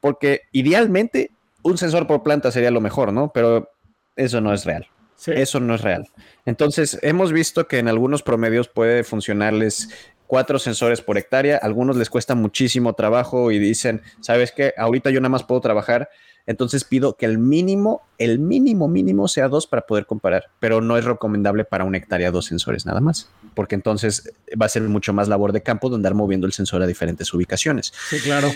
Porque 0.00 0.42
idealmente 0.50 1.30
un 1.64 1.76
sensor 1.76 2.06
por 2.06 2.22
planta 2.22 2.52
sería 2.52 2.70
lo 2.70 2.80
mejor, 2.80 3.12
¿no? 3.12 3.32
Pero 3.32 3.68
eso 4.14 4.40
no 4.40 4.54
es 4.54 4.64
real. 4.64 4.86
Eso 5.26 5.58
no 5.58 5.74
es 5.74 5.80
real. 5.80 6.06
Entonces, 6.44 6.98
hemos 7.02 7.32
visto 7.32 7.66
que 7.66 7.78
en 7.78 7.88
algunos 7.88 8.22
promedios 8.22 8.68
puede 8.68 9.04
funcionarles 9.04 9.88
cuatro 10.26 10.58
sensores 10.58 11.00
por 11.00 11.18
hectárea. 11.18 11.56
algunos 11.56 11.96
les 11.96 12.10
cuesta 12.10 12.34
muchísimo 12.34 12.92
trabajo 12.94 13.50
y 13.50 13.58
dicen, 13.58 14.02
¿sabes 14.20 14.52
qué? 14.52 14.74
Ahorita 14.76 15.10
yo 15.10 15.20
nada 15.20 15.30
más 15.30 15.44
puedo 15.44 15.60
trabajar. 15.60 16.08
Entonces 16.46 16.84
pido 16.84 17.16
que 17.16 17.24
el 17.24 17.38
mínimo, 17.38 18.02
el 18.18 18.38
mínimo 18.38 18.86
mínimo 18.86 19.28
sea 19.28 19.48
dos 19.48 19.66
para 19.66 19.82
poder 19.82 20.04
comparar, 20.04 20.50
pero 20.60 20.82
no 20.82 20.98
es 20.98 21.04
recomendable 21.06 21.64
para 21.64 21.84
una 21.84 21.96
hectárea 21.96 22.30
dos 22.30 22.44
sensores 22.44 22.84
nada 22.84 23.00
más, 23.00 23.30
porque 23.54 23.74
entonces 23.74 24.30
va 24.60 24.66
a 24.66 24.68
ser 24.68 24.82
mucho 24.82 25.14
más 25.14 25.28
labor 25.28 25.52
de 25.52 25.62
campo 25.62 25.88
de 25.88 25.96
andar 25.96 26.12
moviendo 26.12 26.46
el 26.46 26.52
sensor 26.52 26.82
a 26.82 26.86
diferentes 26.86 27.32
ubicaciones. 27.32 27.94
Sí, 28.10 28.18
claro. 28.20 28.50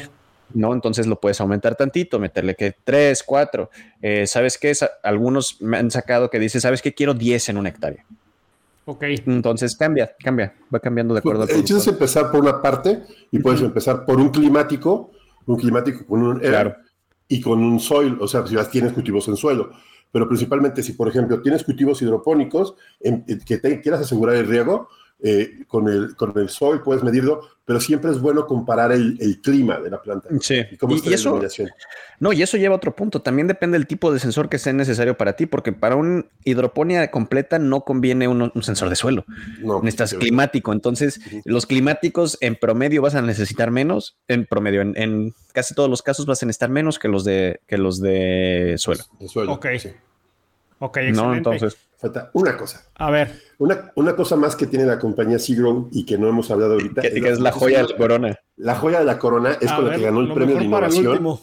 ¿No? 0.55 0.73
Entonces 0.73 1.07
lo 1.07 1.21
puedes 1.21 1.41
aumentar 1.41 1.77
tantito, 1.77 2.19
meterle 2.19 2.55
que 2.55 2.75
3, 2.85 3.23
4. 3.23 3.71
Eh, 4.03 4.27
¿Sabes 4.27 4.59
qué? 4.59 4.73
Algunos 5.03 5.61
me 5.61 5.79
han 5.79 5.91
sacado 5.91 6.31
que 6.31 6.39
dice, 6.39 6.61
¿sabes 6.61 6.83
qué? 6.83 6.95
Quiero 6.95 7.15
10 7.15 7.51
en 7.51 7.59
una 7.59 7.69
hectárea. 7.69 8.05
Ok. 8.85 9.05
Entonces 9.27 9.77
cambia, 9.77 10.11
cambia, 10.19 10.55
va 10.75 10.81
cambiando 10.81 11.13
de 11.13 11.21
acuerdo 11.21 11.43
al 11.43 11.51
El 11.51 11.63
es 11.63 11.87
empezar 11.87 12.31
por 12.31 12.41
una 12.41 12.63
parte 12.63 13.03
y 13.31 13.39
puedes 13.39 13.61
empezar 13.61 14.07
por 14.07 14.19
un 14.19 14.31
climático, 14.31 15.11
un 15.45 15.57
climático 15.57 16.07
con 16.07 16.23
un 16.23 16.39
claro. 16.39 16.75
y 17.29 17.41
con 17.41 17.63
un 17.63 17.81
soil, 17.81 18.17
o 18.19 18.27
sea, 18.27 18.47
si 18.47 18.55
ya 18.55 18.65
tienes 18.65 18.95
cultivos 18.95 19.29
en 19.29 19.37
suelo. 19.37 19.73
Pero 20.11 20.27
principalmente 20.27 20.83
si, 20.83 20.95
por 20.95 21.07
ejemplo, 21.07 21.43
tienes 21.43 21.65
cultivos 21.65 22.01
hidropónicos 22.01 22.77
en, 23.01 23.25
que 23.45 23.59
te 23.59 23.81
quieras 23.83 24.01
asegurar 24.01 24.37
el 24.37 24.47
riego, 24.47 24.89
eh, 25.21 25.65
con, 25.67 25.89
el, 25.89 26.15
con 26.15 26.33
el 26.39 26.49
sol 26.49 26.81
puedes 26.83 27.03
medirlo, 27.03 27.41
pero 27.65 27.81
siempre 27.81 28.11
es 28.13 28.21
bueno 28.21 28.47
comparar 28.47 28.93
el, 28.93 29.41
clima 29.43 29.79
de 29.81 29.91
la 29.91 30.01
planta. 30.01 30.29
Sí. 30.41 30.63
Y, 31.05 31.13
eso, 31.13 31.41
no, 32.21 32.33
y 32.33 32.43
eso 32.43 32.57
lleva 32.57 32.75
a 32.75 32.77
otro 32.77 32.95
punto. 32.95 33.21
También 33.21 33.49
depende 33.49 33.77
del 33.77 33.89
tipo 33.89 34.13
de 34.13 34.21
sensor 34.21 34.49
que 34.49 34.59
sea 34.59 34.73
necesario 34.73 35.17
para 35.17 35.35
ti, 35.35 35.47
porque 35.47 35.73
para 35.73 35.97
una 35.97 36.25
hidroponía 36.45 37.11
completa 37.11 37.59
no 37.59 37.81
conviene 37.81 38.29
un, 38.29 38.53
sensor 38.63 38.89
de 38.89 38.97
suelo. 38.97 39.25
No, 39.61 39.83
Necesitas 39.83 40.15
climático. 40.15 40.73
Entonces, 40.73 41.21
los 41.45 41.67
climáticos 41.67 42.39
en 42.41 42.55
promedio 42.55 43.03
vas 43.03 43.17
a 43.17 43.23
necesitar 43.23 43.73
menos. 43.73 44.17
En 44.29 44.47
promedio, 44.47 44.81
en, 44.81 45.35
casi 45.53 45.75
todos 45.75 45.91
los 45.91 46.03
casos 46.03 46.27
vas 46.27 46.43
a 46.43 46.47
necesitar 46.47 46.71
menos 46.71 46.99
que 46.99 47.09
los 47.09 47.25
de, 47.25 47.61
que 47.67 47.77
los 47.77 48.01
de 48.01 48.77
suelo. 48.79 49.03
De 49.19 49.29
suelo. 49.29 49.53
Ok. 49.53 49.67
Ok, 50.79 50.97
excelente. 50.97 51.21
No, 51.21 51.35
entonces. 51.35 51.88
Falta 51.99 52.31
una 52.33 52.57
cosa. 52.57 52.85
A 52.95 53.11
ver. 53.11 53.43
Una, 53.59 53.91
una 53.97 54.15
cosa 54.15 54.37
más 54.37 54.55
que 54.55 54.69
tiene 54.69 54.87
la 54.87 55.01
compañía 55.01 55.37
Seagrow 55.37 55.89
y 55.91 56.07
que 56.07 56.17
no 56.17 56.29
hemos 56.29 56.49
hablado 56.49 56.75
ahorita. 56.75 57.03
Que, 57.03 57.09
es, 57.09 57.41
la, 57.41 57.51
joya 57.51 57.83
de 57.83 57.89
la 57.89 57.97
corona. 57.97 58.39
La 58.57 58.77
joya 58.77 59.01
de 59.01 59.05
la 59.05 59.19
corona 59.19 59.59
es 59.61 59.73
con 59.73 59.89
la 59.89 59.97
que 59.97 60.03
ganó 60.03 60.21
el 60.21 60.33
premio 60.33 60.57
de 60.57 60.65
innovación. 60.65 61.39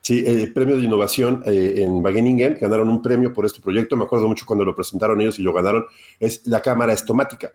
Sí, 0.00 0.24
el 0.26 0.52
premio 0.52 0.76
de 0.76 0.82
innovación 0.82 1.42
eh, 1.46 1.76
en 1.78 2.04
Wageningen, 2.04 2.58
ganaron 2.60 2.88
un 2.88 3.00
premio 3.00 3.32
por 3.32 3.46
este 3.46 3.62
proyecto, 3.62 3.96
me 3.96 4.04
acuerdo 4.04 4.28
mucho 4.28 4.44
cuando 4.44 4.62
lo 4.64 4.74
presentaron 4.74 5.18
ellos 5.22 5.38
y 5.38 5.42
lo 5.42 5.54
ganaron, 5.54 5.86
es 6.20 6.46
la 6.46 6.60
cámara 6.60 6.92
estomática. 6.92 7.52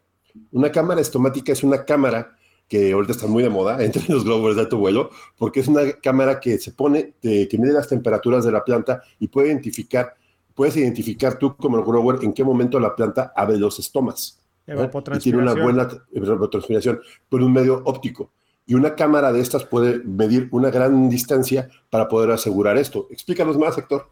Una 0.52 0.72
cámara 0.72 1.00
estomática 1.00 1.52
es 1.52 1.64
una 1.64 1.86
cámara 1.86 2.36
que 2.68 2.94
ahorita 2.94 3.12
está 3.12 3.28
muy 3.28 3.44
de 3.44 3.50
moda 3.50 3.84
entre 3.84 4.02
los 4.08 4.24
globos 4.24 4.56
de 4.56 4.62
alto 4.62 4.78
vuelo, 4.78 5.12
porque 5.38 5.60
es 5.60 5.68
una 5.68 5.92
cámara 6.02 6.40
que 6.40 6.58
se 6.58 6.72
pone, 6.72 7.14
que 7.22 7.56
mide 7.60 7.74
las 7.74 7.90
temperaturas 7.90 8.46
de 8.46 8.52
la 8.52 8.64
planta 8.64 9.04
y 9.20 9.28
puede 9.28 9.50
identificar 9.50 10.16
puedes 10.60 10.76
identificar 10.76 11.40
tú 11.40 11.56
como 11.56 11.78
el 11.78 11.86
grower 11.86 12.20
en 12.22 12.34
qué 12.34 12.44
momento 12.44 12.82
la 12.82 12.94
planta 12.94 13.32
abre 13.34 13.56
los 13.58 13.80
estomas. 13.80 14.42
Y 14.68 15.20
tiene 15.20 15.38
una 15.38 15.54
buena 15.54 15.88
evapotranspiración 16.14 17.00
por 17.30 17.42
un 17.42 17.54
medio 17.54 17.82
óptico. 17.86 18.34
Y 18.66 18.74
una 18.74 18.94
cámara 18.94 19.32
de 19.32 19.40
estas 19.40 19.64
puede 19.64 20.00
medir 20.00 20.50
una 20.52 20.70
gran 20.70 21.10
distancia 21.10 21.70
para 21.90 22.10
poder 22.10 22.32
asegurar 22.32 22.78
esto. 22.78 23.08
Explícanos 23.10 23.58
más, 23.58 23.78
Héctor. 23.78 24.10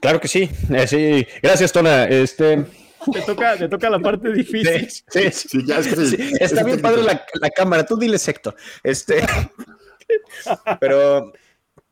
Claro 0.00 0.20
que 0.20 0.28
sí. 0.28 0.48
Eh, 0.70 0.86
sí. 0.86 1.26
Gracias, 1.42 1.72
Tona. 1.72 2.04
Este. 2.04 2.64
Te 3.12 3.20
toca, 3.22 3.56
te 3.56 3.68
toca 3.68 3.90
la 3.90 3.98
parte 3.98 4.32
difícil. 4.32 4.88
Sí, 4.88 5.32
sí, 5.32 5.66
ya, 5.66 5.80
Está 5.80 6.62
bien 6.62 6.80
padre 6.80 7.02
la, 7.02 7.26
la, 7.34 7.50
cámara. 7.50 7.84
Tú 7.84 7.98
diles, 7.98 8.28
Héctor. 8.28 8.54
Este. 8.84 9.26
Pero. 10.80 11.32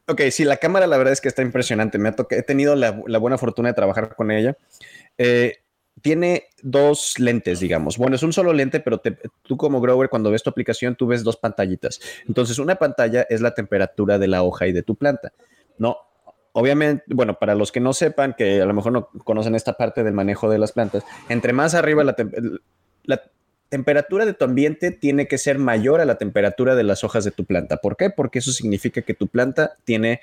Ok, 0.08 0.22
sí, 0.30 0.44
la 0.44 0.56
cámara 0.56 0.86
la 0.86 0.96
verdad 0.96 1.12
es 1.12 1.20
que 1.20 1.28
está 1.28 1.42
impresionante. 1.42 1.98
Me 1.98 2.14
he 2.30 2.42
tenido 2.42 2.74
la, 2.74 2.92
buena 2.92 3.36
fortuna 3.36 3.68
de 3.68 3.74
trabajar 3.74 4.16
con 4.16 4.30
ella. 4.30 4.56
Eh, 5.18 5.58
tiene 6.00 6.44
dos 6.62 7.18
lentes, 7.18 7.60
digamos. 7.60 7.98
Bueno, 7.98 8.16
es 8.16 8.22
un 8.22 8.32
solo 8.32 8.54
lente, 8.54 8.80
pero 8.80 9.02
tú 9.42 9.56
como 9.58 9.82
grower, 9.82 10.08
cuando 10.08 10.30
ves 10.30 10.42
tu 10.42 10.48
aplicación, 10.48 10.96
tú 10.96 11.06
ves 11.06 11.24
dos 11.24 11.36
pantallitas. 11.36 12.00
Entonces, 12.26 12.58
una 12.58 12.76
pantalla 12.76 13.26
es 13.28 13.42
la 13.42 13.52
temperatura 13.52 14.18
de 14.18 14.28
la 14.28 14.42
hoja 14.42 14.66
y 14.66 14.72
de 14.72 14.82
tu 14.82 14.94
planta. 14.94 15.32
No, 15.76 15.98
obviamente, 16.52 17.04
bueno, 17.08 17.38
para 17.38 17.54
los 17.54 17.70
que 17.70 17.80
no 17.80 17.92
sepan, 17.92 18.34
que 18.34 18.62
a 18.62 18.66
lo 18.66 18.72
mejor 18.72 18.92
no 18.92 19.10
conocen 19.24 19.54
esta 19.54 19.74
parte 19.74 20.04
del 20.04 20.14
manejo 20.14 20.48
de 20.48 20.58
las 20.58 20.72
plantas, 20.72 21.04
entre 21.28 21.52
más 21.52 21.74
arriba 21.74 22.02
la, 22.02 22.16
la 23.04 23.22
temperatura 23.68 24.26
de 24.26 24.34
tu 24.34 24.44
ambiente 24.44 24.90
tiene 24.90 25.28
que 25.28 25.38
ser 25.38 25.58
mayor 25.58 26.00
a 26.00 26.04
la 26.04 26.18
temperatura 26.18 26.74
de 26.74 26.84
las 26.84 27.04
hojas 27.04 27.24
de 27.24 27.30
tu 27.30 27.44
planta. 27.44 27.78
¿Por 27.78 27.96
qué? 27.96 28.10
Porque 28.10 28.38
eso 28.38 28.52
significa 28.52 29.02
que 29.02 29.14
tu 29.14 29.28
planta 29.28 29.76
tiene 29.84 30.20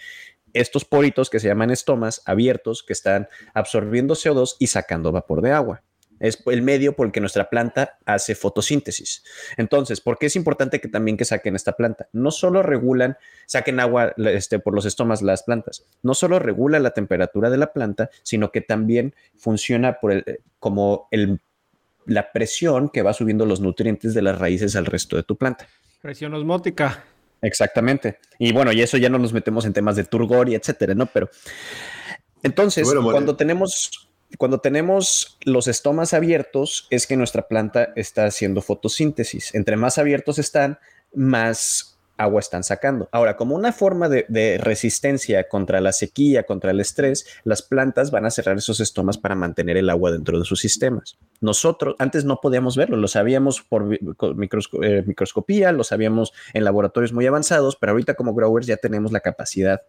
estos 0.53 0.85
poritos 0.85 1.29
que 1.29 1.39
se 1.39 1.47
llaman 1.47 1.69
estomas 1.69 2.21
abiertos 2.25 2.81
que 2.81 2.93
están 2.93 3.27
absorbiendo 3.53 4.15
CO2 4.15 4.55
y 4.59 4.67
sacando 4.67 5.11
vapor 5.11 5.41
de 5.41 5.51
agua. 5.51 5.83
Es 6.19 6.41
el 6.45 6.61
medio 6.61 6.95
por 6.95 7.07
el 7.07 7.11
que 7.11 7.19
nuestra 7.19 7.49
planta 7.49 7.97
hace 8.05 8.35
fotosíntesis. 8.35 9.23
Entonces, 9.57 9.99
¿por 9.99 10.17
qué 10.17 10.27
es 10.27 10.37
importante 10.37 10.79
que 10.79 10.87
también 10.87 11.17
que 11.17 11.25
saquen 11.25 11.57
esta 11.57 11.73
planta? 11.73 12.07
No 12.13 12.31
solo 12.31 12.63
regulan, 12.63 13.17
saquen 13.45 13.81
agua 13.81 14.13
este, 14.17 14.59
por 14.59 14.73
los 14.73 14.85
estomas 14.85 15.21
las 15.21 15.43
plantas, 15.43 15.85
no 16.03 16.13
solo 16.13 16.39
regula 16.39 16.79
la 16.79 16.91
temperatura 16.91 17.49
de 17.49 17.57
la 17.57 17.73
planta, 17.73 18.09
sino 18.23 18.51
que 18.51 18.61
también 18.61 19.13
funciona 19.35 19.99
como 20.59 21.09
el, 21.11 21.41
la 22.05 22.31
presión 22.31 22.89
que 22.89 23.01
va 23.01 23.13
subiendo 23.13 23.45
los 23.45 23.59
nutrientes 23.59 24.13
de 24.13 24.21
las 24.21 24.37
raíces 24.37 24.75
al 24.75 24.85
resto 24.85 25.15
de 25.15 25.23
tu 25.23 25.35
planta. 25.37 25.67
Presión 26.01 26.33
osmótica. 26.33 27.03
Exactamente. 27.41 28.19
Y 28.39 28.53
bueno, 28.53 28.71
y 28.71 28.81
eso 28.81 28.97
ya 28.97 29.09
no 29.09 29.17
nos 29.17 29.33
metemos 29.33 29.65
en 29.65 29.73
temas 29.73 29.95
de 29.95 30.03
turgor 30.03 30.49
y 30.49 30.55
etcétera, 30.55 30.95
¿no? 30.95 31.05
Pero 31.07 31.29
entonces, 32.43 32.87
cuando 32.93 33.35
tenemos 33.35 34.09
cuando 34.37 34.59
tenemos 34.59 35.37
los 35.45 35.67
estomas 35.67 36.13
abiertos, 36.13 36.87
es 36.89 37.07
que 37.07 37.15
nuestra 37.15 37.47
planta 37.47 37.93
está 37.95 38.25
haciendo 38.25 38.61
fotosíntesis. 38.61 39.53
Entre 39.55 39.77
más 39.77 39.97
abiertos 39.97 40.39
están, 40.39 40.79
más 41.13 41.94
agua 42.17 42.39
están 42.39 42.63
sacando. 42.63 43.09
Ahora, 43.11 43.35
como 43.35 43.55
una 43.55 43.73
forma 43.73 44.09
de, 44.09 44.57
resistencia 44.61 45.47
contra 45.47 45.81
la 45.81 45.91
sequía, 45.91 46.43
contra 46.43 46.71
el 46.71 46.79
estrés, 46.79 47.25
las 47.43 47.61
plantas 47.61 48.11
van 48.11 48.25
a 48.25 48.31
cerrar 48.31 48.57
esos 48.57 48.79
estomas 48.79 49.17
para 49.17 49.35
mantener 49.35 49.77
el 49.77 49.89
agua 49.89 50.11
dentro 50.11 50.39
de 50.39 50.45
sus 50.45 50.59
sistemas. 50.59 51.17
Nosotros 51.41 51.95
antes 51.99 52.25
no 52.25 52.39
podíamos 52.41 52.77
verlo, 52.77 52.97
lo 52.97 53.07
sabíamos 53.07 53.61
por 53.61 53.93
eh, 53.93 55.03
microscopía, 55.05 55.71
lo 55.71 55.83
sabíamos 55.83 56.33
en 56.53 56.63
laboratorios 56.63 57.13
muy 57.13 57.25
avanzados, 57.25 57.75
pero 57.75 57.91
ahorita 57.91 58.15
como 58.15 58.33
growers 58.33 58.67
ya 58.67 58.77
tenemos 58.77 59.11
la 59.11 59.19
capacidad 59.19 59.81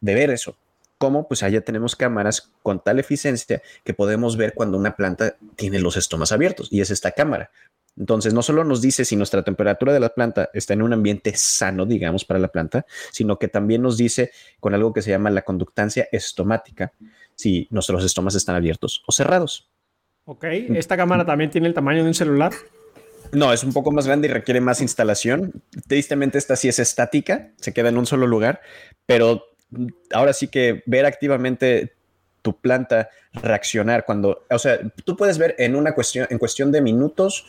de 0.00 0.14
ver 0.14 0.30
eso. 0.30 0.56
¿Cómo? 0.98 1.28
Pues 1.28 1.44
allá 1.44 1.60
tenemos 1.60 1.94
cámaras 1.94 2.50
con 2.62 2.82
tal 2.82 2.98
eficiencia 2.98 3.62
que 3.84 3.94
podemos 3.94 4.36
ver 4.36 4.52
cuando 4.54 4.76
una 4.76 4.96
planta 4.96 5.36
tiene 5.54 5.78
los 5.78 5.96
estomas 5.96 6.32
abiertos 6.32 6.68
y 6.72 6.80
es 6.80 6.90
esta 6.90 7.12
cámara. 7.12 7.50
Entonces, 7.98 8.32
no 8.32 8.42
solo 8.42 8.64
nos 8.64 8.80
dice 8.80 9.04
si 9.04 9.16
nuestra 9.16 9.42
temperatura 9.42 9.92
de 9.92 10.00
la 10.00 10.10
planta 10.10 10.50
está 10.52 10.74
en 10.74 10.82
un 10.82 10.92
ambiente 10.92 11.32
sano, 11.34 11.84
digamos, 11.84 12.24
para 12.24 12.38
la 12.38 12.48
planta, 12.48 12.86
sino 13.10 13.38
que 13.38 13.48
también 13.48 13.82
nos 13.82 13.96
dice 13.96 14.30
con 14.60 14.74
algo 14.74 14.92
que 14.92 15.02
se 15.02 15.10
llama 15.10 15.30
la 15.30 15.42
conductancia 15.42 16.08
estomática, 16.12 16.92
si 17.34 17.66
nuestros 17.70 18.04
estomas 18.04 18.34
están 18.34 18.56
abiertos 18.56 19.02
o 19.06 19.12
cerrados. 19.12 19.70
Ok, 20.24 20.44
¿esta 20.44 20.96
cámara 20.96 21.24
también 21.24 21.50
tiene 21.50 21.68
el 21.68 21.74
tamaño 21.74 22.02
de 22.02 22.08
un 22.08 22.14
celular? 22.14 22.52
No, 23.32 23.52
es 23.52 23.64
un 23.64 23.72
poco 23.72 23.90
más 23.90 24.06
grande 24.06 24.28
y 24.28 24.30
requiere 24.30 24.60
más 24.60 24.80
instalación. 24.80 25.62
Tristemente, 25.86 26.38
esta 26.38 26.56
sí 26.56 26.68
es 26.68 26.78
estática, 26.78 27.52
se 27.56 27.72
queda 27.72 27.88
en 27.88 27.98
un 27.98 28.06
solo 28.06 28.26
lugar, 28.26 28.60
pero 29.06 29.44
ahora 30.12 30.32
sí 30.32 30.48
que 30.48 30.82
ver 30.86 31.04
activamente 31.04 31.97
tu 32.48 32.58
planta 32.58 33.10
reaccionar 33.34 34.06
cuando, 34.06 34.46
o 34.48 34.58
sea, 34.58 34.78
tú 35.04 35.18
puedes 35.18 35.36
ver 35.36 35.54
en 35.58 35.76
una 35.76 35.94
cuestión, 35.94 36.26
en 36.30 36.38
cuestión 36.38 36.72
de 36.72 36.80
minutos, 36.80 37.44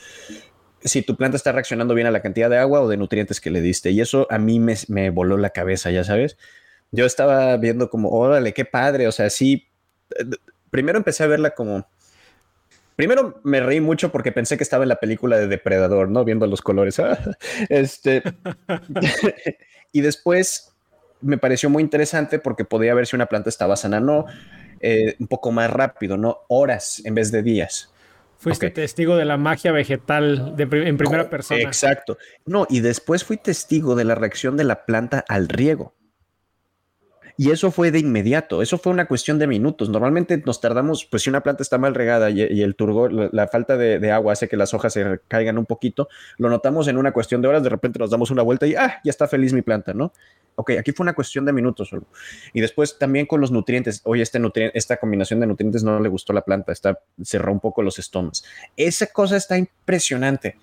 si 0.84 1.04
tu 1.04 1.16
planta 1.16 1.38
está 1.38 1.54
reaccionando 1.54 1.94
bien 1.94 2.08
a 2.08 2.12
la 2.12 2.22
cantidad 2.22 2.50
de 2.50 2.58
agua 2.58 2.82
o 2.82 2.90
de 2.90 2.98
nutrientes 2.98 3.40
que 3.40 3.50
le 3.50 3.62
diste. 3.62 3.92
Y 3.92 4.02
eso 4.02 4.28
a 4.30 4.38
mí 4.38 4.60
me, 4.60 4.76
me 4.90 5.10
voló 5.10 5.38
la 5.38 5.52
cabeza, 5.52 5.90
ya 5.90 6.04
sabes. 6.04 6.38
Yo 6.92 7.06
estaba 7.06 7.56
viendo 7.56 7.90
como, 7.90 8.10
órale, 8.10 8.54
qué 8.54 8.66
padre. 8.66 9.08
O 9.08 9.14
sea, 9.14 9.30
sí. 9.30 9.70
Primero 10.70 10.98
empecé 10.98 11.24
a 11.24 11.28
verla 11.28 11.52
como. 11.52 11.88
Primero 12.98 13.40
me 13.46 13.62
reí 13.62 13.80
mucho 13.80 14.12
porque 14.12 14.34
pensé 14.34 14.58
que 14.58 14.64
estaba 14.64 14.84
en 14.84 14.90
la 14.90 15.00
película 15.00 15.38
de 15.38 15.48
Depredador, 15.48 16.10
¿no? 16.10 16.26
Viendo 16.26 16.46
los 16.46 16.62
colores. 16.62 17.02
este. 17.70 18.22
y 19.94 20.02
después 20.02 20.69
me 21.22 21.38
pareció 21.38 21.70
muy 21.70 21.84
interesante 21.84 22.40
porque 22.40 22.66
podía 22.66 22.94
ver 22.94 23.08
si 23.08 23.16
una 23.16 23.28
planta 23.28 23.50
estaba 23.50 23.76
sana 23.76 23.98
o 23.98 24.02
no. 24.02 24.26
Eh, 24.82 25.16
un 25.20 25.28
poco 25.28 25.52
más 25.52 25.70
rápido, 25.70 26.18
¿no? 26.18 26.40
Horas 26.48 27.02
en 27.04 27.14
vez 27.14 27.32
de 27.32 27.44
días. 27.44 27.92
Fuiste 28.38 28.70
testigo 28.70 29.18
de 29.18 29.26
la 29.26 29.36
magia 29.36 29.74
vegetal 29.74 30.56
en 30.58 30.98
primera 30.98 31.30
persona. 31.30 31.60
Exacto. 31.60 32.18
No, 32.46 32.66
y 32.70 32.80
después 32.80 33.26
fui 33.26 33.36
testigo 33.36 33.96
de 33.96 34.06
la 34.06 34.16
reacción 34.16 34.56
de 34.56 34.64
la 34.64 34.86
planta 34.86 35.26
al 35.28 35.50
riego. 35.50 35.94
Y 37.36 37.52
eso 37.52 37.72
fue 37.72 37.90
de 37.90 38.00
inmediato, 38.00 38.62
eso 38.62 38.78
fue 38.78 38.92
una 38.92 39.08
cuestión 39.08 39.40
de 39.40 39.48
minutos. 39.48 39.88
Normalmente 39.88 40.44
nos 40.46 40.60
tardamos, 40.60 41.06
pues 41.06 41.24
si 41.24 41.30
una 41.30 41.42
planta 41.42 41.64
está 41.64 41.78
mal 41.78 41.96
regada 41.96 42.30
y, 42.30 42.62
el 42.62 42.76
turgo, 42.76 43.08
la, 43.08 43.48
falta 43.48 43.78
de, 43.78 44.12
agua 44.12 44.34
hace 44.34 44.50
que 44.50 44.58
las 44.58 44.74
hojas 44.74 44.92
se 44.92 45.22
caigan 45.30 45.58
un 45.58 45.66
poquito, 45.66 46.10
lo 46.38 46.50
notamos 46.50 46.90
en 46.90 46.98
una 46.98 47.14
cuestión 47.14 47.42
de 47.42 47.48
horas, 47.48 47.64
de 47.64 47.70
repente 47.70 47.98
nos 47.98 48.10
damos 48.10 48.30
una 48.30 48.42
vuelta 48.42 48.68
y, 48.68 48.76
ah, 48.76 49.00
ya 49.06 49.10
está 49.10 49.26
feliz 49.26 49.54
mi 49.54 49.62
planta, 49.62 49.94
¿no? 49.94 50.12
Ok, 50.56 50.72
aquí 50.72 50.92
fue 50.92 51.04
una 51.04 51.14
cuestión 51.14 51.46
de 51.46 51.54
minutos 51.54 51.90
solo. 51.90 52.06
Y 52.54 52.62
después 52.62 52.98
también 52.98 53.26
con 53.26 53.42
los 53.42 53.52
nutrientes, 53.52 54.02
oye, 54.04 54.24
este 54.24 54.40
esta 54.74 54.98
combinación 54.98 55.40
de 55.40 55.48
nutrientes 55.48 55.84
no 55.84 56.00
le 56.00 56.10
gustó 56.10 56.34
a 56.34 56.36
la 56.36 56.42
planta, 56.42 56.72
está, 56.72 57.00
cerró 57.24 57.52
un 57.52 57.60
poco 57.60 57.82
los 57.82 58.00
estomas. 58.00 58.44
Esa 58.76 59.08
cosa 59.08 59.38
está 59.38 59.58
impresionante. 59.58 60.58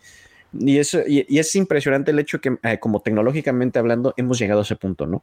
Y, 0.53 0.79
eso, 0.79 1.01
y, 1.07 1.39
es 1.39 1.55
impresionante 1.57 2.11
el 2.11 2.19
hecho 2.19 2.41
que, 2.41 2.59
eh, 2.63 2.79
como 2.79 3.01
tecnológicamente 3.01 3.79
hablando, 3.79 4.15
hemos 4.17 4.39
llegado 4.39 4.61
a 4.61 4.63
ese 4.63 4.77
punto, 4.77 5.07
¿no? 5.07 5.23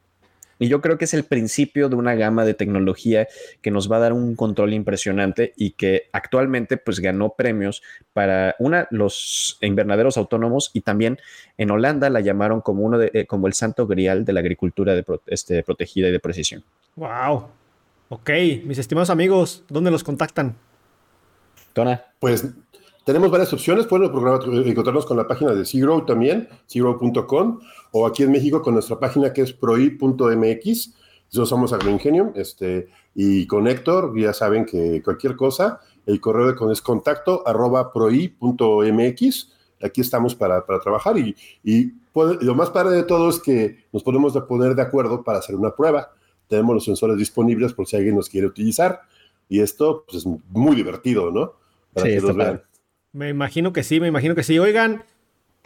Y 0.63 0.69
yo 0.69 0.79
creo 0.79 0.97
que 0.97 1.03
es 1.03 1.13
el 1.13 1.25
principio 1.25 1.89
de 1.89 1.97
una 1.97 2.15
gama 2.15 2.45
de 2.45 2.53
tecnología 2.53 3.27
que 3.61 3.69
nos 3.69 3.91
va 3.91 3.97
a 3.97 3.99
dar 3.99 4.13
un 4.13 4.37
control 4.37 4.73
impresionante 4.73 5.51
y 5.57 5.71
que 5.71 6.03
actualmente 6.13 6.77
pues 6.77 7.01
ganó 7.01 7.31
premios 7.31 7.83
para 8.13 8.55
una 8.59 8.87
los 8.89 9.57
invernaderos 9.59 10.15
autónomos 10.15 10.71
y 10.71 10.79
también 10.79 11.19
en 11.57 11.69
Holanda 11.69 12.09
la 12.09 12.21
llamaron 12.21 12.61
como 12.61 12.83
uno 12.83 12.97
de 12.97 13.11
eh, 13.13 13.25
como 13.25 13.47
el 13.47 13.53
santo 13.53 13.87
grial 13.87 14.23
de 14.23 14.31
la 14.31 14.39
agricultura 14.39 14.95
de, 14.95 15.03
este, 15.27 15.63
protegida 15.63 16.07
y 16.07 16.13
de 16.13 16.21
precisión. 16.21 16.63
Wow. 16.95 17.49
Ok, 18.07 18.29
mis 18.63 18.77
estimados 18.77 19.09
amigos, 19.09 19.65
¿dónde 19.67 19.91
los 19.91 20.05
contactan? 20.05 20.55
Tona. 21.73 22.05
Pues 22.19 22.47
tenemos 23.03 23.31
varias 23.31 23.53
opciones. 23.53 23.85
Pueden 23.85 24.09
encontrarnos 24.65 25.05
con 25.05 25.17
la 25.17 25.27
página 25.27 25.53
de 25.53 25.65
Zero 25.65 26.03
también, 26.05 26.47
zero.com, 26.67 27.59
o 27.91 28.07
aquí 28.07 28.23
en 28.23 28.31
México 28.31 28.61
con 28.61 28.73
nuestra 28.73 28.99
página 28.99 29.33
que 29.33 29.41
es 29.41 29.53
proi.mx. 29.53 30.93
Nosotros 31.27 31.49
somos 31.49 31.73
Agroingenium, 31.73 32.31
este, 32.35 32.89
y 33.15 33.47
con 33.47 33.67
Héctor, 33.67 34.17
ya 34.19 34.33
saben 34.33 34.65
que 34.65 35.01
cualquier 35.01 35.35
cosa, 35.35 35.81
el 36.05 36.21
correo 36.21 36.71
es 36.71 36.81
contacto 36.81 37.43
arroba 37.47 37.91
proi.mx. 37.91 39.51
Aquí 39.81 40.01
estamos 40.01 40.35
para, 40.35 40.63
trabajar 40.63 41.17
y, 41.17 41.35
y 41.63 41.91
lo 42.13 42.55
más 42.55 42.69
padre 42.69 42.95
de 42.95 43.03
todo 43.03 43.29
es 43.29 43.39
que 43.39 43.85
nos 43.91 44.03
podemos 44.03 44.37
poner 44.47 44.75
de 44.75 44.81
acuerdo 44.81 45.23
para 45.23 45.39
hacer 45.39 45.55
una 45.55 45.75
prueba. 45.75 46.11
Tenemos 46.47 46.75
los 46.75 46.85
sensores 46.85 47.17
disponibles 47.17 47.73
por 47.73 47.87
si 47.87 47.97
alguien 47.97 48.15
nos 48.15 48.29
quiere 48.29 48.47
utilizar 48.47 49.01
y 49.49 49.59
esto 49.59 50.05
pues, 50.07 50.23
es 50.23 50.31
muy 50.49 50.75
divertido, 50.75 51.31
¿no? 51.31 51.53
Para 51.93 52.07
que 52.07 52.21
los 52.21 52.35
vean. 52.35 52.61
Me 53.13 53.29
imagino 53.29 53.73
que 53.73 53.83
sí, 53.83 53.99
me 53.99 54.07
imagino 54.07 54.33
que 54.33 54.41
sí. 54.41 54.57
Oigan, 54.57 55.03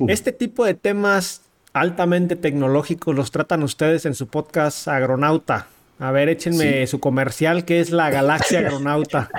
este 0.10 0.34
tipo 0.34 0.66
de 0.66 0.74
temas 0.74 1.44
altamente 1.72 2.36
tecnológicos 2.36 3.16
los 3.16 3.32
tratan 3.32 3.64
ustedes 3.64 4.06
en 4.06 4.16
su 4.16 4.28
podcast 4.28 4.88
Agronauta. 4.90 5.68
A 5.98 6.12
ver, 6.12 6.28
échenme 6.28 6.86
su 6.88 7.00
comercial, 7.00 7.64
que 7.64 7.80
es 7.80 7.90
la 7.90 8.10
Galaxia 8.10 8.60
Agronauta. 8.60 9.30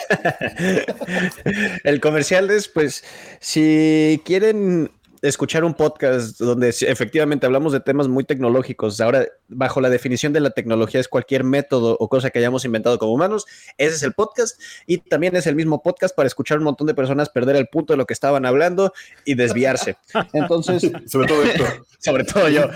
El 1.84 2.00
comercial 2.00 2.50
es, 2.50 2.66
pues, 2.68 3.04
si 3.40 4.22
quieren 4.24 4.90
escuchar 5.22 5.64
un 5.64 5.74
podcast 5.74 6.38
donde 6.38 6.68
efectivamente 6.68 7.46
hablamos 7.46 7.72
de 7.72 7.80
temas 7.80 8.08
muy 8.08 8.24
tecnológicos. 8.24 9.00
Ahora, 9.00 9.26
bajo 9.48 9.80
la 9.80 9.90
definición 9.90 10.32
de 10.32 10.40
la 10.40 10.50
tecnología 10.50 11.00
es 11.00 11.08
cualquier 11.08 11.44
método 11.44 11.96
o 11.98 12.08
cosa 12.08 12.30
que 12.30 12.38
hayamos 12.38 12.64
inventado 12.64 12.98
como 12.98 13.12
humanos. 13.12 13.46
Ese 13.76 13.96
es 13.96 14.02
el 14.02 14.12
podcast 14.12 14.60
y 14.86 14.98
también 14.98 15.36
es 15.36 15.46
el 15.46 15.54
mismo 15.54 15.82
podcast 15.82 16.14
para 16.14 16.26
escuchar 16.26 16.58
un 16.58 16.64
montón 16.64 16.86
de 16.86 16.94
personas 16.94 17.28
perder 17.28 17.56
el 17.56 17.68
punto 17.68 17.92
de 17.92 17.96
lo 17.96 18.06
que 18.06 18.14
estaban 18.14 18.46
hablando 18.46 18.92
y 19.24 19.34
desviarse. 19.34 19.96
Entonces, 20.32 20.90
sobre 21.06 21.28
todo 21.28 21.42
esto. 21.42 21.64
sobre 21.98 22.24
todo 22.24 22.48
yo. 22.48 22.68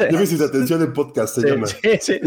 Déficit 0.00 0.40
atención 0.40 0.82
en 0.82 0.92
podcast 0.92 1.34
se 1.34 1.48
llama. 1.48 1.66
Sí, 1.66 1.98
sí. 2.00 2.20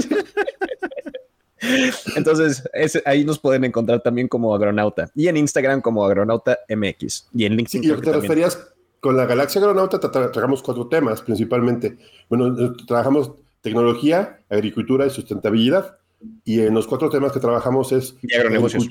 Entonces, 2.15 2.63
ahí 3.05 3.25
nos 3.25 3.39
pueden 3.39 3.63
encontrar 3.63 4.01
también 4.01 4.27
como 4.27 4.53
Agronauta 4.53 5.09
y 5.15 5.27
en 5.27 5.37
Instagram 5.37 5.81
como 5.81 6.05
Agronauta 6.05 6.59
MX 6.69 7.29
y 7.33 7.45
en 7.45 7.55
LinkedIn. 7.55 7.83
y 7.83 7.87
lo 7.87 7.99
que 7.99 8.11
te 8.11 8.13
referías 8.13 8.75
con 9.05 9.15
la 9.15 9.27
Galaxia 9.27 9.61
Agronauta, 9.61 9.99
trabajamos 9.99 10.63
cuatro 10.63 10.87
temas 10.87 11.21
principalmente. 11.21 11.95
Bueno, 12.27 12.47
eh, 12.59 12.71
trabajamos 12.87 13.33
tecnología, 13.61 14.39
agricultura 14.49 15.05
y 15.05 15.11
sustentabilidad. 15.11 15.97
Y 16.43 16.61
en 16.61 16.73
los 16.73 16.87
cuatro 16.87 17.11
temas 17.11 17.31
que 17.31 17.39
trabajamos 17.39 17.91
es 17.91 18.15
y 18.23 18.33
agronegocios. 18.33 18.87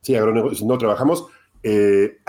Sí, 0.00 0.16
agronegocios. 0.16 0.62
No, 0.66 0.78
trabajamos 0.78 1.26
eh, 1.62 2.20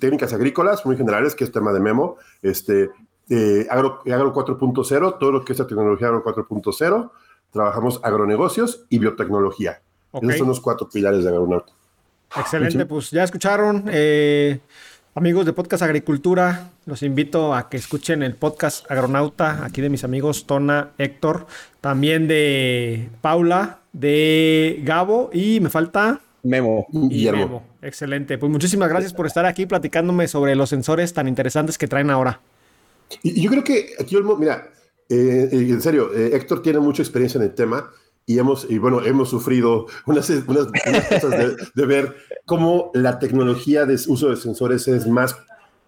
técnicas 0.00 0.32
agrícolas 0.32 0.84
muy 0.84 0.96
generales, 0.96 1.36
que 1.36 1.44
es 1.44 1.52
tema 1.52 1.72
de 1.72 1.78
Memo, 1.78 2.16
este, 2.42 2.90
eh, 3.30 3.68
agro, 3.70 4.02
agro 4.12 4.34
4.0, 4.34 5.18
todo 5.20 5.30
lo 5.30 5.44
que 5.44 5.52
es 5.52 5.60
la 5.60 5.68
tecnología 5.68 6.08
agro 6.08 6.24
4.0, 6.24 7.08
trabajamos 7.52 8.00
agronegocios 8.02 8.84
y 8.88 8.98
biotecnología. 8.98 9.80
Esos 10.12 10.38
son 10.38 10.48
los 10.48 10.60
cuatro 10.60 10.88
pilares 10.88 11.22
de 11.22 11.30
Agronauta. 11.30 11.72
Excelente, 12.36 12.84
pues 12.86 13.12
ya 13.12 13.22
escucharon, 13.22 13.84
eh, 13.88 14.58
amigos 15.16 15.46
de 15.46 15.54
Podcast 15.54 15.82
Agricultura, 15.82 16.72
los 16.84 17.02
invito 17.02 17.54
a 17.54 17.70
que 17.70 17.78
escuchen 17.78 18.22
el 18.22 18.34
podcast 18.34 18.88
Agronauta, 18.90 19.64
aquí 19.64 19.80
de 19.80 19.88
mis 19.88 20.04
amigos 20.04 20.46
Tona, 20.46 20.90
Héctor, 20.98 21.46
también 21.80 22.28
de 22.28 23.08
Paula, 23.22 23.78
de 23.94 24.82
Gabo 24.84 25.30
y 25.32 25.60
me 25.60 25.70
falta... 25.70 26.20
Memo. 26.42 26.86
Y 26.92 27.30
Memo. 27.30 27.64
Excelente. 27.80 28.36
Pues 28.36 28.52
muchísimas 28.52 28.90
gracias 28.90 29.14
por 29.14 29.26
estar 29.26 29.46
aquí 29.46 29.64
platicándome 29.64 30.28
sobre 30.28 30.54
los 30.54 30.68
sensores 30.68 31.14
tan 31.14 31.28
interesantes 31.28 31.78
que 31.78 31.88
traen 31.88 32.10
ahora. 32.10 32.42
Y, 33.22 33.40
yo 33.40 33.50
creo 33.50 33.64
que 33.64 33.94
aquí, 33.98 34.18
mira, 34.38 34.68
eh, 35.08 35.48
eh, 35.50 35.66
en 35.70 35.80
serio, 35.80 36.10
eh, 36.14 36.36
Héctor 36.36 36.60
tiene 36.60 36.78
mucha 36.78 37.02
experiencia 37.02 37.38
en 37.38 37.44
el 37.44 37.54
tema 37.54 37.90
y 38.26 38.38
hemos, 38.38 38.66
y 38.68 38.78
bueno, 38.78 39.04
hemos 39.04 39.30
sufrido 39.30 39.86
unas, 40.04 40.28
unas, 40.30 40.66
cosas 41.08 41.56
de, 41.74 41.86
ver 41.86 42.16
cómo 42.44 42.90
la 42.92 43.18
tecnología 43.18 43.86
de 43.86 43.94
uso 43.94 44.28
de 44.28 44.36
sensores 44.36 44.88
es 44.88 45.06
más, 45.06 45.36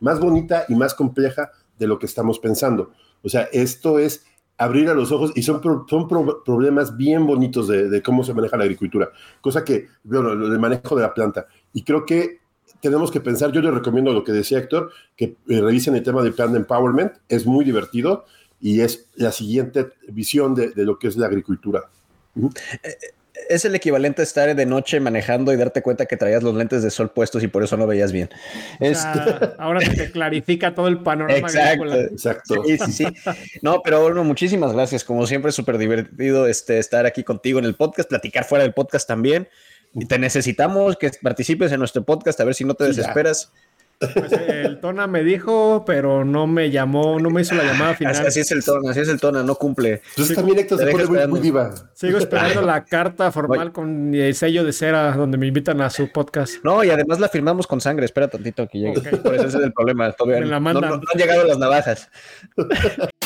más 0.00 0.20
bonita 0.20 0.64
y 0.68 0.74
más 0.74 0.94
compleja 0.94 1.50
de 1.78 1.86
lo 1.86 1.98
que 1.98 2.06
estamos 2.06 2.38
pensando. 2.38 2.92
O 3.22 3.28
sea, 3.28 3.48
esto 3.52 3.98
es 3.98 4.24
abrir 4.56 4.88
a 4.88 4.94
los 4.94 5.12
ojos 5.12 5.32
y 5.34 5.42
son, 5.42 5.60
son 5.88 6.08
problemas 6.08 6.96
bien 6.96 7.26
bonitos 7.26 7.68
de, 7.68 7.88
de, 7.88 8.02
cómo 8.02 8.24
se 8.24 8.34
maneja 8.34 8.56
la 8.56 8.64
agricultura, 8.64 9.10
cosa 9.40 9.64
que, 9.64 9.88
bueno, 10.04 10.32
el 10.32 10.58
manejo 10.58 10.96
de 10.96 11.02
la 11.02 11.14
planta. 11.14 11.46
Y 11.72 11.82
creo 11.82 12.06
que 12.06 12.40
tenemos 12.80 13.10
que 13.10 13.20
pensar, 13.20 13.52
yo 13.52 13.60
les 13.60 13.74
recomiendo 13.74 14.12
lo 14.12 14.24
que 14.24 14.32
decía 14.32 14.58
Héctor, 14.58 14.92
que 15.16 15.36
eh, 15.48 15.60
revisen 15.60 15.96
el 15.96 16.02
tema 16.02 16.22
de 16.22 16.32
Plan 16.32 16.52
de 16.52 16.58
Empowerment, 16.58 17.12
es 17.28 17.46
muy 17.46 17.64
divertido 17.64 18.24
y 18.60 18.80
es 18.80 19.08
la 19.14 19.32
siguiente 19.32 19.88
visión 20.08 20.54
de, 20.54 20.72
lo 20.76 20.98
que 20.98 21.08
es 21.08 21.16
la 21.16 21.26
agricultura. 21.26 21.90
Eh, 22.82 22.96
es 23.48 23.64
el 23.64 23.74
equivalente 23.74 24.22
a 24.22 24.24
estar 24.24 24.54
de 24.54 24.66
noche 24.66 25.00
manejando 25.00 25.52
y 25.52 25.56
darte 25.56 25.82
cuenta 25.82 26.06
que 26.06 26.16
traías 26.16 26.42
los 26.42 26.54
lentes 26.54 26.82
de 26.82 26.90
sol 26.90 27.10
puestos 27.10 27.42
y 27.42 27.48
por 27.48 27.62
eso 27.62 27.76
no 27.76 27.86
veías 27.86 28.12
bien. 28.12 28.28
ahora 29.58 29.80
se 29.80 29.94
te 29.94 30.10
clarifica 30.10 30.74
todo 30.74 30.88
el 30.88 31.02
panorama. 31.02 31.38
Exacto, 31.38 31.94
exacto. 31.94 32.54
Sí, 32.66 32.78
sí, 32.78 32.92
sí. 32.92 33.06
No, 33.62 33.80
pero 33.82 34.02
bueno, 34.02 34.24
muchísimas 34.24 34.72
gracias. 34.72 35.04
Como 35.04 35.26
siempre, 35.26 35.52
súper 35.52 35.78
divertido 35.78 36.46
este, 36.46 36.78
estar 36.78 37.06
aquí 37.06 37.24
contigo 37.24 37.58
en 37.58 37.64
el 37.64 37.74
podcast, 37.74 38.08
platicar 38.08 38.44
fuera 38.44 38.64
del 38.64 38.74
podcast 38.74 39.06
también. 39.08 39.48
Y 39.94 40.06
te 40.06 40.18
necesitamos 40.18 40.96
que 40.96 41.10
participes 41.22 41.72
en 41.72 41.78
nuestro 41.78 42.04
podcast, 42.04 42.38
a 42.40 42.44
ver 42.44 42.54
si 42.54 42.64
no 42.64 42.74
te 42.74 42.84
desesperas. 42.84 43.52
Pues 43.98 44.32
el 44.32 44.78
Tona 44.78 45.08
me 45.08 45.24
dijo, 45.24 45.82
pero 45.84 46.24
no 46.24 46.46
me 46.46 46.70
llamó, 46.70 47.18
no 47.18 47.30
me 47.30 47.40
hizo 47.40 47.56
la 47.56 47.64
llamada 47.64 47.94
final. 47.94 48.14
Así 48.26 48.40
es 48.40 48.50
el 48.52 48.64
Tona, 48.64 48.92
así 48.92 49.00
es 49.00 49.08
el 49.08 49.20
Tona, 49.20 49.42
no 49.42 49.56
cumple. 49.56 50.02
Entonces 50.10 50.36
también 50.36 50.60
Héctor 50.60 50.78
se 50.78 50.86
pone 50.86 51.26
muy, 51.26 51.40
viva. 51.40 51.74
Sigo 51.94 52.18
esperando 52.18 52.62
la 52.62 52.84
carta 52.84 53.32
formal 53.32 53.72
con 53.72 54.14
el 54.14 54.34
sello 54.36 54.62
de 54.62 54.72
cera 54.72 55.12
donde 55.16 55.36
me 55.36 55.48
invitan 55.48 55.80
a 55.80 55.90
su 55.90 56.12
podcast. 56.12 56.62
No, 56.62 56.84
y 56.84 56.90
además 56.90 57.18
la 57.18 57.28
firmamos 57.28 57.66
con 57.66 57.80
sangre. 57.80 58.04
Espera 58.04 58.28
tantito 58.28 58.68
que 58.68 58.78
llegue. 58.78 59.00
Por 59.00 59.34
eso 59.34 59.48
ese 59.48 59.58
es 59.58 59.64
el 59.64 59.72
problema. 59.72 60.12
Todavía 60.12 60.40
no, 60.40 60.60
no, 60.60 60.80
han 60.80 61.00
llegado 61.16 61.44
las 61.44 61.58
navajas. 61.58 62.08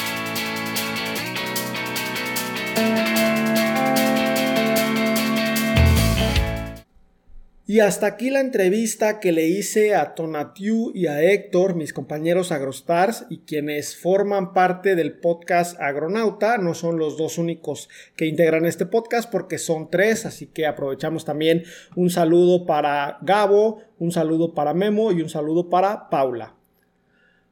Y 7.72 7.80
hasta 7.80 8.06
aquí 8.06 8.28
la 8.28 8.40
entrevista 8.40 9.18
que 9.18 9.32
le 9.32 9.46
hice 9.46 9.94
a 9.94 10.14
Tonatiu 10.14 10.92
y 10.94 11.06
a 11.06 11.22
Héctor, 11.22 11.74
mis 11.74 11.94
compañeros 11.94 12.52
Agrostars 12.52 13.24
y 13.30 13.38
quienes 13.46 13.96
forman 13.96 14.52
parte 14.52 14.94
del 14.94 15.14
podcast 15.14 15.80
Agronauta. 15.80 16.58
No 16.58 16.74
son 16.74 16.98
los 16.98 17.16
dos 17.16 17.38
únicos 17.38 17.88
que 18.14 18.26
integran 18.26 18.66
este 18.66 18.84
podcast 18.84 19.32
porque 19.32 19.56
son 19.56 19.88
tres, 19.88 20.26
así 20.26 20.48
que 20.48 20.66
aprovechamos 20.66 21.24
también 21.24 21.64
un 21.96 22.10
saludo 22.10 22.66
para 22.66 23.16
Gabo, 23.22 23.80
un 23.98 24.12
saludo 24.12 24.52
para 24.52 24.74
Memo 24.74 25.10
y 25.10 25.22
un 25.22 25.30
saludo 25.30 25.70
para 25.70 26.10
Paula. 26.10 26.54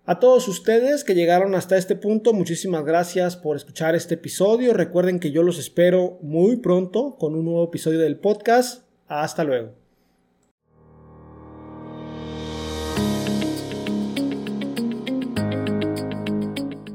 A 0.04 0.20
todos 0.20 0.48
ustedes 0.48 1.02
que 1.02 1.14
llegaron 1.14 1.54
hasta 1.54 1.78
este 1.78 1.96
punto, 1.96 2.34
muchísimas 2.34 2.84
gracias 2.84 3.38
por 3.38 3.56
escuchar 3.56 3.94
este 3.94 4.16
episodio. 4.16 4.74
Recuerden 4.74 5.18
que 5.18 5.30
yo 5.30 5.42
los 5.42 5.58
espero 5.58 6.18
muy 6.20 6.56
pronto 6.56 7.16
con 7.18 7.34
un 7.34 7.46
nuevo 7.46 7.64
episodio 7.64 8.00
del 8.00 8.18
podcast. 8.18 8.82
Hasta 9.08 9.44
luego. 9.44 9.79